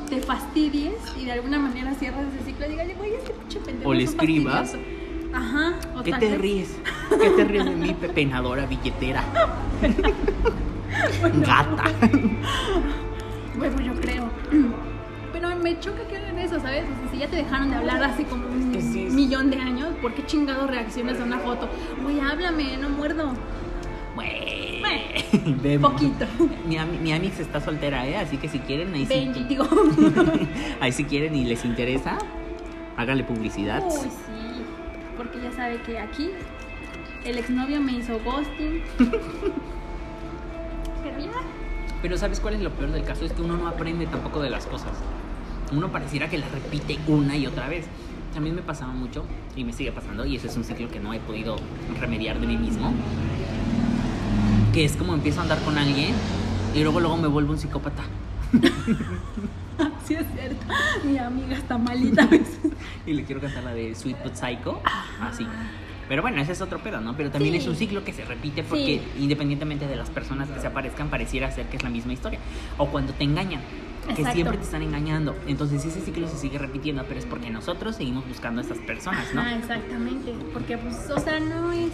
te 0.09 0.21
fastidies 0.21 0.93
y 1.19 1.25
de 1.25 1.31
alguna 1.33 1.59
manera 1.59 1.93
cierras 1.95 2.25
ese 2.33 2.45
ciclo, 2.45 2.67
dígale, 2.67 2.93
güey, 2.95 3.15
este 3.15 3.31
pinche 3.33 3.59
pendejo. 3.59 3.89
O 3.89 3.93
le 3.93 4.03
escribas. 4.03 4.71
fastidioso". 4.71 4.99
Ajá. 5.33 5.73
O 5.97 6.03
¿Qué 6.03 6.11
tal 6.11 6.19
te 6.19 6.29
vez- 6.29 6.41
ríes? 6.41 6.77
¿Qué 7.21 7.29
te 7.29 7.43
ríes 7.43 7.65
de 7.65 7.75
mi 7.75 7.93
penadora 7.93 8.65
billetera? 8.65 9.23
Bueno, 11.21 11.39
Gata. 11.45 11.83
Bueno, 13.57 13.81
yo 13.81 13.93
creo. 14.01 14.29
Pero 15.33 15.55
me 15.57 15.79
choca 15.79 16.05
que 16.09 16.17
hagan 16.17 16.39
eso, 16.39 16.59
¿sabes? 16.59 16.83
O 16.83 16.99
sea, 17.03 17.11
si 17.11 17.17
ya 17.19 17.27
te 17.27 17.37
dejaron 17.37 17.69
de 17.69 17.75
hablar 17.77 18.03
hace 18.03 18.23
como 18.25 18.45
que 18.71 18.81
sí 18.81 18.98
millón 19.19 19.49
de 19.49 19.57
años, 19.57 19.89
¿por 20.01 20.13
qué 20.13 20.25
chingado 20.25 20.65
reaccionas 20.67 21.19
a 21.19 21.23
una 21.23 21.39
foto? 21.39 21.67
Güey, 22.01 22.19
háblame, 22.21 22.77
no 22.77 22.89
muerdo. 22.89 23.33
Güey. 24.15 24.79
Poquito. 25.81 26.25
Mi, 26.65 26.77
mi 27.01 27.11
amix 27.11 27.39
está 27.39 27.59
soltera, 27.59 28.07
¿eh? 28.07 28.15
Así 28.17 28.37
que 28.37 28.47
si 28.47 28.59
quieren, 28.59 28.93
ahí 28.93 29.05
sí. 29.05 29.13
Benji, 29.13 29.43
digo. 29.43 29.67
Ahí 30.79 30.91
si 30.91 31.03
quieren 31.03 31.35
y 31.35 31.43
les 31.45 31.65
interesa, 31.65 32.17
háganle 32.97 33.23
publicidad. 33.23 33.83
Uy, 33.85 34.09
sí. 34.09 34.63
Porque 35.17 35.41
ya 35.41 35.51
sabe 35.51 35.81
que 35.81 35.99
aquí 35.99 36.31
el 37.25 37.37
exnovio 37.37 37.81
me 37.81 37.91
hizo 37.93 38.19
ghosting. 38.23 38.81
Pero 41.03 41.19
ya. 41.19 41.31
Pero 42.01 42.17
¿sabes 42.17 42.39
cuál 42.39 42.55
es 42.55 42.61
lo 42.61 42.71
peor 42.71 42.91
del 42.91 43.03
caso? 43.03 43.25
Es 43.25 43.33
que 43.33 43.41
uno 43.41 43.57
no 43.57 43.67
aprende 43.67 44.07
tampoco 44.07 44.41
de 44.41 44.49
las 44.49 44.65
cosas. 44.65 44.93
Uno 45.71 45.91
pareciera 45.91 46.29
que 46.29 46.37
las 46.37 46.51
repite 46.51 46.97
una 47.07 47.35
y 47.35 47.45
otra 47.45 47.67
vez. 47.67 47.85
Mí 48.39 48.51
me 48.51 48.61
pasaba 48.61 48.93
mucho 48.93 49.25
y 49.57 49.65
me 49.65 49.73
sigue 49.73 49.91
pasando 49.91 50.25
y 50.25 50.37
ese 50.37 50.47
es 50.47 50.55
un 50.55 50.63
ciclo 50.63 50.87
que 50.89 50.99
no 51.01 51.13
he 51.13 51.19
podido 51.19 51.57
remediar 51.99 52.39
de 52.39 52.47
mí 52.47 52.55
mismo. 52.55 52.93
Que 54.73 54.85
es 54.85 54.95
como 54.95 55.13
empiezo 55.13 55.39
a 55.41 55.43
andar 55.43 55.59
con 55.63 55.77
alguien 55.77 56.13
y 56.73 56.81
luego 56.83 57.01
luego 57.01 57.17
me 57.17 57.27
vuelvo 57.27 57.51
un 57.53 57.59
psicópata. 57.59 58.03
Sí 60.05 60.13
es 60.15 60.25
cierto. 60.35 60.65
Mi 61.05 61.17
amiga 61.17 61.55
está 61.55 61.77
malita 61.77 62.23
a 62.23 62.27
veces. 62.27 62.59
Y 63.05 63.13
le 63.13 63.23
quiero 63.23 63.39
cantar 63.39 63.63
la 63.63 63.73
de 63.73 63.95
Sweet 63.95 64.17
But 64.23 64.35
Psycho. 64.35 64.81
Así. 65.21 65.45
Pero 66.09 66.21
bueno, 66.21 66.41
ese 66.41 66.51
es 66.51 66.61
otro 66.61 66.79
pedo, 66.79 66.99
¿no? 66.99 67.15
Pero 67.15 67.31
también 67.31 67.53
Sí. 67.53 67.59
es 67.59 67.67
un 67.67 67.75
ciclo 67.77 68.03
que 68.03 68.11
se 68.11 68.25
repite 68.25 68.63
porque 68.63 69.01
Sí. 69.15 69.21
independientemente 69.23 69.87
de 69.87 69.95
las 69.95 70.09
personas 70.09 70.49
que 70.49 70.59
se 70.59 70.67
aparezcan, 70.67 71.07
pareciera 71.09 71.49
ser 71.51 71.67
que 71.67 71.77
es 71.77 71.83
la 71.83 71.89
misma 71.89 72.11
historia. 72.11 72.39
O 72.77 72.87
cuando 72.87 73.13
te 73.13 73.23
engañan, 73.23 73.61
que 74.05 74.11
Exacto. 74.13 74.33
siempre 74.33 74.57
te 74.57 74.63
están 74.63 74.81
engañando. 74.81 75.35
Entonces 75.47 75.85
ese 75.85 76.01
ciclo 76.01 76.27
se 76.27 76.37
sigue 76.37 76.57
repitiendo, 76.57 77.03
pero 77.07 77.19
es 77.19 77.25
porque 77.25 77.49
nosotros 77.49 77.95
seguimos 77.95 78.27
buscando 78.27 78.61
a 78.61 78.63
estas 78.63 78.79
personas, 78.79 79.33
¿no? 79.33 79.41
Ah, 79.41 79.55
exactamente. 79.55 80.33
Porque, 80.53 80.77
pues, 80.77 81.09
o 81.09 81.19
sea, 81.19 81.39
no 81.39 81.71
es 81.71 81.91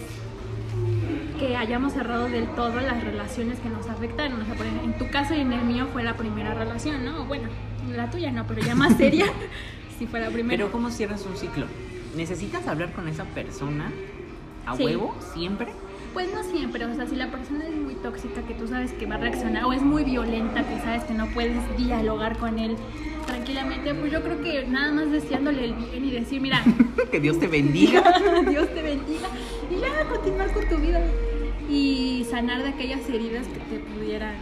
que 1.38 1.56
hayamos 1.56 1.92
cerrado 1.92 2.28
del 2.28 2.46
todo 2.54 2.80
las 2.80 3.02
relaciones 3.04 3.58
que 3.60 3.68
nos 3.68 3.86
afectaron. 3.88 4.40
O 4.40 4.44
sea, 4.44 4.54
por 4.54 4.66
ejemplo, 4.66 4.84
en 4.90 4.98
tu 4.98 5.10
caso 5.10 5.34
y 5.34 5.40
en 5.40 5.52
el 5.52 5.64
mío 5.64 5.86
fue 5.92 6.02
la 6.02 6.16
primera 6.16 6.54
relación, 6.54 7.04
¿no? 7.04 7.24
Bueno, 7.26 7.48
la 7.94 8.10
tuya 8.10 8.32
no, 8.32 8.46
pero 8.46 8.62
ya 8.62 8.74
más 8.74 8.94
seria, 8.96 9.26
si 9.98 10.06
fue 10.06 10.20
la 10.20 10.28
primera. 10.30 10.56
Pero 10.56 10.72
¿cómo 10.72 10.90
cierras 10.90 11.24
un 11.26 11.36
ciclo? 11.36 11.66
¿Necesitas 12.16 12.66
hablar 12.66 12.92
con 12.92 13.08
esa 13.08 13.24
persona 13.24 13.90
a 14.64 14.76
Sí. 14.76 14.84
huevo 14.84 15.14
siempre? 15.34 15.68
Pues 16.16 16.32
no 16.32 16.42
siempre, 16.44 16.82
o 16.86 16.94
sea, 16.94 17.06
si 17.06 17.14
la 17.14 17.30
persona 17.30 17.66
es 17.66 17.76
muy 17.76 17.94
tóxica, 17.96 18.40
que 18.40 18.54
tú 18.54 18.66
sabes 18.66 18.90
que 18.94 19.04
va 19.04 19.16
a 19.16 19.18
reaccionar, 19.18 19.66
o 19.66 19.74
es 19.74 19.82
muy 19.82 20.02
violenta, 20.02 20.66
que 20.66 20.80
sabes 20.80 21.04
que 21.04 21.12
no 21.12 21.26
puedes 21.26 21.58
dialogar 21.76 22.38
con 22.38 22.58
él 22.58 22.74
tranquilamente, 23.26 23.92
pues 23.92 24.10
yo 24.10 24.22
creo 24.22 24.40
que 24.40 24.64
nada 24.66 24.92
más 24.92 25.10
deseándole 25.10 25.66
el 25.66 25.74
bien 25.74 26.06
y 26.06 26.10
decir, 26.12 26.40
mira, 26.40 26.62
que 27.12 27.20
Dios 27.20 27.38
te 27.38 27.48
bendiga. 27.48 28.00
Dios 28.48 28.66
te 28.72 28.80
bendiga, 28.80 29.28
y 29.70 29.78
ya 29.78 30.08
continuar 30.08 30.50
con 30.54 30.66
tu 30.70 30.76
vida 30.78 31.02
y 31.68 32.26
sanar 32.30 32.62
de 32.62 32.70
aquellas 32.70 33.06
heridas 33.10 33.46
que 33.48 33.76
te 33.76 33.80
pudieran, 33.80 34.36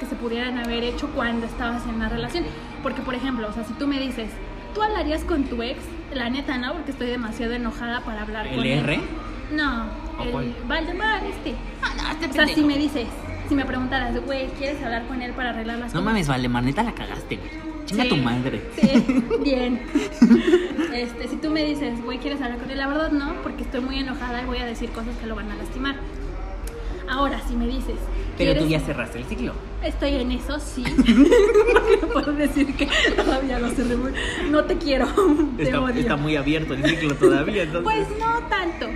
que 0.00 0.06
se 0.06 0.16
pudieran 0.16 0.58
haber 0.58 0.82
hecho 0.82 1.06
cuando 1.14 1.46
estabas 1.46 1.86
en 1.86 2.00
la 2.00 2.08
relación. 2.08 2.42
Porque, 2.82 3.02
por 3.02 3.14
ejemplo, 3.14 3.46
o 3.48 3.52
sea, 3.52 3.62
si 3.62 3.72
tú 3.74 3.86
me 3.86 4.00
dices, 4.00 4.30
¿tú 4.74 4.82
hablarías 4.82 5.22
con 5.22 5.44
tu 5.44 5.62
ex? 5.62 5.78
La 6.12 6.28
neta, 6.28 6.58
no, 6.58 6.72
porque 6.72 6.90
estoy 6.90 7.06
demasiado 7.06 7.52
enojada 7.52 8.00
para 8.00 8.22
hablar 8.22 8.48
con 8.48 8.58
¿El 8.58 8.66
él. 8.66 8.78
R? 8.80 9.00
No, 9.52 10.05
¿O 10.18 10.40
el? 10.40 10.54
Valdemar, 10.66 11.22
este. 11.24 11.54
Ah, 11.82 11.92
no, 11.96 12.10
este 12.10 12.26
O 12.28 12.32
sea, 12.44 12.54
si 12.54 12.62
me 12.62 12.76
dices, 12.78 13.06
si 13.48 13.54
me 13.54 13.64
preguntaras, 13.64 14.18
güey, 14.24 14.48
¿quieres 14.58 14.82
hablar 14.82 15.06
con 15.06 15.20
él 15.22 15.32
para 15.32 15.50
arreglar 15.50 15.78
las 15.78 15.88
No 15.94 16.00
cosas? 16.00 16.04
mames, 16.04 16.28
Valdemar, 16.28 16.62
neta 16.64 16.82
la 16.82 16.92
cagaste, 16.94 17.36
güey. 17.36 17.50
Chinga 17.86 18.02
Sí. 18.04 18.08
tu 18.08 18.16
madre. 18.16 18.62
Sí, 18.80 19.04
bien. 19.44 19.80
Este, 20.96 21.28
si 21.28 21.36
tú 21.36 21.50
me 21.50 21.62
dices, 21.62 22.02
güey, 22.02 22.16
¿quieres 22.18 22.40
hablar 22.40 22.58
con 22.58 22.70
él? 22.70 22.78
La 22.78 22.86
verdad 22.86 23.10
no, 23.12 23.34
porque 23.42 23.62
estoy 23.64 23.80
muy 23.80 23.98
enojada 23.98 24.40
y 24.42 24.46
voy 24.46 24.56
a 24.58 24.64
decir 24.64 24.88
cosas 24.90 25.14
que 25.18 25.26
lo 25.26 25.34
van 25.34 25.50
a 25.50 25.56
lastimar. 25.56 25.96
Ahora, 27.08 27.38
si 27.46 27.54
me 27.54 27.66
dices, 27.66 27.96
Pero 28.38 28.52
tú 28.54 28.66
¿quieres- 28.66 28.70
ya 28.70 28.80
cerraste 28.80 29.18
el 29.18 29.24
ciclo. 29.26 29.52
Estoy 29.84 30.14
en 30.14 30.32
eso, 30.32 30.58
sí. 30.58 30.82
Porque 30.96 31.98
no 32.00 32.08
puedo 32.08 32.32
decir 32.32 32.74
que 32.74 32.88
todavía 33.14 33.58
lo 33.58 33.68
cerré. 33.70 33.94
muy- 33.96 34.12
No 34.50 34.64
te 34.64 34.78
quiero, 34.78 35.06
te 35.58 35.64
Está, 35.64 35.80
odio. 35.82 36.00
está 36.00 36.16
muy 36.16 36.34
abierto 36.34 36.72
el 36.72 36.84
ciclo 36.84 37.14
todavía, 37.14 37.64
entonces. 37.64 37.84
Pues 37.84 38.18
no 38.18 38.38
tanto. 38.48 38.86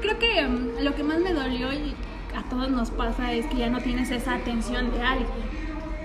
Creo 0.00 0.18
que 0.18 0.46
mm, 0.46 0.82
lo 0.84 0.94
que 0.94 1.02
más 1.02 1.18
me 1.20 1.32
dolió 1.32 1.72
y 1.72 1.94
a 2.36 2.42
todos 2.48 2.70
nos 2.70 2.90
pasa 2.90 3.32
es 3.32 3.46
que 3.46 3.56
ya 3.56 3.70
no 3.70 3.80
tienes 3.80 4.10
esa 4.10 4.34
atención 4.34 4.92
de 4.92 5.02
alguien. 5.02 5.28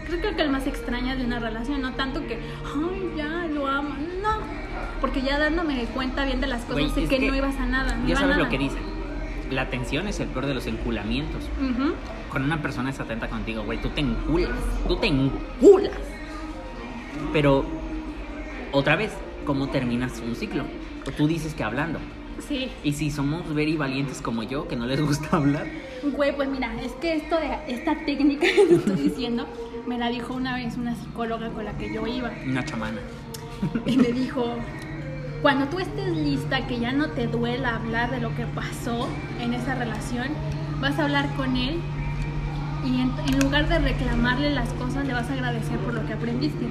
Creo 0.05 0.21
que 0.21 0.31
lo 0.31 0.37
que 0.37 0.47
más 0.49 0.67
extraña 0.67 1.15
de 1.15 1.25
una 1.25 1.39
relación, 1.39 1.81
no 1.81 1.93
tanto 1.93 2.21
que, 2.27 2.39
ay, 2.65 3.13
ya 3.15 3.47
lo 3.47 3.67
amo. 3.67 3.95
No, 4.21 4.37
porque 4.99 5.21
ya 5.21 5.39
dándome 5.39 5.85
cuenta 5.93 6.25
bien 6.25 6.41
de 6.41 6.47
las 6.47 6.61
cosas, 6.61 6.73
Güey, 6.73 6.89
sé 6.89 7.07
que, 7.07 7.19
que 7.19 7.27
no 7.27 7.35
ibas 7.35 7.55
a 7.57 7.65
nada. 7.65 7.95
No 7.95 8.07
ya 8.07 8.15
sabes 8.15 8.35
lo 8.35 8.43
nada. 8.43 8.49
que 8.49 8.57
dicen. 8.57 8.81
La 9.51 9.63
atención 9.63 10.07
es 10.07 10.19
el 10.19 10.27
peor 10.29 10.47
de 10.47 10.55
los 10.55 10.65
enculamientos. 10.67 11.43
Ujú. 11.61 11.93
Cuando 12.29 12.47
una 12.47 12.61
persona 12.61 12.89
es 12.89 12.99
atenta 12.99 13.27
contigo, 13.27 13.63
güey, 13.63 13.79
tú 13.81 13.89
te 13.89 14.01
enculas. 14.01 14.49
Tú 14.87 14.95
te 14.97 15.07
enculas. 15.07 15.91
Pero, 17.31 17.63
otra 18.71 18.95
vez, 18.95 19.11
¿cómo 19.45 19.69
terminas 19.69 20.19
un 20.25 20.35
ciclo? 20.35 20.63
O 21.07 21.11
tú 21.11 21.27
dices 21.27 21.53
que 21.53 21.63
hablando. 21.63 21.99
Sí. 22.47 22.69
Y 22.83 22.93
si 22.93 23.09
somos 23.09 23.53
very 23.53 23.77
valientes 23.77 24.21
como 24.21 24.43
yo, 24.43 24.67
que 24.67 24.75
no 24.75 24.85
les 24.85 25.01
gusta 25.01 25.37
hablar, 25.37 25.65
Güey, 26.11 26.35
pues 26.35 26.49
mira, 26.49 26.73
es 26.81 26.91
que 26.93 27.15
esto 27.15 27.39
de 27.39 27.57
esta 27.67 27.95
técnica 28.05 28.45
que 28.55 28.65
te 28.65 28.75
estoy 28.75 28.95
diciendo 28.95 29.47
me 29.87 29.97
la 29.97 30.09
dijo 30.09 30.33
una 30.33 30.55
vez 30.55 30.75
una 30.77 30.95
psicóloga 30.95 31.49
con 31.49 31.65
la 31.65 31.77
que 31.77 31.93
yo 31.93 32.05
iba. 32.05 32.31
una 32.45 32.63
chamana. 32.65 32.99
y 33.85 33.97
me 33.97 34.11
dijo, 34.11 34.57
cuando 35.41 35.67
tú 35.67 35.79
estés 35.79 36.15
lista, 36.15 36.67
que 36.67 36.79
ya 36.79 36.91
no 36.91 37.09
te 37.11 37.27
duela 37.27 37.75
hablar 37.75 38.11
de 38.11 38.19
lo 38.19 38.35
que 38.35 38.45
pasó 38.45 39.07
en 39.39 39.53
esa 39.53 39.75
relación, 39.75 40.27
vas 40.81 40.99
a 40.99 41.05
hablar 41.05 41.33
con 41.35 41.55
él 41.55 41.79
y 42.85 43.01
en, 43.01 43.11
en 43.27 43.39
lugar 43.39 43.69
de 43.69 43.79
reclamarle 43.79 44.49
las 44.49 44.69
cosas, 44.73 45.05
le 45.07 45.13
vas 45.13 45.29
a 45.29 45.33
agradecer 45.33 45.77
por 45.79 45.93
lo 45.93 46.05
que 46.05 46.13
aprendiste. 46.13 46.65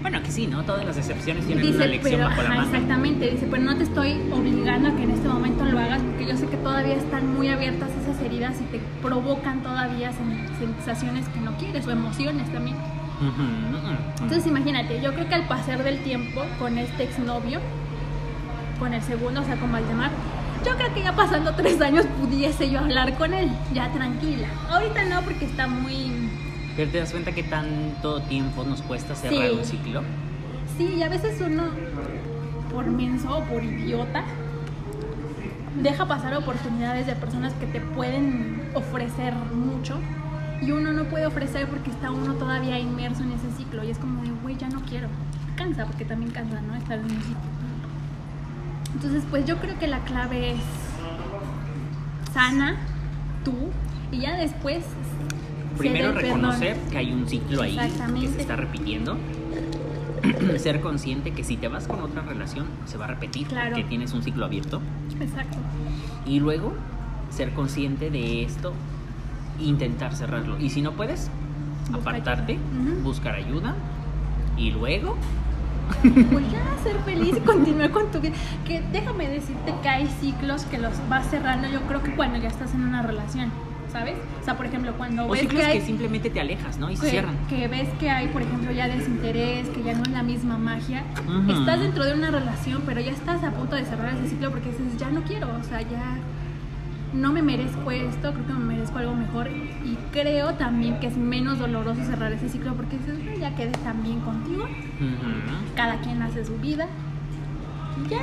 Bueno, 0.00 0.22
que 0.22 0.30
sí, 0.30 0.46
¿no? 0.46 0.62
Todas 0.62 0.84
las 0.84 0.96
excepciones 0.96 1.44
tienen 1.46 1.64
Dice, 1.64 1.76
una 1.78 1.86
lección 1.86 2.14
pero, 2.20 2.28
bajo 2.28 2.42
la 2.42 2.48
ajá, 2.48 2.56
manga. 2.58 2.76
exactamente, 2.76 3.30
dice, 3.30 3.48
pero 3.50 3.62
no 3.64 3.76
te 3.76 3.82
estoy 3.82 4.20
obligando 4.32 4.88
a 4.88 4.92
que 4.92 5.02
en 5.02 5.10
este 5.10 5.28
momento 5.28 5.64
lo 5.64 5.78
hagas 5.78 6.00
porque 6.02 6.26
yo 6.26 6.36
sé 6.36 6.46
que 6.46 6.56
todavía 6.56 6.94
están 6.94 7.34
muy 7.34 7.48
abiertas 7.48 7.90
esas 8.02 8.20
heridas 8.22 8.54
y 8.60 8.64
te 8.76 8.80
provocan 9.02 9.60
todavía 9.62 10.10
sen- 10.12 10.46
sensaciones 10.58 11.28
que 11.28 11.40
no 11.40 11.56
quieres 11.58 11.86
o 11.86 11.90
emociones 11.90 12.50
también. 12.52 12.76
Entonces 14.22 14.46
imagínate, 14.46 15.00
yo 15.02 15.12
creo 15.14 15.28
que 15.28 15.34
al 15.34 15.46
pasar 15.48 15.82
del 15.82 15.98
tiempo 16.04 16.42
con 16.58 16.78
este 16.78 17.02
exnovio, 17.04 17.60
con 18.78 18.94
el 18.94 19.02
segundo, 19.02 19.40
o 19.40 19.44
sea, 19.44 19.56
con 19.56 19.72
Valdemar, 19.72 20.10
yo 20.64 20.76
creo 20.76 20.94
que 20.94 21.02
ya 21.02 21.14
pasando 21.16 21.52
tres 21.54 21.80
años 21.80 22.06
pudiese 22.20 22.70
yo 22.70 22.78
hablar 22.80 23.14
con 23.14 23.34
él, 23.34 23.50
ya 23.74 23.90
tranquila. 23.92 24.46
Ahorita 24.70 25.04
no 25.06 25.22
porque 25.22 25.44
está 25.46 25.66
muy... 25.66 26.27
Pero 26.78 26.92
te 26.92 26.98
das 26.98 27.10
cuenta 27.10 27.32
que 27.32 27.42
tanto 27.42 28.22
tiempo 28.22 28.62
nos 28.62 28.82
cuesta 28.82 29.16
cerrar 29.16 29.48
Sí. 29.50 29.56
un 29.58 29.64
ciclo. 29.64 30.02
Sí, 30.76 30.94
y 30.96 31.02
a 31.02 31.08
veces 31.08 31.42
uno, 31.44 31.64
por 32.72 32.86
menso 32.86 33.36
o 33.36 33.42
por 33.42 33.64
idiota, 33.64 34.22
deja 35.82 36.06
pasar 36.06 36.36
oportunidades 36.36 37.06
de 37.06 37.16
personas 37.16 37.52
que 37.54 37.66
te 37.66 37.80
pueden 37.80 38.62
ofrecer 38.74 39.34
mucho 39.34 39.98
y 40.62 40.70
uno 40.70 40.92
no 40.92 41.02
puede 41.06 41.26
ofrecer 41.26 41.66
porque 41.66 41.90
está 41.90 42.12
uno 42.12 42.34
todavía 42.34 42.78
inmerso 42.78 43.24
en 43.24 43.32
ese 43.32 43.50
ciclo 43.56 43.82
y 43.82 43.90
es 43.90 43.98
como 43.98 44.22
de, 44.22 44.30
güey, 44.40 44.56
ya 44.56 44.68
no 44.68 44.80
quiero. 44.82 45.08
Cansa, 45.56 45.84
porque 45.84 46.04
también 46.04 46.30
cansa, 46.30 46.60
¿no? 46.60 46.76
Estar 46.76 46.98
en 47.00 47.06
un 47.06 47.10
ciclo. 47.10 47.48
Entonces, 48.94 49.24
pues 49.28 49.44
yo 49.46 49.56
creo 49.56 49.76
que 49.80 49.88
la 49.88 49.98
clave 50.04 50.52
es 50.52 50.60
sana, 52.32 52.76
tú, 53.44 53.52
y 54.12 54.20
ya 54.20 54.36
después... 54.36 54.84
Primero 55.76 56.14
perdón. 56.14 56.22
reconocer 56.22 56.76
que 56.90 56.98
hay 56.98 57.12
un 57.12 57.28
ciclo 57.28 57.62
ahí 57.62 57.76
que 58.20 58.28
se 58.28 58.40
está 58.40 58.56
repitiendo. 58.56 59.16
Ser 60.58 60.80
consciente 60.80 61.30
que 61.32 61.44
si 61.44 61.56
te 61.56 61.68
vas 61.68 61.86
con 61.86 62.00
otra 62.00 62.22
relación 62.22 62.66
se 62.86 62.98
va 62.98 63.04
a 63.04 63.08
repetir 63.08 63.46
Claro. 63.46 63.70
porque 63.70 63.84
tienes 63.84 64.12
un 64.12 64.22
ciclo 64.22 64.44
abierto. 64.44 64.80
Exacto. 65.20 65.58
Y 66.26 66.40
luego 66.40 66.72
ser 67.30 67.52
consciente 67.52 68.10
de 68.10 68.42
esto 68.42 68.72
intentar 69.60 70.14
cerrarlo. 70.14 70.58
Y 70.58 70.70
si 70.70 70.82
no 70.82 70.92
puedes, 70.92 71.30
Busca 71.86 72.00
apartarte, 72.00 72.52
ayuda. 72.54 73.02
Buscar 73.02 73.34
ayuda 73.36 73.74
y 74.56 74.70
luego 74.72 75.16
pues 76.02 76.44
ya 76.52 76.62
ser 76.82 76.96
feliz 77.04 77.36
y 77.36 77.40
continuar 77.40 77.90
con 77.90 78.10
tu 78.10 78.20
vida. 78.20 78.34
Que 78.66 78.82
déjame 78.92 79.28
decirte 79.28 79.72
que 79.82 79.88
hay 79.88 80.06
ciclos 80.20 80.64
que 80.64 80.78
los 80.78 80.92
vas 81.08 81.26
cerrando, 81.30 81.68
yo 81.68 81.80
creo 81.82 82.02
que 82.02 82.14
cuando 82.14 82.38
ya 82.38 82.48
estás 82.48 82.74
en 82.74 82.82
una 82.82 83.02
relación, 83.02 83.50
¿sabes? 83.92 84.14
O 84.40 84.44
sea, 84.44 84.56
por 84.56 84.66
ejemplo, 84.66 84.92
cuando 84.96 85.26
o 85.26 85.30
ves 85.30 85.40
ciclos 85.40 85.62
que 85.66 85.80
simplemente 85.80 86.30
te 86.30 86.40
alejas, 86.40 86.78
¿no? 86.78 86.90
Y 86.90 86.96
se 86.96 87.10
cierran. 87.10 87.36
que 87.48 87.68
ves 87.68 87.88
que 88.00 88.10
hay, 88.10 88.28
por 88.28 88.42
ejemplo, 88.42 88.70
ya 88.72 88.88
desinterés, 88.88 89.68
que 89.68 89.82
ya 89.82 89.94
no 89.94 90.02
es 90.02 90.10
la 90.10 90.22
misma 90.22 90.58
magia. 90.58 91.04
Estás 91.48 91.80
dentro 91.80 92.04
de 92.04 92.14
una 92.14 92.30
relación, 92.30 92.82
pero 92.86 93.00
ya 93.00 93.10
estás 93.12 93.42
a 93.44 93.50
punto 93.52 93.76
de 93.76 93.84
cerrar 93.84 94.14
ese 94.14 94.28
ciclo 94.28 94.50
porque 94.50 94.70
dices, 94.70 94.96
ya 94.98 95.10
no 95.10 95.22
quiero, 95.22 95.48
o 95.58 95.62
sea, 95.64 95.80
ya 95.82 96.18
no 97.14 97.32
me 97.32 97.40
merezco 97.40 97.90
esto, 97.90 98.32
creo 98.34 98.46
que 98.46 98.52
me 98.52 98.74
merezco 98.74 98.98
algo 98.98 99.14
mejor. 99.14 99.48
Y 99.48 99.96
creo 100.12 100.54
también 100.54 101.00
que 101.00 101.06
es 101.06 101.16
menos 101.16 101.58
doloroso 101.58 102.04
cerrar 102.04 102.30
ese 102.32 102.48
ciclo 102.50 102.74
porque 102.74 102.98
dices, 102.98 103.16
"Bueno, 103.24 103.38
ya 103.40 103.54
quedé 103.56 103.70
tan 103.72 104.02
bien 104.02 104.20
contigo, 104.20 104.66
cada 105.74 105.96
quien 106.00 106.20
hace 106.22 106.44
su 106.44 106.56
vida. 106.58 106.86
Ya. 108.08 108.18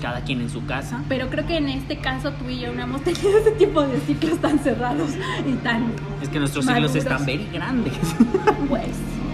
Cada 0.00 0.20
quien 0.22 0.40
en 0.40 0.50
su 0.50 0.64
casa. 0.66 1.00
Pero 1.08 1.28
creo 1.28 1.46
que 1.46 1.56
en 1.58 1.68
este 1.68 1.98
caso 1.98 2.32
tú 2.32 2.48
y 2.48 2.58
yo 2.58 2.72
no 2.72 2.82
hemos 2.82 3.02
tenido 3.02 3.38
ese 3.38 3.52
tipo 3.52 3.82
de 3.82 4.00
ciclos 4.00 4.38
tan 4.40 4.58
cerrados 4.58 5.10
y 5.46 5.52
tan 5.62 5.92
Es 6.20 6.28
que 6.28 6.38
nuestros 6.40 6.64
ciclos 6.64 6.82
Maduros. 6.90 6.96
están 6.96 7.24
very 7.26 7.48
grandes. 7.52 7.94
Pues 8.68 8.88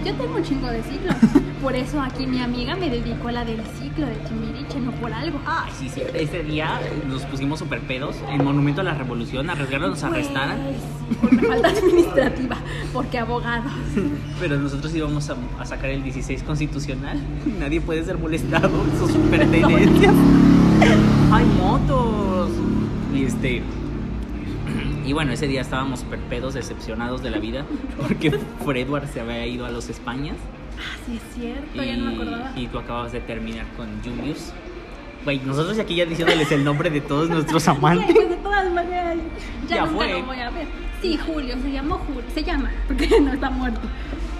yo 0.05 0.13
tengo 0.13 0.35
un 0.35 0.43
chingo 0.43 0.67
de 0.67 0.83
ciclos. 0.83 1.15
Por 1.61 1.75
eso 1.75 2.01
aquí 2.01 2.25
mi 2.27 2.39
amiga 2.41 2.75
me 2.75 2.89
dedicó 2.89 3.29
a 3.29 3.31
la 3.33 3.45
del 3.45 3.61
ciclo 3.81 4.05
de 4.05 4.13
Timbiriche, 4.15 4.48
no 4.77 4.91
por 4.91 5.11
algo. 5.11 5.39
Ay, 5.45 5.71
sí, 5.77 5.89
sí. 5.89 6.01
Ese 6.13 6.43
día 6.43 6.79
nos 7.07 7.23
pusimos 7.23 7.59
super 7.59 7.79
pedos 7.81 8.17
en 8.29 8.43
Monumento 8.43 8.81
a 8.81 8.83
la 8.83 8.93
Revolución. 8.93 9.49
Arriesgaron 9.49 9.89
nos 9.89 10.03
arrestaran. 10.03 10.59
Pues, 11.19 11.31
por 11.31 11.47
falta 11.47 11.69
administrativa, 11.69 12.57
porque 12.93 13.17
abogados. 13.17 13.71
Pero 14.39 14.57
nosotros 14.57 14.93
íbamos 14.93 15.29
a, 15.29 15.35
a 15.59 15.65
sacar 15.65 15.89
el 15.89 16.03
16 16.03 16.43
constitucional. 16.43 17.19
Nadie 17.59 17.81
puede 17.81 18.03
ser 18.03 18.17
molestado 18.17 18.69
sus 18.99 19.11
pertenencias. 19.29 20.13
¡Hay 21.31 21.45
motos! 21.45 22.51
Y 23.13 23.23
este. 23.23 23.63
Y 25.05 25.13
bueno, 25.13 25.31
ese 25.31 25.47
día 25.47 25.61
estábamos 25.61 26.01
super 26.01 26.19
pedos, 26.19 26.53
decepcionados 26.53 27.23
de 27.23 27.31
la 27.31 27.39
vida, 27.39 27.65
porque 27.97 28.29
Fredward 28.63 29.07
se 29.11 29.21
había 29.21 29.47
ido 29.47 29.65
a 29.65 29.71
los 29.71 29.89
Españas. 29.89 30.35
Ah, 30.79 30.97
sí 31.05 31.17
es 31.17 31.35
cierto, 31.35 31.83
Y, 31.83 31.85
ya 31.87 31.97
no 31.97 32.05
me 32.05 32.13
acordaba. 32.15 32.51
y 32.55 32.67
tú 32.67 32.79
acabas 32.79 33.11
de 33.11 33.19
terminar 33.21 33.65
con 33.75 33.87
Julius. 34.03 34.51
Güey, 35.25 35.39
nosotros 35.39 35.77
aquí 35.79 35.95
ya 35.95 36.05
diciéndoles 36.05 36.49
el 36.51 36.63
nombre 36.63 36.89
de 36.89 37.01
todos 37.01 37.29
nuestros 37.29 37.67
amantes. 37.67 38.13
pues 38.15 38.29
de 38.29 38.35
todas 38.37 38.71
maneras, 38.71 39.17
ya, 39.67 39.75
Ya 39.75 39.81
nunca 39.85 39.95
fue. 39.97 40.11
lo 40.19 40.25
voy 40.25 40.39
a 40.39 40.49
ver. 40.49 40.67
Sí, 41.01 41.17
Julio, 41.17 41.55
se 41.61 41.71
llamó 41.71 41.95
Julio, 41.97 42.23
se 42.33 42.43
llama, 42.43 42.71
porque 42.87 43.07
no 43.21 43.33
está 43.33 43.49
muerto. 43.49 43.81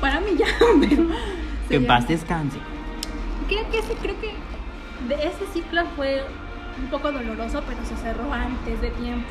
Para 0.02 0.20
mí 0.22 0.28
ya, 0.38 0.46
pero 0.90 1.04
Que 1.68 1.76
en 1.76 1.86
paz 1.88 2.08
descanse. 2.08 2.58
Creo 3.48 3.70
que 3.72 3.80
ese, 3.80 3.94
creo 3.96 4.16
que 4.22 4.34
de 5.08 5.16
ese 5.16 5.46
ciclo 5.54 5.82
fue 5.96 6.24
un 6.82 6.90
poco 6.90 7.12
doloroso, 7.12 7.62
pero 7.68 7.80
se 7.86 7.96
cerró 7.98 8.32
antes 8.34 8.80
de 8.82 8.90
tiempo. 8.92 9.28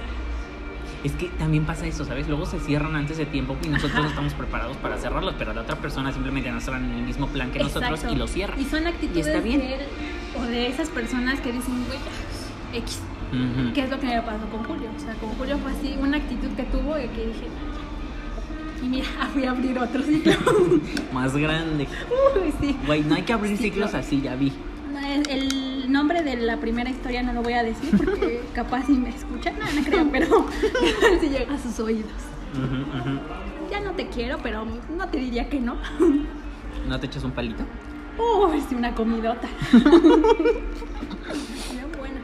Es 1.04 1.12
que 1.12 1.28
también 1.28 1.64
pasa 1.64 1.86
eso, 1.86 2.04
¿sabes? 2.04 2.26
Luego 2.28 2.44
se 2.44 2.58
cierran 2.58 2.96
antes 2.96 3.18
de 3.18 3.26
tiempo 3.26 3.56
y 3.64 3.68
nosotros 3.68 4.02
no 4.02 4.08
estamos 4.08 4.34
preparados 4.34 4.76
para 4.78 4.96
cerrarlos, 4.98 5.34
pero 5.38 5.54
la 5.54 5.60
otra 5.62 5.76
persona 5.76 6.12
simplemente 6.12 6.50
no 6.50 6.58
está 6.58 6.76
en 6.76 6.90
el 6.90 7.02
mismo 7.02 7.28
plan 7.28 7.50
que 7.52 7.60
nosotros 7.60 8.04
y 8.10 8.16
lo 8.16 8.26
cierra. 8.26 8.54
Y 8.58 8.64
son 8.64 8.86
actitudes 8.86 9.26
está 9.28 9.40
bien. 9.40 9.60
de 9.60 9.74
él 9.74 9.80
o 10.36 10.42
de 10.42 10.66
esas 10.66 10.88
personas 10.88 11.40
que 11.40 11.52
dicen, 11.52 11.74
güey, 11.86 11.98
X. 12.80 13.00
¿Qué 13.74 13.82
es 13.82 13.90
lo 13.90 14.00
que 14.00 14.06
me 14.06 14.22
pasó 14.22 14.46
con 14.50 14.64
Julio? 14.64 14.88
O 14.96 15.00
sea, 15.00 15.12
con 15.14 15.28
Julio 15.30 15.58
fue 15.58 15.70
así, 15.70 15.96
una 16.00 16.16
actitud 16.16 16.48
que 16.56 16.62
tuvo 16.64 16.98
y 16.98 17.06
que 17.08 17.26
dije, 17.26 17.46
y 18.82 18.86
mira, 18.88 19.06
fui 19.32 19.44
a 19.44 19.50
abrir 19.50 19.78
otro 19.78 20.02
ciclo. 20.02 20.32
Más 21.12 21.36
grande. 21.36 21.86
Uy, 22.34 22.52
sí. 22.60 22.76
Güey, 22.86 23.02
no 23.02 23.14
hay 23.14 23.22
que 23.22 23.32
abrir 23.32 23.56
Ciclo. 23.56 23.86
ciclos 23.86 23.94
así, 23.94 24.20
ya 24.20 24.34
vi. 24.34 24.52
No, 24.92 24.98
el- 24.98 25.28
El 25.30 25.67
nombre 25.88 26.22
de 26.22 26.36
la 26.36 26.58
primera 26.58 26.90
historia 26.90 27.22
no 27.22 27.32
lo 27.32 27.42
voy 27.42 27.54
a 27.54 27.62
decir 27.62 27.90
porque 27.96 28.42
capaz 28.54 28.84
si 28.86 28.92
me 28.92 29.10
escuchan, 29.10 29.54
no, 29.58 29.64
no 29.80 29.84
creo, 29.84 30.08
pero 30.10 30.46
si 31.20 31.28
llega 31.28 31.54
a 31.54 31.58
sus 31.58 31.78
oídos. 31.80 32.10
Ya 33.70 33.80
no 33.80 33.92
te 33.92 34.08
quiero, 34.08 34.38
pero 34.42 34.64
no 34.96 35.08
te 35.08 35.18
diría 35.18 35.48
que 35.48 35.60
no. 35.60 35.76
¿No 36.88 36.98
te 36.98 37.06
echas 37.06 37.24
un 37.24 37.32
palito? 37.32 37.62
Uy, 38.18 38.60
sí, 38.68 38.74
una 38.74 38.94
comidota. 38.94 39.46
Buena. 41.98 42.20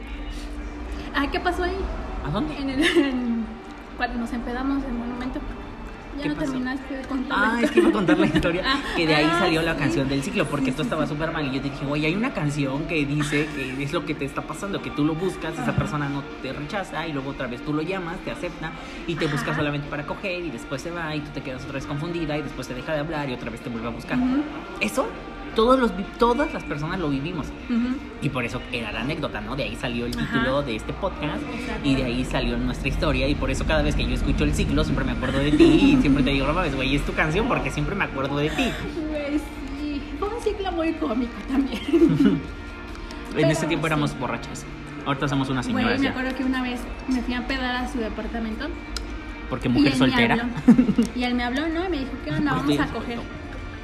Ah, 1.13 1.27
¿qué 1.31 1.39
pasó 1.39 1.63
ahí? 1.63 1.75
¿A 2.25 2.29
dónde? 2.31 2.57
En 2.57 2.69
el, 2.69 2.83
en- 2.83 3.45
cuando 3.97 4.17
nos 4.19 4.33
empedamos 4.33 4.83
en 4.83 4.97
Monumento. 4.97 5.39
Ya 6.17 6.23
¿Qué 6.23 6.29
no 6.29 6.35
pasó? 6.35 6.51
terminaste 6.51 6.97
de 6.97 7.03
contar. 7.03 7.37
Ah, 7.39 7.59
es 7.61 7.71
que 7.71 7.79
iba 7.79 7.89
a 7.89 7.91
contar 7.91 8.17
la 8.17 8.25
historia. 8.33 8.63
Ah, 8.65 8.79
Que 8.95 9.05
de 9.07 9.15
ahí 9.15 9.27
ah, 9.29 9.39
salió 9.39 9.61
la 9.61 9.75
canción 9.75 10.07
del 10.07 10.23
ciclo, 10.23 10.45
porque 10.45 10.71
tú 10.71 10.81
estabas 10.81 11.09
súper 11.09 11.31
mal. 11.31 11.45
Y 11.47 11.51
yo 11.55 11.61
te 11.61 11.69
dije, 11.69 11.85
güey, 11.85 12.05
hay 12.05 12.15
una 12.15 12.33
canción 12.33 12.85
que 12.87 13.05
dice 13.05 13.47
que 13.55 13.83
es 13.83 13.93
lo 13.93 14.05
que 14.05 14.15
te 14.15 14.25
está 14.25 14.41
pasando, 14.41 14.81
que 14.81 14.91
tú 14.91 15.03
lo 15.05 15.13
buscas, 15.15 15.57
esa 15.57 15.75
persona 15.75 16.07
no 16.09 16.23
te 16.41 16.53
rechaza, 16.53 17.07
y 17.07 17.13
luego 17.13 17.31
otra 17.31 17.47
vez 17.47 17.61
tú 17.63 17.73
lo 17.73 17.81
llamas, 17.81 18.17
te 18.19 18.31
acepta, 18.31 18.71
y 19.07 19.15
te 19.15 19.27
busca 19.27 19.55
solamente 19.55 19.87
para 19.89 20.05
coger, 20.05 20.43
y 20.45 20.51
después 20.51 20.81
se 20.81 20.91
va, 20.91 21.15
y 21.15 21.19
tú 21.21 21.29
te 21.33 21.41
quedas 21.41 21.61
otra 21.63 21.73
vez 21.73 21.85
confundida, 21.85 22.37
y 22.37 22.41
después 22.41 22.67
te 22.67 22.73
deja 22.73 22.93
de 22.93 22.99
hablar, 22.99 23.29
y 23.29 23.33
otra 23.33 23.49
vez 23.49 23.61
te 23.61 23.69
vuelve 23.69 23.87
a 23.87 23.91
buscar. 23.91 24.17
Eso, 24.79 25.07
todos 25.55 25.79
los, 25.79 25.91
todas 26.19 26.53
las 26.53 26.63
personas 26.63 26.99
lo 26.99 27.09
vivimos. 27.09 27.47
Y 28.21 28.29
por 28.29 28.43
eso 28.45 28.61
era 28.71 28.91
la 28.91 29.01
anécdota, 29.01 29.41
¿no? 29.41 29.55
De 29.55 29.63
ahí 29.63 29.75
salió 29.75 30.05
el 30.05 30.17
Ajá. 30.17 30.25
título 30.33 30.61
de 30.63 30.75
este 30.75 30.93
podcast 30.93 31.41
y 31.83 31.95
de 31.95 32.03
ahí 32.03 32.25
salió 32.25 32.57
nuestra 32.57 32.87
historia 32.89 33.27
y 33.27 33.35
por 33.35 33.49
eso 33.51 33.65
cada 33.65 33.81
vez 33.81 33.95
que 33.95 34.05
yo 34.05 34.13
escucho 34.13 34.43
el 34.43 34.53
ciclo 34.53 34.83
siempre 34.83 35.05
me 35.05 35.11
acuerdo 35.13 35.39
de 35.39 35.51
ti 35.51 35.63
y 35.63 36.01
siempre 36.01 36.23
te 36.23 36.31
digo, 36.31 36.45
no 36.47 36.53
mames, 36.53 36.75
güey, 36.75 36.95
es 36.95 37.05
tu 37.05 37.13
canción 37.13 37.47
porque 37.47 37.71
siempre 37.71 37.95
me 37.95 38.03
acuerdo 38.05 38.37
de 38.37 38.49
ti. 38.49 38.71
Güey, 39.09 39.39
sí. 39.79 40.01
Fue 40.19 40.27
un 40.29 40.41
ciclo 40.41 40.71
muy 40.71 40.93
cómico 40.93 41.33
también. 41.47 42.41
En 43.37 43.51
ese 43.51 43.67
tiempo 43.67 43.85
sí. 43.85 43.87
éramos 43.87 44.17
borrachas. 44.17 44.65
Ahorita 45.05 45.27
somos 45.27 45.49
unas 45.49 45.67
Güey, 45.67 45.75
señoras 45.83 45.99
me 45.99 46.05
ya. 46.05 46.11
acuerdo 46.11 46.35
que 46.35 46.43
una 46.45 46.63
vez 46.63 46.79
me 47.09 47.21
fui 47.21 47.33
a 47.33 47.45
pedar 47.45 47.75
a 47.75 47.87
su 47.91 47.99
departamento. 47.99 48.67
Porque 49.49 49.67
mujer 49.67 49.93
soltera. 49.95 50.49
Y 51.15 51.23
él 51.23 51.35
me 51.35 51.43
habló, 51.43 51.67
¿no? 51.67 51.85
Y 51.85 51.89
me 51.89 51.97
dijo, 51.99 52.11
¿qué 52.23 52.31
onda? 52.31 52.51
Pues 52.53 52.63
Vamos 52.65 52.75
sí, 52.75 52.81
a 52.81 52.93
coger. 52.93 53.19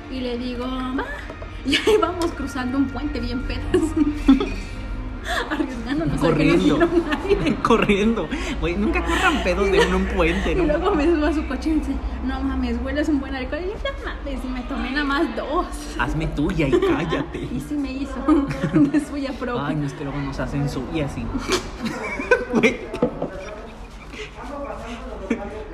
Y 0.09 0.19
le 0.21 0.37
digo, 0.37 0.65
va. 0.65 1.03
Y 1.65 1.75
ahí 1.75 1.97
vamos 2.01 2.25
cruzando 2.31 2.77
un 2.77 2.87
puente 2.87 3.19
bien 3.19 3.41
pedas. 3.43 3.61
Arriesgándonos 5.51 6.17
a 6.17 6.21
que 6.21 6.27
Corriendo. 6.31 6.63
diera 6.63 6.85
un 6.87 7.03
aire. 7.29 7.55
Corriendo. 7.63 8.27
Güey, 8.59 8.75
nunca 8.75 9.03
corran 9.05 9.43
pedos 9.43 9.71
de 9.71 9.79
un, 9.85 9.93
un 9.93 10.05
puente, 10.05 10.51
Y 10.53 10.55
¿no? 10.55 10.63
luego 10.63 10.95
me 10.95 11.05
subo 11.05 11.25
a 11.27 11.33
su 11.33 11.45
coche 11.47 11.69
y 11.69 11.73
me 11.73 11.79
dice, 11.79 11.95
no 12.25 12.41
mames, 12.41 12.77
hueles 12.83 13.07
un 13.07 13.19
buen 13.19 13.35
alcohol. 13.35 13.61
Y 13.63 13.67
yo, 13.67 13.73
no 13.75 14.05
mames, 14.09 14.43
y 14.43 14.47
me 14.47 14.61
tomé 14.61 14.91
nada 14.91 15.03
más 15.05 15.35
dos. 15.35 15.67
Hazme 15.99 16.25
tuya 16.27 16.67
y 16.67 16.71
cállate. 16.71 17.39
Y 17.39 17.59
sí 17.59 17.75
me 17.75 17.91
hizo 17.93 18.15
de 18.73 18.99
suya 19.05 19.31
propia. 19.33 19.67
Ay, 19.67 19.75
no 19.75 19.85
es 19.85 19.93
que 19.93 20.03
luego 20.03 20.19
nos 20.19 20.39
hacen 20.39 20.67
su 20.67 20.81
y 20.93 21.01
así. 21.01 21.23
Güey. 22.53 22.79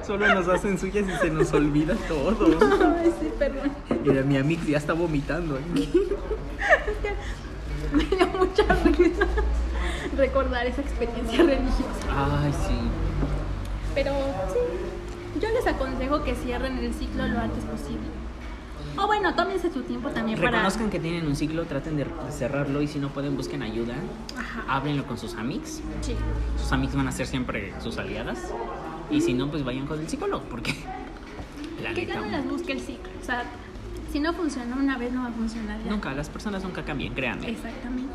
Solo 0.07 0.33
nos 0.33 0.47
hacen 0.47 0.79
suyas 0.79 1.05
y 1.05 1.17
se 1.17 1.29
nos 1.29 1.53
olvida 1.53 1.93
todo. 2.07 2.37
Ay, 2.97 3.13
sí, 3.19 3.29
perdón. 3.37 3.73
Mira, 4.05 4.23
mi 4.23 4.37
amigo 4.37 4.61
ya 4.65 4.77
está 4.77 4.93
vomitando 4.93 5.57
aquí. 5.57 5.91
Me 7.93 8.05
dio 8.05 8.25
mucha 8.27 8.63
risa 8.85 9.27
recordar 10.15 10.65
esa 10.65 10.81
experiencia 10.81 11.43
religiosa. 11.43 12.07
Ay, 12.09 12.53
sí. 12.53 12.77
Pero 13.95 14.13
sí, 14.53 15.39
yo 15.41 15.49
les 15.49 15.67
aconsejo 15.67 16.23
que 16.23 16.35
cierren 16.35 16.77
el 16.77 16.93
ciclo 16.93 17.27
lo 17.27 17.39
antes 17.39 17.65
posible. 17.65 18.07
O 18.97 19.07
bueno, 19.07 19.35
tómense 19.35 19.71
su 19.71 19.81
tiempo 19.81 20.09
también 20.09 20.39
para... 20.39 20.51
Reconozcan 20.51 20.89
que 20.89 20.99
tienen 20.99 21.27
un 21.27 21.35
ciclo, 21.35 21.65
traten 21.65 21.97
de 21.97 22.05
cerrarlo 22.31 22.81
y 22.81 22.87
si 22.87 22.99
no 22.99 23.09
pueden 23.09 23.35
busquen 23.35 23.61
ayuda. 23.61 23.95
Ajá. 24.37 24.63
Háblenlo 24.69 25.05
con 25.05 25.17
sus 25.17 25.35
amigos. 25.35 25.81
Sí. 26.01 26.15
Sus 26.57 26.71
amigos 26.71 26.95
van 26.95 27.09
a 27.09 27.11
ser 27.11 27.27
siempre 27.27 27.73
sus 27.81 27.97
aliadas. 27.97 28.53
Y 29.09 29.21
si 29.21 29.33
no, 29.33 29.49
pues 29.49 29.63
vayan 29.63 29.87
con 29.87 29.99
el 29.99 30.07
psicólogo, 30.09 30.43
porque 30.49 30.73
la 31.83 31.93
Que 31.93 32.05
ya 32.05 32.15
neta, 32.15 32.25
no 32.25 32.31
las 32.31 32.49
busque 32.49 32.73
el 32.73 32.79
ciclo. 32.81 33.09
O 33.21 33.25
sea, 33.25 33.43
si 34.11 34.19
no 34.19 34.33
funciona 34.33 34.75
una 34.75 34.97
vez, 34.97 35.11
no 35.13 35.21
va 35.21 35.27
a 35.29 35.31
funcionar 35.31 35.81
ya. 35.83 35.89
nunca, 35.91 36.13
las 36.13 36.29
personas 36.29 36.63
nunca 36.63 36.83
cambian, 36.83 37.13
créanme. 37.13 37.49
Exactamente. 37.49 38.13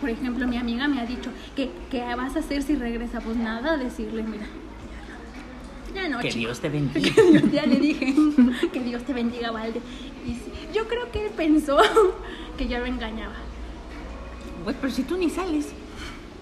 Por 0.00 0.10
ejemplo, 0.10 0.46
mi 0.46 0.56
amiga 0.56 0.86
me 0.86 1.00
ha 1.00 1.06
dicho 1.06 1.30
que 1.56 1.70
¿qué 1.90 2.02
vas 2.14 2.36
a 2.36 2.38
hacer 2.40 2.62
si 2.62 2.76
regresa? 2.76 3.20
Pues 3.20 3.36
nada, 3.36 3.76
decirle, 3.76 4.22
mira, 4.22 4.46
ya 5.94 6.08
no, 6.08 6.18
Que 6.20 6.28
chico. 6.28 6.40
Dios 6.46 6.60
te 6.60 6.68
bendiga. 6.68 7.10
Dios- 7.30 7.50
ya 7.52 7.66
le 7.66 7.76
dije 7.76 8.14
que 8.72 8.80
Dios 8.80 9.02
te 9.04 9.12
bendiga, 9.12 9.50
Valde. 9.50 9.80
Y 10.26 10.34
sí, 10.34 10.52
yo 10.74 10.86
creo 10.86 11.10
que 11.10 11.26
él 11.26 11.32
pensó 11.36 11.78
que 12.56 12.68
yo 12.68 12.78
lo 12.78 12.86
engañaba. 12.86 13.34
Pues, 14.64 14.76
pero 14.80 14.92
si 14.92 15.02
tú 15.02 15.16
ni 15.16 15.30
sales, 15.30 15.68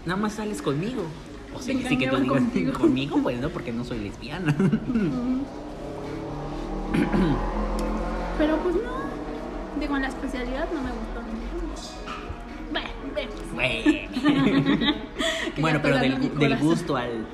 nada 0.04 0.20
más 0.20 0.34
sales 0.34 0.60
conmigo. 0.60 1.04
O 1.56 1.62
sea, 1.62 1.74
Me 1.74 1.88
sí 1.88 1.98
que 1.98 2.06
tú 2.08 2.16
digas 2.16 2.28
contigo. 2.38 2.72
conmigo, 2.74 3.18
pues 3.22 3.40
no, 3.40 3.48
porque 3.50 3.72
no 3.72 3.84
soy 3.84 3.98
lesbiana. 4.00 4.54
Pero 8.38 8.56
pues 8.58 8.74
no. 8.76 9.80
Digo, 9.80 9.96
en 9.96 10.02
la 10.02 10.08
especialidad 10.08 10.68
no 10.72 10.80
me 10.82 10.90
gustó 10.90 11.22
ninguno. 11.22 11.46
Bueno, 15.56 15.80
pero 15.82 15.96
del, 15.98 16.58
gusto 16.58 16.96
al, 16.96 17.26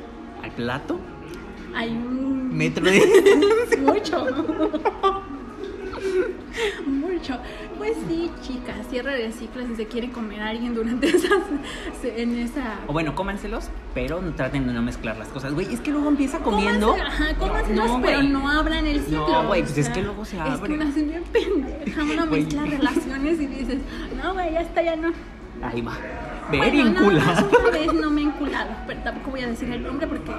al 0.43 0.51
plato, 0.53 0.99
Hay 1.75 1.91
un 1.91 2.57
metro 2.57 2.85
de... 2.91 3.01
Mucho. 3.81 4.27
Mucho. 7.23 7.39
Pues 7.79 7.93
sí, 8.09 8.31
chicas, 8.43 8.77
cierren 8.91 9.21
el 9.25 9.33
ciclo 9.33 9.65
si 9.67 9.77
se 9.77 9.87
quiere 9.87 10.11
comer 10.11 10.43
a 10.43 10.49
alguien 10.49 10.75
durante 10.75 11.07
esas. 11.17 11.41
en 12.05 12.37
esa. 12.39 12.81
O 12.89 12.93
bueno, 12.93 13.15
cómanselos, 13.15 13.69
pero 13.95 14.19
traten 14.37 14.67
de 14.67 14.73
no 14.73 14.83
mezclar 14.83 15.17
las 15.17 15.29
cosas. 15.29 15.55
Güey, 15.55 15.73
es 15.73 15.81
que 15.81 15.93
luego 15.93 16.09
empieza 16.09 16.41
comiendo. 16.41 16.95
Ajá, 16.95 17.35
cómanselos, 17.39 17.87
No, 17.87 18.03
pero 18.03 18.23
no 18.25 18.49
abran 18.51 18.87
el 18.87 19.01
ciclo. 19.03 19.29
No, 19.29 19.47
güey, 19.47 19.63
pues 19.63 19.77
o 19.77 19.81
es 19.81 19.87
sea, 19.87 19.95
que 19.95 20.03
luego 20.03 20.25
se 20.25 20.37
Es 20.37 20.43
abre. 20.43 20.69
que 20.69 20.75
una 20.75 20.89
es 20.89 20.95
bien 20.97 21.23
pendeja, 21.33 22.03
Güey. 22.27 22.43
mezcla 22.45 22.65
relaciones 22.65 23.41
y 23.41 23.47
dices, 23.47 23.79
no, 24.21 24.33
güey, 24.35 24.53
ya 24.53 24.61
está, 24.63 24.83
ya 24.83 24.97
no. 24.97 25.13
Ahí 25.63 25.81
va. 25.81 25.97
Ver 26.51 26.59
Bueno, 26.73 26.89
enculado. 26.91 27.49
una 27.61 27.71
vez 27.71 27.93
no 27.95 28.11
me 28.11 28.21
he 28.21 28.25
enculado, 28.25 28.71
pero 28.87 29.01
tampoco 29.03 29.31
voy 29.31 29.41
a 29.43 29.47
decir 29.47 29.71
el 29.71 29.83
nombre 29.85 30.09
porque 30.09 30.33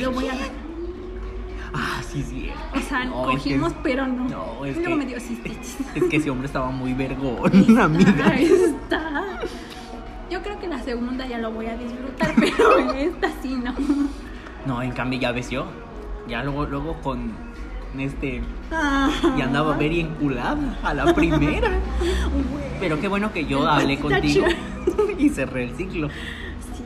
lo 0.00 0.12
voy 0.12 0.28
a. 0.28 0.34
Ah, 1.74 2.00
sí, 2.10 2.22
sí. 2.22 2.50
O 2.74 2.80
sea, 2.80 3.04
No, 3.04 3.30
es 3.30 3.42
que 3.42 3.50
cogimos, 3.50 3.72
pero 3.82 4.06
no. 4.06 4.28
No, 4.28 4.64
es 4.64 4.76
Luego 4.76 4.90
que- 4.92 4.96
me 4.96 5.06
dio 5.06 5.20
cistitis. 5.20 5.76
Es 5.94 6.04
que 6.04 6.16
ese 6.16 6.30
hombre 6.30 6.46
estaba 6.46 6.70
muy 6.70 6.92
vergón, 6.94 7.78
amiga. 7.78 8.26
Ahí 8.26 8.44
está. 8.44 9.40
Yo 10.30 10.42
creo 10.42 10.58
que 10.58 10.66
la 10.68 10.82
segunda 10.82 11.26
ya 11.26 11.38
lo 11.38 11.52
voy 11.52 11.66
a 11.66 11.76
disfrutar, 11.76 12.34
pero 12.38 12.78
en 12.78 12.96
esta 12.96 13.28
sí 13.42 13.54
no. 13.62 13.74
No, 14.66 14.82
en 14.82 14.90
cambio 14.92 15.18
ya 15.20 15.32
ves 15.32 15.50
yo. 15.50 15.66
Ya 16.28 16.42
luego, 16.42 16.66
luego 16.66 16.94
con 17.02 17.30
este. 17.98 18.42
Y 19.36 19.40
andaba 19.40 19.76
very 19.76 20.00
enculada 20.00 20.78
a 20.82 20.92
la 20.94 21.14
primera. 21.14 21.70
Pero 22.80 23.00
qué 23.00 23.08
bueno 23.08 23.32
que 23.32 23.46
yo 23.46 23.66
hablé 23.68 23.98
contigo 23.98 24.46
y 25.18 25.28
cerré 25.30 25.64
el 25.64 25.76
ciclo. 25.76 26.08
Sí. 26.08 26.82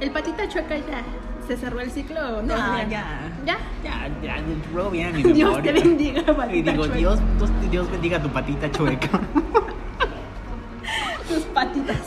El 0.00 0.10
patita 0.10 0.48
chueca 0.48 0.76
ya 0.76 1.02
se 1.50 1.56
cerró 1.56 1.80
el 1.80 1.90
ciclo. 1.90 2.20
o 2.38 2.42
No, 2.42 2.56
Ya, 2.56 2.86
ya. 2.88 3.32
¿Ya? 3.44 3.58
Ya, 3.82 4.08
ya, 4.22 4.34
a 4.36 4.40
mi 5.12 5.22
Dios 5.32 5.50
memoria. 5.50 5.62
te 5.74 5.80
bendiga, 5.80 6.22
patita 6.24 6.54
Y 6.56 6.62
digo, 6.62 6.84
chueca. 6.84 6.98
Dios, 6.98 7.18
Dios, 7.70 7.90
bendiga 7.90 8.22
tu 8.22 8.28
patita 8.28 8.70
chueca. 8.70 9.08
Tus 11.28 11.42
patitas. 11.54 11.98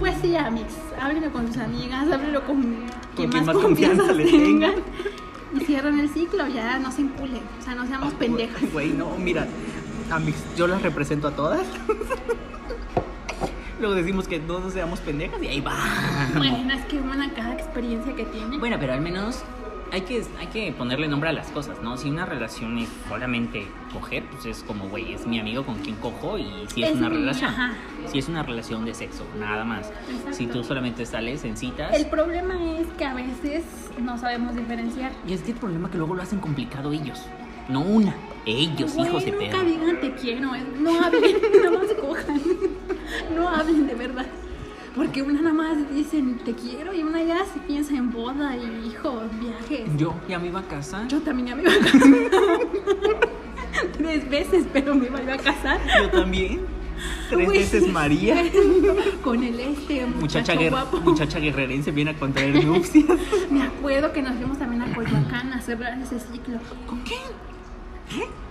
Pues 0.00 0.14
sí, 0.22 0.34
amigos. 0.36 0.72
Háblenlo 1.00 1.30
con 1.30 1.46
sus 1.48 1.58
amigas, 1.58 2.06
háblenlo 2.10 2.42
con 2.46 2.62
quien 3.14 3.30
quien 3.30 3.44
más, 3.46 3.54
confianza 3.56 4.02
confianza 4.04 4.12
le 4.12 4.24
tengan. 4.24 4.74
Y 5.54 5.60
cierren 5.60 6.00
el 6.00 6.08
ciclo, 6.08 6.46
ya 6.48 6.78
no 6.78 6.90
se 6.92 7.02
enculen. 7.02 7.40
O 7.60 7.62
sea, 7.62 7.74
no 7.74 7.86
seamos 7.86 8.14
pendejas. 8.14 8.60
Güey, 8.72 8.90
no, 8.92 9.10
mira, 9.18 9.46
a 10.10 10.18
mis- 10.18 10.42
yo 10.56 10.66
las 10.66 10.80
represento 10.82 11.28
a 11.28 11.32
todas. 11.32 11.60
Luego 13.80 13.94
decimos 13.94 14.26
que 14.26 14.38
no 14.38 14.58
nos 14.60 14.72
seamos 14.72 15.00
pendejas 15.00 15.42
y 15.42 15.48
ahí 15.48 15.60
va. 15.60 15.76
Bueno, 16.36 16.72
es 16.74 16.84
que 16.86 16.98
una 16.98 17.32
cada 17.34 17.52
experiencia 17.54 18.14
que 18.14 18.24
tiene. 18.24 18.58
Bueno, 18.58 18.76
pero 18.80 18.94
al 18.94 19.00
menos 19.02 19.42
hay 19.92 20.00
que, 20.00 20.24
hay 20.40 20.46
que 20.48 20.72
ponerle 20.72 21.08
nombre 21.08 21.28
a 21.28 21.32
las 21.32 21.48
cosas, 21.50 21.80
¿no? 21.82 21.96
Si 21.96 22.08
una 22.08 22.24
relación 22.26 22.78
es 22.78 22.88
solamente 23.08 23.66
coger, 23.92 24.24
pues 24.24 24.46
es 24.46 24.62
como, 24.62 24.88
güey, 24.88 25.12
es 25.12 25.26
mi 25.26 25.38
amigo 25.38 25.64
con 25.64 25.76
quien 25.76 25.96
cojo 25.96 26.38
y 26.38 26.46
si 26.74 26.82
es, 26.82 26.90
Es 26.90 26.96
una 26.96 27.08
mi- 27.10 27.16
relación. 27.18 27.50
ajá. 27.50 27.74
Si 28.10 28.18
es 28.18 28.28
una 28.28 28.42
relación 28.42 28.84
de 28.84 28.94
sexo, 28.94 29.24
nada 29.38 29.64
más. 29.64 29.92
Exacto. 30.10 30.32
Si 30.32 30.46
tú 30.46 30.64
solamente 30.64 31.04
sales 31.06 31.44
en 31.44 31.56
citas. 31.56 31.94
El 31.94 32.06
problema 32.06 32.54
es 32.78 32.86
que 32.98 33.04
a 33.04 33.14
veces 33.14 33.62
no 34.00 34.16
sabemos 34.18 34.56
diferenciar. 34.56 35.12
Y 35.28 35.34
es 35.34 35.42
que 35.42 35.52
el 35.52 35.58
problema 35.58 35.86
es 35.88 35.92
que 35.92 35.98
luego 35.98 36.14
lo 36.14 36.22
hacen 36.22 36.40
complicado 36.40 36.92
ellos. 36.92 37.20
No 37.68 37.80
una, 37.80 38.14
ellos, 38.44 38.94
Güey, 38.94 39.08
hijos 39.08 39.24
de 39.24 39.32
nunca 39.32 39.50
perro. 39.50 39.64
digan 39.64 40.00
te 40.00 40.14
quiero, 40.14 40.54
eh, 40.54 40.64
no 40.78 41.02
hablen, 41.04 41.36
nada 41.64 41.78
más 41.78 41.88
cojan. 42.00 42.40
No 43.36 43.48
hablen 43.48 43.86
de 43.86 43.94
verdad. 43.94 44.26
Porque 44.94 45.20
una 45.22 45.42
nada 45.42 45.52
más 45.54 45.76
dicen 45.94 46.38
te 46.44 46.54
quiero 46.54 46.94
y 46.94 47.02
una 47.02 47.22
ya 47.22 47.44
se 47.44 47.60
piensa 47.60 47.94
en 47.94 48.10
boda 48.10 48.56
y 48.56 48.88
hijos, 48.88 49.24
viajes. 49.38 49.90
Yo 49.98 50.14
ya 50.26 50.38
me 50.38 50.48
iba 50.48 50.60
a 50.60 50.62
casar. 50.68 51.06
Yo 51.08 51.20
también 51.20 51.48
ya 51.48 51.54
me 51.56 51.62
iba 51.62 51.72
a 51.72 51.78
casar. 51.78 52.00
Tres 53.98 54.28
veces, 54.30 54.64
pero 54.72 54.94
me 54.94 55.06
iba 55.06 55.34
a 55.34 55.36
casar. 55.36 55.80
Yo 56.00 56.10
también. 56.10 56.60
Tres 57.28 57.48
Uy. 57.48 57.58
veces 57.58 57.92
María. 57.92 58.42
Con 59.22 59.42
el 59.44 59.60
este 59.60 60.06
Muchacha, 60.06 60.54
muchacho 60.54 60.70
guapo. 60.70 61.00
muchacha 61.00 61.38
guerrerense 61.40 61.90
viene 61.90 62.12
a 62.12 62.14
contraer 62.18 62.64
nupcias. 62.64 63.18
Me 63.50 63.62
acuerdo 63.64 64.12
que 64.14 64.22
nos 64.22 64.34
fuimos 64.36 64.58
también 64.58 64.80
a 64.82 64.94
Coyoacán 64.94 65.52
a 65.52 65.60
cerrar 65.60 65.98
ese 66.00 66.18
ciclo. 66.20 66.58
¿Con 66.86 67.04
qué? 67.04 67.16
Con 67.16 68.45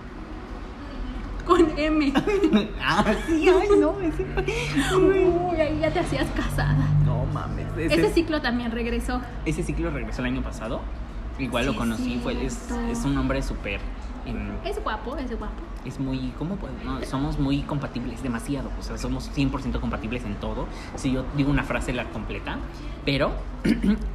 M. 1.76 2.12
ah, 2.82 3.04
sí, 3.26 3.48
ay, 3.48 3.68
no, 3.78 4.00
ese. 4.00 4.24
Uy, 4.96 5.60
ahí 5.60 5.78
ya 5.80 5.90
te 5.92 6.00
hacías 6.00 6.28
casada. 6.30 6.88
No 7.04 7.24
mames. 7.26 7.66
Ese 7.78 8.00
Ese, 8.00 8.14
ciclo 8.14 8.40
también 8.40 8.70
regresó. 8.70 9.20
ese 9.44 9.62
ciclo 9.62 9.90
regresó 9.90 10.22
el 10.22 10.28
año 10.28 10.42
pasado. 10.42 10.80
Igual 11.38 11.64
Sí, 11.64 11.70
lo 11.70 11.76
conocí, 11.76 12.20
fue, 12.22 12.46
es, 12.46 12.70
es 12.90 13.04
un 13.04 13.18
hombre 13.18 13.42
súper. 13.42 13.80
Es 14.64 14.82
guapo, 14.82 15.16
es 15.18 15.38
guapo. 15.38 15.54
es 15.84 16.00
muy, 16.00 16.32
¿cómo 16.36 16.56
puedo? 16.56 16.72
No, 16.84 17.00
somos 17.04 17.38
muy 17.38 17.62
compatibles, 17.62 18.22
demasiado, 18.22 18.70
o 18.76 18.82
sea, 18.82 18.98
somos 18.98 19.30
100% 19.36 19.78
compatibles 19.78 20.24
en 20.24 20.34
todo. 20.36 20.66
Si 20.96 21.12
yo 21.12 21.24
digo 21.36 21.50
una 21.50 21.62
frase, 21.62 21.92
la 21.92 22.04
completa, 22.06 22.56
pero 23.04 23.30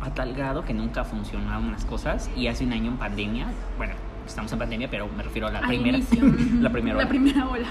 a 0.02 0.10
tal 0.14 0.34
grado 0.34 0.66
que 0.66 0.74
nunca 0.74 1.06
funcionaron 1.06 1.72
las 1.72 1.86
cosas 1.86 2.30
y 2.36 2.48
hace 2.48 2.66
un 2.66 2.74
año 2.74 2.92
en 2.92 2.98
pandemia, 2.98 3.48
bueno, 3.78 3.94
estamos 4.32 4.52
en 4.52 4.60
pandemia, 4.60 4.90
pero 4.90 5.08
me 5.16 5.24
refiero 5.24 5.48
a 5.48 5.52
la 5.52 5.60
Al 5.60 5.68
primera, 5.68 6.00
la 6.62 6.70
primera 6.72 6.96
La 6.98 7.02
ola. 7.04 7.10
primera 7.10 7.48
ola. 7.48 7.68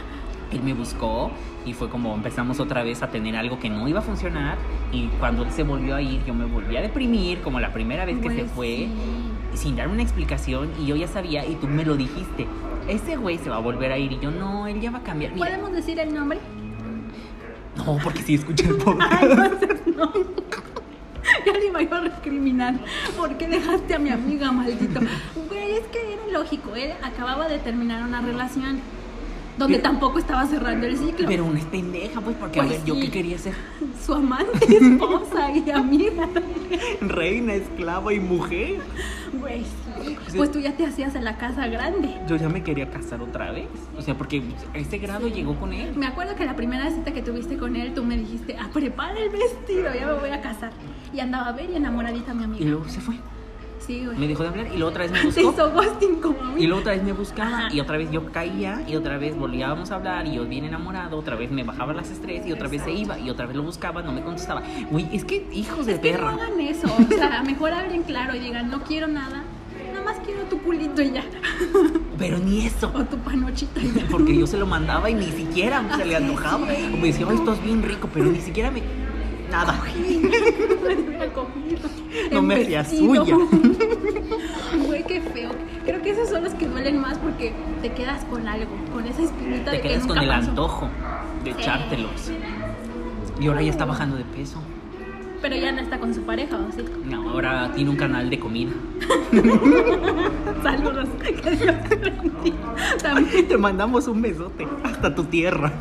Él 0.53 0.63
me 0.65 0.73
buscó 0.75 1.31
y 1.65 1.75
fue 1.75 1.89
como 1.89 2.13
empezamos 2.15 2.59
otra 2.59 2.83
vez 2.83 3.03
a 3.03 3.09
tener 3.09 3.37
algo 3.37 3.61
que 3.61 3.71
no 3.71 3.87
iba 3.87 4.01
a 4.01 4.03
funcionar 4.03 4.57
y 4.93 5.07
cuando 5.21 5.45
él 5.45 5.51
se 5.53 5.63
volvió 5.63 5.95
a 5.95 6.03
ir 6.03 6.25
yo 6.25 6.35
me 6.35 6.45
volví 6.45 6.77
a 6.77 6.81
deprimir 6.83 7.41
como 7.43 7.61
la 7.61 7.73
primera 7.73 8.05
vez 8.05 8.19
que 8.19 8.31
se 8.31 8.35
Pues 8.45 8.51
fue 8.53 8.67
sí. 9.53 9.59
sin 9.59 9.77
darme 9.77 9.93
una 9.93 10.03
explicación 10.03 10.71
y 10.81 10.87
yo 10.87 10.97
ya 10.97 11.07
sabía 11.07 11.47
y 11.47 11.55
tú 11.55 11.69
me 11.69 11.85
lo 11.85 11.97
dijiste. 11.97 12.47
Ese 12.89 13.17
güey 13.17 13.39
se 13.39 13.49
va 13.49 13.57
a 13.57 13.61
volver 13.61 13.93
a 13.93 13.99
ir 13.99 14.11
y 14.13 14.19
yo 14.19 14.33
no, 14.33 14.67
él 14.67 14.81
ya 14.81 14.91
va 14.91 14.99
a 14.99 15.03
cambiar. 15.05 15.33
Mira, 15.35 15.47
¿Podemos 15.47 15.71
decir 15.73 16.01
el 16.01 16.13
nombre? 16.13 16.41
no, 17.77 17.99
porque 18.03 18.21
si 18.23 18.35
escucha 18.35 18.67
el 18.69 18.77
podcast. 18.79 19.13
Ay, 19.23 19.29
entonces 19.31 19.60
no. 19.60 19.60
Iba 21.81 21.99
a 21.99 22.01
recriminar. 22.03 22.75
¿Por 23.17 23.37
qué 23.37 23.47
dejaste 23.49 23.95
a 23.95 23.99
mi 23.99 24.11
amiga, 24.11 24.53
maldito? 24.53 25.01
Güey, 25.49 25.73
es 25.77 25.87
que 25.87 26.15
era 26.15 26.39
lógico. 26.39 26.75
Él 26.75 26.93
acababa 27.03 27.49
de 27.49 27.59
terminar 27.59 28.03
una 28.07 28.21
relación 28.21 28.81
donde 29.59 29.79
Pero- 29.79 29.91
tampoco 29.91 30.19
estaba 30.19 30.47
cerrando 30.47 30.87
el 30.87 30.97
ciclo. 30.97 31.27
Pero 31.27 31.45
una 31.45 31.59
es 31.59 31.65
pendeja, 31.67 32.21
pues, 32.21 32.37
porque 32.37 32.61
Pues 32.61 32.71
a 32.71 32.75
ver, 32.77 32.85
yo 32.85 32.95
qué 32.95 33.11
quería 33.11 33.37
ser 33.39 33.55
Su 34.05 34.15
amante, 34.15 34.65
esposa 34.77 35.51
y 35.53 35.71
amiga 35.71 36.29
reina, 37.01 37.55
esclava 37.55 38.13
y 38.15 38.21
mujer. 38.21 38.79
Güey, 39.39 39.63
sí. 40.05 40.37
Pues 40.37 40.51
tú 40.51 40.59
ya 40.61 40.73
te 40.77 40.87
hacías 40.87 41.15
en 41.15 41.25
la 41.25 41.37
casa 41.37 41.67
grande. 41.69 42.15
Yo 42.29 42.37
ya 42.37 42.49
me 42.49 42.63
quería 42.63 42.91
casar 42.91 43.21
otra 43.21 43.51
vez. 43.53 43.69
O 43.97 44.03
sea, 44.03 44.15
porque 44.17 44.43
a 44.75 44.79
ese 44.79 44.99
grado 44.99 45.29
Sí. 45.29 45.35
llegó 45.35 45.55
con 45.57 45.73
él. 45.73 45.95
Me 45.97 46.07
acuerdo 46.07 46.35
que 46.37 46.45
la 46.45 46.57
primera 46.57 46.91
cita 46.91 47.13
que 47.13 47.23
tuviste 47.23 47.57
con 47.57 47.77
él, 47.77 47.95
tú 47.95 48.05
me 48.05 48.17
dijiste, 48.17 48.57
ah, 48.61 48.69
prepara 48.73 49.19
el 49.19 49.31
vestido, 49.31 49.93
ya 49.95 50.07
me 50.07 50.15
voy 50.15 50.31
a 50.31 50.41
casar. 50.41 50.73
Y 51.13 51.21
andaba 51.21 51.49
a 51.49 51.53
ver 51.53 51.71
y 51.71 51.77
enamoradita 51.77 52.33
mi 52.35 52.43
Y 52.43 52.45
amiga. 52.45 52.65
luego 52.67 52.89
se 52.89 53.01
fue. 53.01 53.17
Sí, 53.81 54.05
güey. 54.05 54.19
Me 54.19 54.29
dejó 54.29 54.43
de 54.43 54.51
hablar 54.51 54.67
y 54.67 54.77
luego 54.77 54.89
otra 54.91 55.05
vez 55.05 55.11
me 55.13 55.19
Te 55.33 55.43
buscó. 55.43 55.51
hizo 55.53 55.73
ghosting 55.73 56.21
como 56.21 56.39
a 56.41 56.51
mí. 56.53 56.63
Y 56.63 56.67
luego 56.67 56.81
otra 56.83 56.93
vez 56.93 57.03
me 57.03 57.13
buscaba 57.15 57.59
Ajá. 57.61 57.75
y 57.75 57.81
otra 57.81 57.97
vez 57.97 58.11
yo 58.11 58.31
caía 58.31 58.83
y 58.87 58.95
otra 58.95 59.17
vez 59.17 59.35
volvíamos 59.37 59.91
a 59.91 59.95
hablar 59.95 60.27
y 60.27 60.35
yo 60.35 60.45
bien 60.45 60.65
enamorado, 60.67 61.17
otra 61.17 61.35
vez 61.35 61.51
me 61.51 61.65
bajaba 61.65 61.95
las 61.95 62.11
estrés 62.11 62.47
y 62.47 62.53
otra 62.53 62.69
vez 62.69 62.83
se 62.83 62.93
iba 62.93 63.19
y 63.19 63.31
otra 63.31 63.47
vez 63.47 63.57
lo 63.57 63.63
buscaba, 63.63 64.03
no 64.03 64.13
me 64.13 64.21
contestaba. 64.21 64.63
Uy, 64.91 65.09
es 65.13 65.25
que 65.25 65.49
hijos 65.53 65.87
de 65.87 65.95
Es 65.95 65.99
que 65.99 66.13
no 66.13 66.19
perra. 66.19 66.31
hagan 66.35 66.61
eso. 66.61 66.87
O 66.95 67.09
sea, 67.09 67.43
mejor 67.43 67.73
hablen 67.73 68.03
claro 68.03 68.37
y 68.37 68.39
digan, 68.41 68.71
no 68.71 68.83
quiero 68.83 69.09
nada. 69.09 69.43
Más 70.11 70.19
quiero 70.27 70.43
tu 70.45 70.59
culito 70.63 71.03
y 71.03 71.13
ya. 71.13 71.25
Pero 72.19 72.39
ni 72.39 72.67
eso. 72.67 72.91
O 72.95 73.05
tu 73.05 73.17
panochita 73.19 73.81
y 73.81 73.93
ya. 73.93 74.07
Porque 74.11 74.37
yo 74.37 74.47
se 74.47 74.57
lo 74.59 74.67
mandaba 74.67 75.09
y 75.09 75.15
ni 75.15 75.31
siquiera 75.31 75.85
se 75.97 76.05
le 76.05 76.17
antojaba. 76.17 76.73
es. 76.73 76.93
O 76.93 76.97
me 76.97 77.07
decía, 77.09 77.27
ay, 77.31 77.37
estás 77.37 77.63
bien 77.63 77.83
rico, 77.83 78.09
pero 78.13 78.27
ni 78.27 78.41
siquiera 78.41 78.71
me. 78.71 78.83
Nada. 79.51 79.81
No 82.33 82.43
me 82.43 82.55
hacía 82.55 82.85
suya. 82.85 83.23
Güey, 84.87 85.05
qué 85.05 85.21
feo. 85.21 85.51
Creo 85.85 86.03
que 86.03 86.11
esos 86.11 86.29
son 86.29 86.45
los 86.45 86.55
que 86.55 86.67
duelen 86.67 86.99
más 87.01 87.19
porque 87.19 87.53
te 87.83 87.93
quedas 87.93 88.25
con 88.25 88.47
algo, 88.49 88.71
con 88.93 89.07
esa 89.07 89.23
espinita 89.23 89.71
de 89.71 89.77
Te 89.79 89.83
que 89.83 89.89
quedas 89.89 90.07
con 90.07 90.17
nunca 90.17 90.23
el 90.23 90.29
pasó. 90.29 90.51
antojo 90.51 90.89
de 91.45 91.51
echártelos. 91.51 92.31
Y 93.41 93.47
ahora 93.49 93.63
ya 93.63 93.71
está 93.71 93.85
bajando 93.85 94.17
de 94.17 94.25
peso. 94.25 94.61
Pero 95.41 95.57
ya 95.57 95.73
no 95.73 95.81
está 95.81 95.99
con 95.99 96.13
su 96.15 96.23
pareja, 96.23 96.57
¿o 96.57 96.71
sí? 96.73 96.85
No, 97.05 97.31
ahora 97.31 97.73
tiene 97.75 97.89
un 97.91 97.97
canal 97.97 98.29
de 98.29 98.39
comida. 98.39 98.73
Saludos. 100.63 101.09
Que 101.23 101.33
Dios 101.57 101.75
te 101.89 101.97
bendiga. 101.97 102.57
También. 103.03 103.49
Te 103.49 103.57
mandamos 103.57 104.07
un 104.09 104.21
besote 104.21 104.67
hasta 104.83 105.15
tu 105.15 105.25
tierra. 105.25 105.73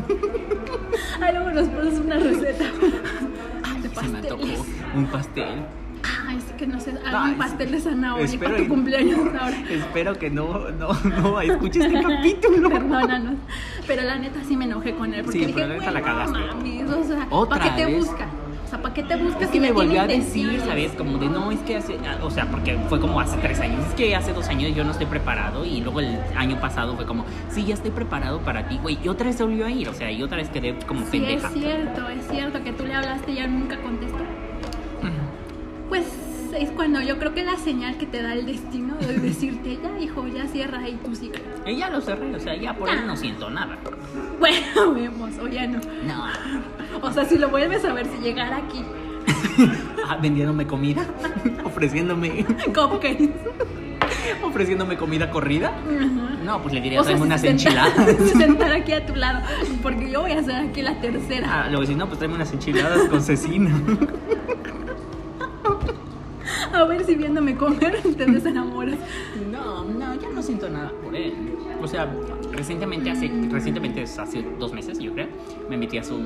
Ay, 1.22 1.34
luego 1.34 1.52
nos 1.52 1.67
pones 1.67 2.00
una 2.00 2.17
receta. 2.17 2.65
Ay, 3.63 3.82
de 3.82 3.89
Se 3.89 4.08
me 4.08 4.17
antojó 4.19 4.38
pasteles. 4.41 4.62
un 4.95 5.06
pastel. 5.08 5.65
Ay, 6.28 6.39
sí 6.39 6.54
que 6.58 6.65
no 6.65 6.80
sé, 6.80 6.91
haga 7.06 7.26
Ay, 7.26 7.32
un 7.34 7.38
pastel 7.38 7.72
de 7.72 7.82
zanahoria 7.82 8.26
espero 8.26 8.43
para 8.52 8.58
tu 8.58 8.63
y- 8.63 8.67
cumpleaños 8.67 9.19
ahora. 9.39 9.58
Espero 9.69 10.13
que 10.17 10.30
no, 10.30 10.69
no, 10.72 10.93
no 11.04 11.41
escuches 11.41 11.84
este 11.86 12.02
capítulo. 12.08 12.69
Perdónanos. 12.69 13.34
Pero 13.86 14.04
la 14.04 14.17
neta 14.17 14.39
sí 14.48 14.56
me 14.56 14.63
enojé 14.65 14.93
con 14.95 15.13
él. 15.13 15.24
Porque 15.26 15.39
Sí, 15.39 15.45
dije, 15.48 15.54
pero 15.56 15.67
la 15.67 15.74
neta 15.76 15.91
güey, 15.91 15.93
la 15.93 16.00
no 16.00 16.06
cagaste. 16.06 16.39
mames, 16.56 16.89
o 16.91 17.04
sea, 17.04 17.28
Otra 17.30 17.60
¿para 17.60 17.76
qué 17.76 17.86
te 17.86 17.95
busca? 17.98 18.28
O 18.69 18.71
sea, 18.71 18.84
¿para 18.84 18.93
qué 18.93 19.01
te 19.01 19.15
buscas 19.15 19.41
Es 19.41 19.47
si 19.47 19.53
que 19.53 19.62
me 19.62 19.71
volvió 19.71 19.99
a 19.99 20.05
decir? 20.05 20.62
¿sabes? 20.63 20.91
Como 20.91 21.17
de 21.17 21.25
no, 21.27 21.49
es 21.51 21.58
que 21.62 21.77
hace, 21.77 21.97
o 22.21 22.29
sea, 22.29 22.45
porque 22.51 22.77
fue 22.88 22.99
como 22.99 23.19
hace 23.19 23.36
tres 23.38 23.60
años, 23.62 23.84
es 23.88 23.95
que 23.95 24.15
hace 24.15 24.32
dos 24.32 24.47
años 24.47 24.75
yo 24.75 24.84
no 24.84 24.91
estoy 24.91 25.08
preparado 25.08 25.65
y 25.65 25.82
luego 25.82 26.01
el 26.01 26.19
año 26.38 26.55
pasado 26.62 26.95
fue 26.95 27.08
como, 27.08 27.25
sí, 27.49 27.65
ya 27.65 27.73
estoy 27.73 27.89
preparado 27.89 28.41
para 28.41 28.67
ti, 28.67 28.77
güey, 28.79 28.99
y 29.03 29.08
otra 29.08 29.25
vez 29.25 29.38
se 29.38 29.43
volvió 29.43 29.65
a 29.65 29.71
ir, 29.71 29.89
o 29.89 29.93
sea, 29.95 30.12
y 30.12 30.21
otra 30.21 30.38
vez 30.38 30.49
quedé 30.49 30.77
como 30.86 31.01
Sí, 31.05 31.13
pendeja. 31.19 31.47
es 31.47 31.53
cierto, 31.53 32.10
es 32.10 32.27
cierto 32.27 32.63
que 32.63 32.71
tú 32.71 32.86
le 32.86 32.93
hablaste 32.93 33.32
y 33.32 33.36
ya 33.38 33.47
nunca 33.47 33.75
contestó. 33.82 34.19
Pues 35.89 36.05
es 36.53 36.69
cuando 36.71 37.01
yo 37.01 37.17
creo 37.19 37.33
que 37.33 37.43
la 37.43 37.57
señal 37.57 37.97
que 37.97 38.05
te 38.05 38.21
da 38.21 38.33
el 38.33 38.45
destino 38.45 38.95
de 38.95 39.13
decirte, 39.19 39.77
ya 39.81 39.99
hijo, 39.99 40.27
ya 40.27 40.47
cierra 40.47 40.79
ahí 40.79 40.97
tu 41.03 41.15
ciclo. 41.15 41.41
Ya 41.65 41.89
lo 41.89 42.01
cerré, 42.01 42.35
o 42.35 42.39
sea, 42.39 42.55
ya 42.55 42.73
por 42.73 42.89
él 42.89 43.05
no 43.05 43.15
siento 43.15 43.49
nada. 43.49 43.77
Bueno, 44.39 44.93
vemos, 44.95 45.31
o 45.41 45.47
ya 45.47 45.67
no. 45.67 45.79
No, 46.05 46.25
O 47.01 47.12
sea, 47.12 47.25
si 47.25 47.38
lo 47.38 47.49
vuelves 47.49 47.85
a 47.85 47.93
ver, 47.93 48.07
si 48.07 48.17
llegara 48.23 48.57
aquí, 48.57 48.83
ah, 50.07 50.17
vendiéndome 50.21 50.65
comida, 50.65 51.05
ofreciéndome, 51.63 52.45
cupcakes. 52.73 53.29
ofreciéndome 54.43 54.97
comida 54.97 55.29
corrida. 55.29 55.71
No, 56.43 56.62
pues 56.62 56.73
le 56.73 56.81
diría, 56.81 56.99
O 56.99 57.03
sea, 57.03 57.15
tráeme 57.15 57.27
unas 57.27 57.41
si 57.41 57.47
se 57.47 57.57
senta- 57.59 57.85
enchiladas. 57.85 58.17
se 58.17 58.38
sentar 58.38 58.71
aquí 58.73 58.91
a 58.93 59.05
tu 59.05 59.15
lado, 59.15 59.41
porque 59.83 60.09
yo 60.09 60.21
voy 60.21 60.31
a 60.31 60.43
ser 60.43 60.55
aquí 60.55 60.81
la 60.81 60.99
tercera. 60.99 61.47
Ah, 61.47 61.65
luego 61.67 61.81
decís, 61.81 61.95
no, 61.97 62.07
pues 62.07 62.17
tráeme 62.17 62.35
unas 62.35 62.51
enchiladas 62.51 63.03
con 63.09 63.21
cecina. 63.21 63.69
A 66.80 66.86
ver 66.86 67.04
si 67.06 67.15
viéndome 67.15 67.56
comer 67.56 68.02
te 68.18 68.26
desenamoras. 68.26 68.98
No, 69.52 69.84
no, 69.84 70.15
ya 70.15 70.30
no 70.30 70.42
siento 70.42 70.70
nada 70.70 70.92
por 71.04 71.15
él. 71.15 71.34
O 71.82 71.88
sea, 71.88 72.10
recientemente, 72.54 73.10
hace, 73.12 73.30
recientemente, 73.50 74.04
hace 74.04 74.44
dos 74.58 74.74
meses, 74.74 74.98
yo 75.00 75.13
creo, 75.13 75.28
me 75.70 75.78
metí 75.78 75.98
a 75.98 76.04
su 76.04 76.20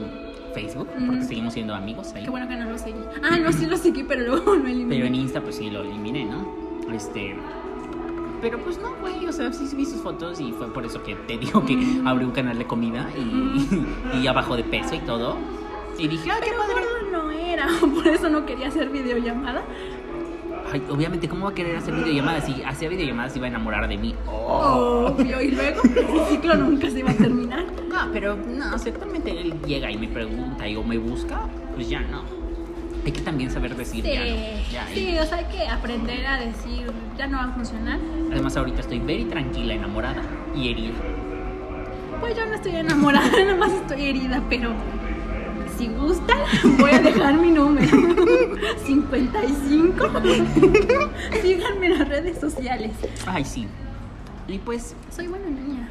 Facebook, 0.54 0.88
porque 1.06 1.22
Mm. 1.22 1.28
seguimos 1.28 1.54
siendo 1.54 1.74
amigos 1.74 2.14
ahí. 2.14 2.24
Qué 2.24 2.30
bueno 2.30 2.48
que 2.48 2.56
no 2.56 2.70
lo 2.70 2.78
seguí. 2.78 3.00
Ah, 3.24 3.38
no, 3.38 3.52
sí 3.52 3.66
lo 3.66 3.78
seguí, 3.78 4.04
pero 4.04 4.22
luego 4.28 4.56
lo 4.56 4.68
eliminé. 4.68 4.96
Pero 4.96 5.08
en 5.08 5.16
Insta, 5.16 5.42
pues 5.42 5.56
sí, 5.56 5.70
lo 5.72 5.82
eliminé, 5.82 6.26
¿no? 6.26 6.46
Este... 6.94 7.36
Pero 8.42 8.60
pues 8.60 8.78
no, 8.78 8.94
güey, 9.00 9.26
o 9.26 9.32
sea, 9.32 9.54
sí 9.54 9.74
vi 9.76 9.86
sus 9.86 10.02
fotos 10.02 10.40
y 10.42 10.52
fue 10.52 10.68
por 10.74 10.86
eso 10.86 11.02
que 11.02 11.16
te 11.16 11.38
digo 11.44 11.66
que 11.66 11.76
Mm. 11.76 12.08
abrí 12.08 12.26
un 12.26 12.32
canal 12.32 12.58
de 12.58 12.66
comida 12.66 13.10
y, 13.18 14.20
y 14.22 14.28
abajo 14.28 14.56
de 14.56 14.64
peso 14.64 14.94
y 14.96 15.00
todo. 15.00 15.38
Y 15.98 16.08
dije, 16.08 16.30
ah, 16.32 16.38
qué 16.44 16.52
padre. 16.52 16.74
gordo 16.74 17.12
no 17.12 17.32
era, 17.32 17.68
por 17.94 18.08
eso 18.08 18.28
no 18.30 18.46
quería 18.46 18.68
hacer 18.68 18.90
videollamada. 18.90 19.64
Ay, 20.74 20.82
obviamente, 20.90 21.30
¿cómo 21.30 21.46
va 21.46 21.52
a 21.52 21.54
querer 21.54 21.76
hacer 21.76 21.94
videollamadas? 21.94 22.46
Si 22.48 22.64
hacía 22.64 22.90
videollamadas, 22.90 23.34
se 23.34 23.38
iba 23.38 23.46
a 23.46 23.50
enamorar 23.52 23.88
de 23.88 23.96
mí. 23.96 24.16
Obvio, 24.26 25.40
y 25.40 25.52
luego 25.52 25.82
ese 25.84 26.26
ciclo 26.32 26.56
nunca 26.56 26.90
se 26.90 26.98
iba 26.98 27.12
a 27.12 27.14
terminar. 27.14 27.64
No, 27.88 28.12
pero 28.12 28.36
no, 28.36 28.80
ciertamente 28.80 29.30
él 29.40 29.54
llega 29.68 29.92
y 29.92 29.98
me 30.00 30.08
pregunta 30.08 30.68
y 30.68 30.76
o 30.76 30.84
me 30.84 30.98
busca, 30.98 31.42
pues 31.76 31.88
ya 31.90 32.00
no. 32.00 32.24
Hay 33.06 33.12
que 33.12 33.22
también 33.22 33.52
saber 33.52 33.76
decir 33.76 34.04
Sí, 34.04 34.14
ya 34.14 34.22
no. 34.22 34.36
Ya, 34.72 34.92
y- 34.92 34.96
sí, 34.96 35.18
o 35.20 35.26
sea, 35.28 35.38
hay 35.38 35.46
que 35.46 35.68
aprender 35.68 36.26
a 36.26 36.40
decir, 36.40 36.92
ya 37.20 37.28
no 37.28 37.38
va 37.38 37.44
a 37.44 37.52
funcionar. 37.54 38.00
Además, 38.32 38.58
ahorita 38.58 38.80
estoy 38.80 38.98
very 38.98 39.26
tranquila, 39.26 39.76
enamorada 39.76 40.24
y 40.56 40.72
herida. 40.72 40.96
Pues 42.20 42.36
yo 42.36 42.48
no 42.48 42.56
estoy 42.56 42.78
enamorada, 42.78 43.30
nada 43.46 43.56
más 43.58 43.72
estoy 43.74 44.06
herida, 44.10 44.42
pero 44.50 44.72
si 45.84 45.90
gustan, 45.90 46.38
voy 46.78 46.92
a 46.92 47.00
dejar 47.00 47.34
mi 47.36 47.52
número. 47.52 47.88
55. 48.86 50.06
Síganme 51.42 51.88
en 51.88 52.00
las 52.00 52.08
redes 52.08 52.40
sociales. 52.40 52.92
Ay, 53.26 53.44
sí. 53.44 53.68
Y 54.48 54.60
pues, 54.60 54.96
Soy 55.14 55.28
buena 55.28 55.48
niña. 55.48 55.90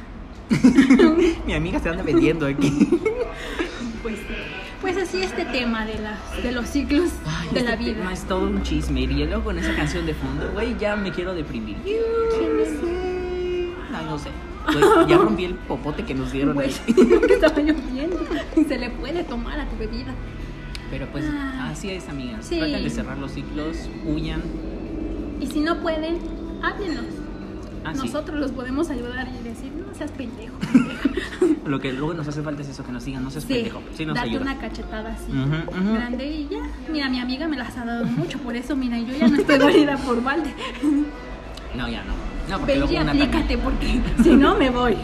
mi 1.45 1.53
amiga 1.53 1.79
se 1.79 1.89
anda 1.89 2.03
vendiendo 2.03 2.45
aquí. 2.45 2.71
Pues, 4.01 4.17
pues 4.81 4.97
así 4.97 5.21
este 5.23 5.45
tema 5.45 5.85
de, 5.85 5.97
las, 5.99 6.43
de 6.43 6.51
los 6.51 6.67
ciclos 6.67 7.09
Ay, 7.25 7.49
de 7.53 7.59
este 7.59 7.69
la 7.69 7.75
vida. 7.75 7.93
tema 7.93 8.13
es 8.13 8.23
todo 8.23 8.41
un 8.41 8.63
chisme. 8.63 9.01
Y 9.01 9.07
luego 9.07 9.43
con 9.43 9.57
esa 9.59 9.75
canción 9.75 10.05
de 10.05 10.13
fondo, 10.13 10.49
güey, 10.53 10.77
ya 10.77 10.95
me 10.95 11.11
quiero 11.11 11.33
deprimir. 11.33 11.77
Ay, 13.93 14.05
no 14.05 14.17
sé. 14.17 14.29
Ya 15.07 15.17
rompí 15.17 15.45
el 15.45 15.55
popote 15.55 16.03
que 16.05 16.13
nos 16.13 16.31
dieron 16.31 16.57
ahí. 16.59 16.73
que 17.27 17.33
estaba 17.33 17.59
lloviendo 17.59 18.19
se 18.67 18.77
le 18.77 18.89
puede 18.89 19.23
tomar 19.23 19.59
a 19.59 19.65
tu 19.69 19.77
bebida. 19.77 20.13
Pero 20.89 21.07
pues, 21.11 21.25
Ah. 21.27 21.69
así 21.71 21.89
es, 21.89 22.07
amigas. 22.09 22.45
Sí. 22.45 22.57
Tratan 22.59 22.83
de 22.83 22.89
cerrar 22.89 23.17
los 23.17 23.31
ciclos, 23.31 23.89
huyan. 24.05 24.41
Y 25.41 25.47
si 25.47 25.59
no 25.59 25.81
pueden, 25.81 26.19
háblenos. 26.61 27.05
Ah, 27.85 27.91
sí. 27.93 28.05
Nosotros 28.05 28.39
los 28.39 28.51
podemos 28.51 28.89
ayudar 28.89 29.27
y 29.27 29.43
decir, 29.43 29.71
no 29.73 29.93
seas 29.93 30.11
pendejo. 30.11 30.55
Lo 31.65 31.79
que 31.79 31.91
luego 31.93 32.13
nos 32.13 32.27
hace 32.27 32.41
falta 32.41 32.61
es 32.61 32.69
eso, 32.69 32.83
que 32.85 32.91
nos 32.91 33.03
digan, 33.05 33.23
no 33.23 33.29
seas 33.31 33.43
Sí, 33.45 33.53
pendejo. 33.55 33.81
Sí 33.95 34.05
nos 34.05 34.15
date 34.15 34.29
ayuda. 34.29 34.41
una 34.43 34.57
cachetada 34.57 35.13
así. 35.13 35.31
Grande 35.93 36.27
y 36.27 36.47
ya. 36.49 36.59
Mira, 36.91 37.09
mi 37.09 37.19
amiga 37.19 37.47
me 37.47 37.57
las 37.57 37.75
ha 37.77 37.83
dado 37.85 38.05
mucho, 38.05 38.37
por 38.39 38.55
eso, 38.55 38.75
mira, 38.75 38.97
yo 38.99 39.13
ya 39.17 39.27
no 39.27 39.37
estoy 39.37 39.57
dolida 39.57 39.97
por 39.97 40.21
balde. 40.23 40.53
No, 41.75 41.89
ya 41.89 42.03
no. 42.03 42.13
No, 42.49 42.59
porque 42.59 42.73
Ven 42.73 42.83
y 42.83 42.87
luego 42.91 43.01
una 43.01 43.11
aplícate, 43.11 43.57
porque 43.57 44.01
si 44.21 44.35
no 44.35 44.55
me 44.57 44.69
voy. 44.69 44.95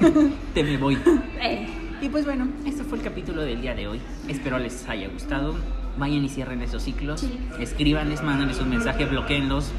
te 0.54 0.64
me 0.64 0.76
voy. 0.76 0.98
Eh, 1.42 1.66
Y 2.02 2.08
pues 2.10 2.24
bueno, 2.26 2.48
este 2.66 2.82
fue 2.84 2.98
el 2.98 3.04
capítulo 3.04 3.42
del 3.42 3.60
día 3.62 3.74
de 3.74 3.86
hoy. 3.86 4.00
Espero 4.28 4.58
les 4.58 4.86
haya 4.88 5.08
gustado. 5.08 5.54
Vayan 5.96 6.24
y 6.24 6.28
cierren 6.28 6.60
esos 6.62 6.82
ciclos. 6.82 7.20
Sí. 7.20 7.38
Escríbanles, 7.58 8.22
mándenles 8.22 8.58
un 8.60 8.68
mensaje, 8.70 9.04
bloqueenlos. 9.06 9.70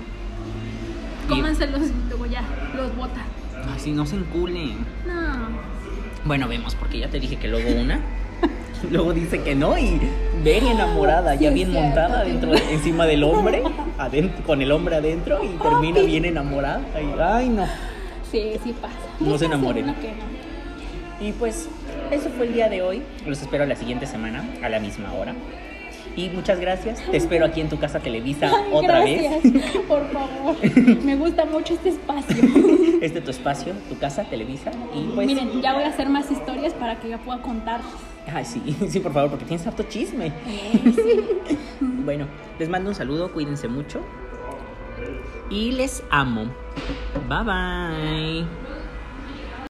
Cómanselos 1.29 1.81
y 1.83 2.09
luego 2.09 2.25
ya, 2.25 2.43
los 2.75 2.95
botan. 2.95 3.25
Ay, 3.71 3.79
si 3.79 3.91
no 3.91 4.05
se 4.05 4.15
enculen. 4.17 4.77
No. 5.07 5.49
Bueno, 6.25 6.47
vemos, 6.47 6.75
porque 6.75 6.99
ya 6.99 7.09
te 7.09 7.19
dije 7.19 7.37
que 7.37 7.47
luego 7.47 7.69
una. 7.79 7.99
luego 8.91 9.13
dice 9.13 9.41
que 9.41 9.53
no 9.55 9.77
y 9.77 9.99
very 10.43 10.67
enamorada, 10.67 11.35
ya 11.35 11.49
bien 11.51 11.69
cierto, 11.71 11.85
montada 11.87 12.23
dentro, 12.23 12.51
de- 12.51 12.73
encima 12.73 13.05
del 13.05 13.23
hombre, 13.23 13.61
adentro, 13.97 14.43
con 14.45 14.61
el 14.61 14.71
hombre 14.71 14.95
adentro 14.95 15.43
y 15.43 15.49
termina 15.61 15.95
Papi. 15.95 16.07
bien 16.07 16.25
enamorada. 16.25 16.81
Ay, 16.95 17.13
ay, 17.19 17.49
no. 17.49 17.65
Sí, 18.31 18.53
sí 18.63 18.73
pasa. 18.81 18.95
No 19.19 19.37
se 19.37 19.45
enamoren. 19.45 19.87
no. 19.87 19.95
Y 21.19 21.31
pues 21.33 21.69
eso 22.09 22.29
fue 22.35 22.47
el 22.47 22.53
día 22.53 22.69
de 22.69 22.81
hoy. 22.81 23.03
Los 23.27 23.41
espero 23.41 23.65
la 23.65 23.75
siguiente 23.75 24.07
semana 24.07 24.43
a 24.63 24.69
la 24.69 24.79
misma 24.79 25.13
hora. 25.13 25.35
Y 26.15 26.29
muchas 26.29 26.59
gracias. 26.59 27.01
Te 27.09 27.17
espero 27.17 27.45
aquí 27.45 27.61
en 27.61 27.69
tu 27.69 27.79
casa 27.79 27.99
Televisa 27.99 28.47
Ay, 28.53 28.69
otra 28.73 28.99
gracias, 28.99 29.43
vez. 29.43 29.63
por 29.87 30.07
favor. 30.11 30.55
Me 31.03 31.15
gusta 31.15 31.45
mucho 31.45 31.73
este 31.73 31.89
espacio. 31.89 32.37
Este 33.01 33.17
es 33.17 33.25
tu 33.25 33.31
espacio, 33.31 33.73
tu 33.89 33.97
casa 33.97 34.25
Televisa. 34.25 34.69
Y 34.93 35.05
pues. 35.15 35.25
Miren, 35.25 35.59
ya 35.59 35.73
voy 35.73 35.83
a 35.83 35.87
hacer 35.87 36.07
más 36.07 36.29
historias 36.29 36.71
para 36.73 36.99
que 36.99 37.09
ya 37.09 37.17
pueda 37.17 37.41
contar. 37.41 37.81
Ay, 38.31 38.45
sí, 38.45 38.61
sí, 38.89 38.99
por 38.99 39.11
favor, 39.11 39.31
porque 39.31 39.45
tienes 39.45 39.65
harto 39.65 39.81
chisme. 39.83 40.31
Bueno, 41.79 42.27
les 42.59 42.69
mando 42.69 42.89
un 42.89 42.95
saludo, 42.95 43.31
cuídense 43.31 43.67
mucho. 43.67 44.01
Y 45.49 45.71
les 45.71 46.03
amo. 46.11 46.45
Bye 47.27 47.43
bye. 47.43 48.70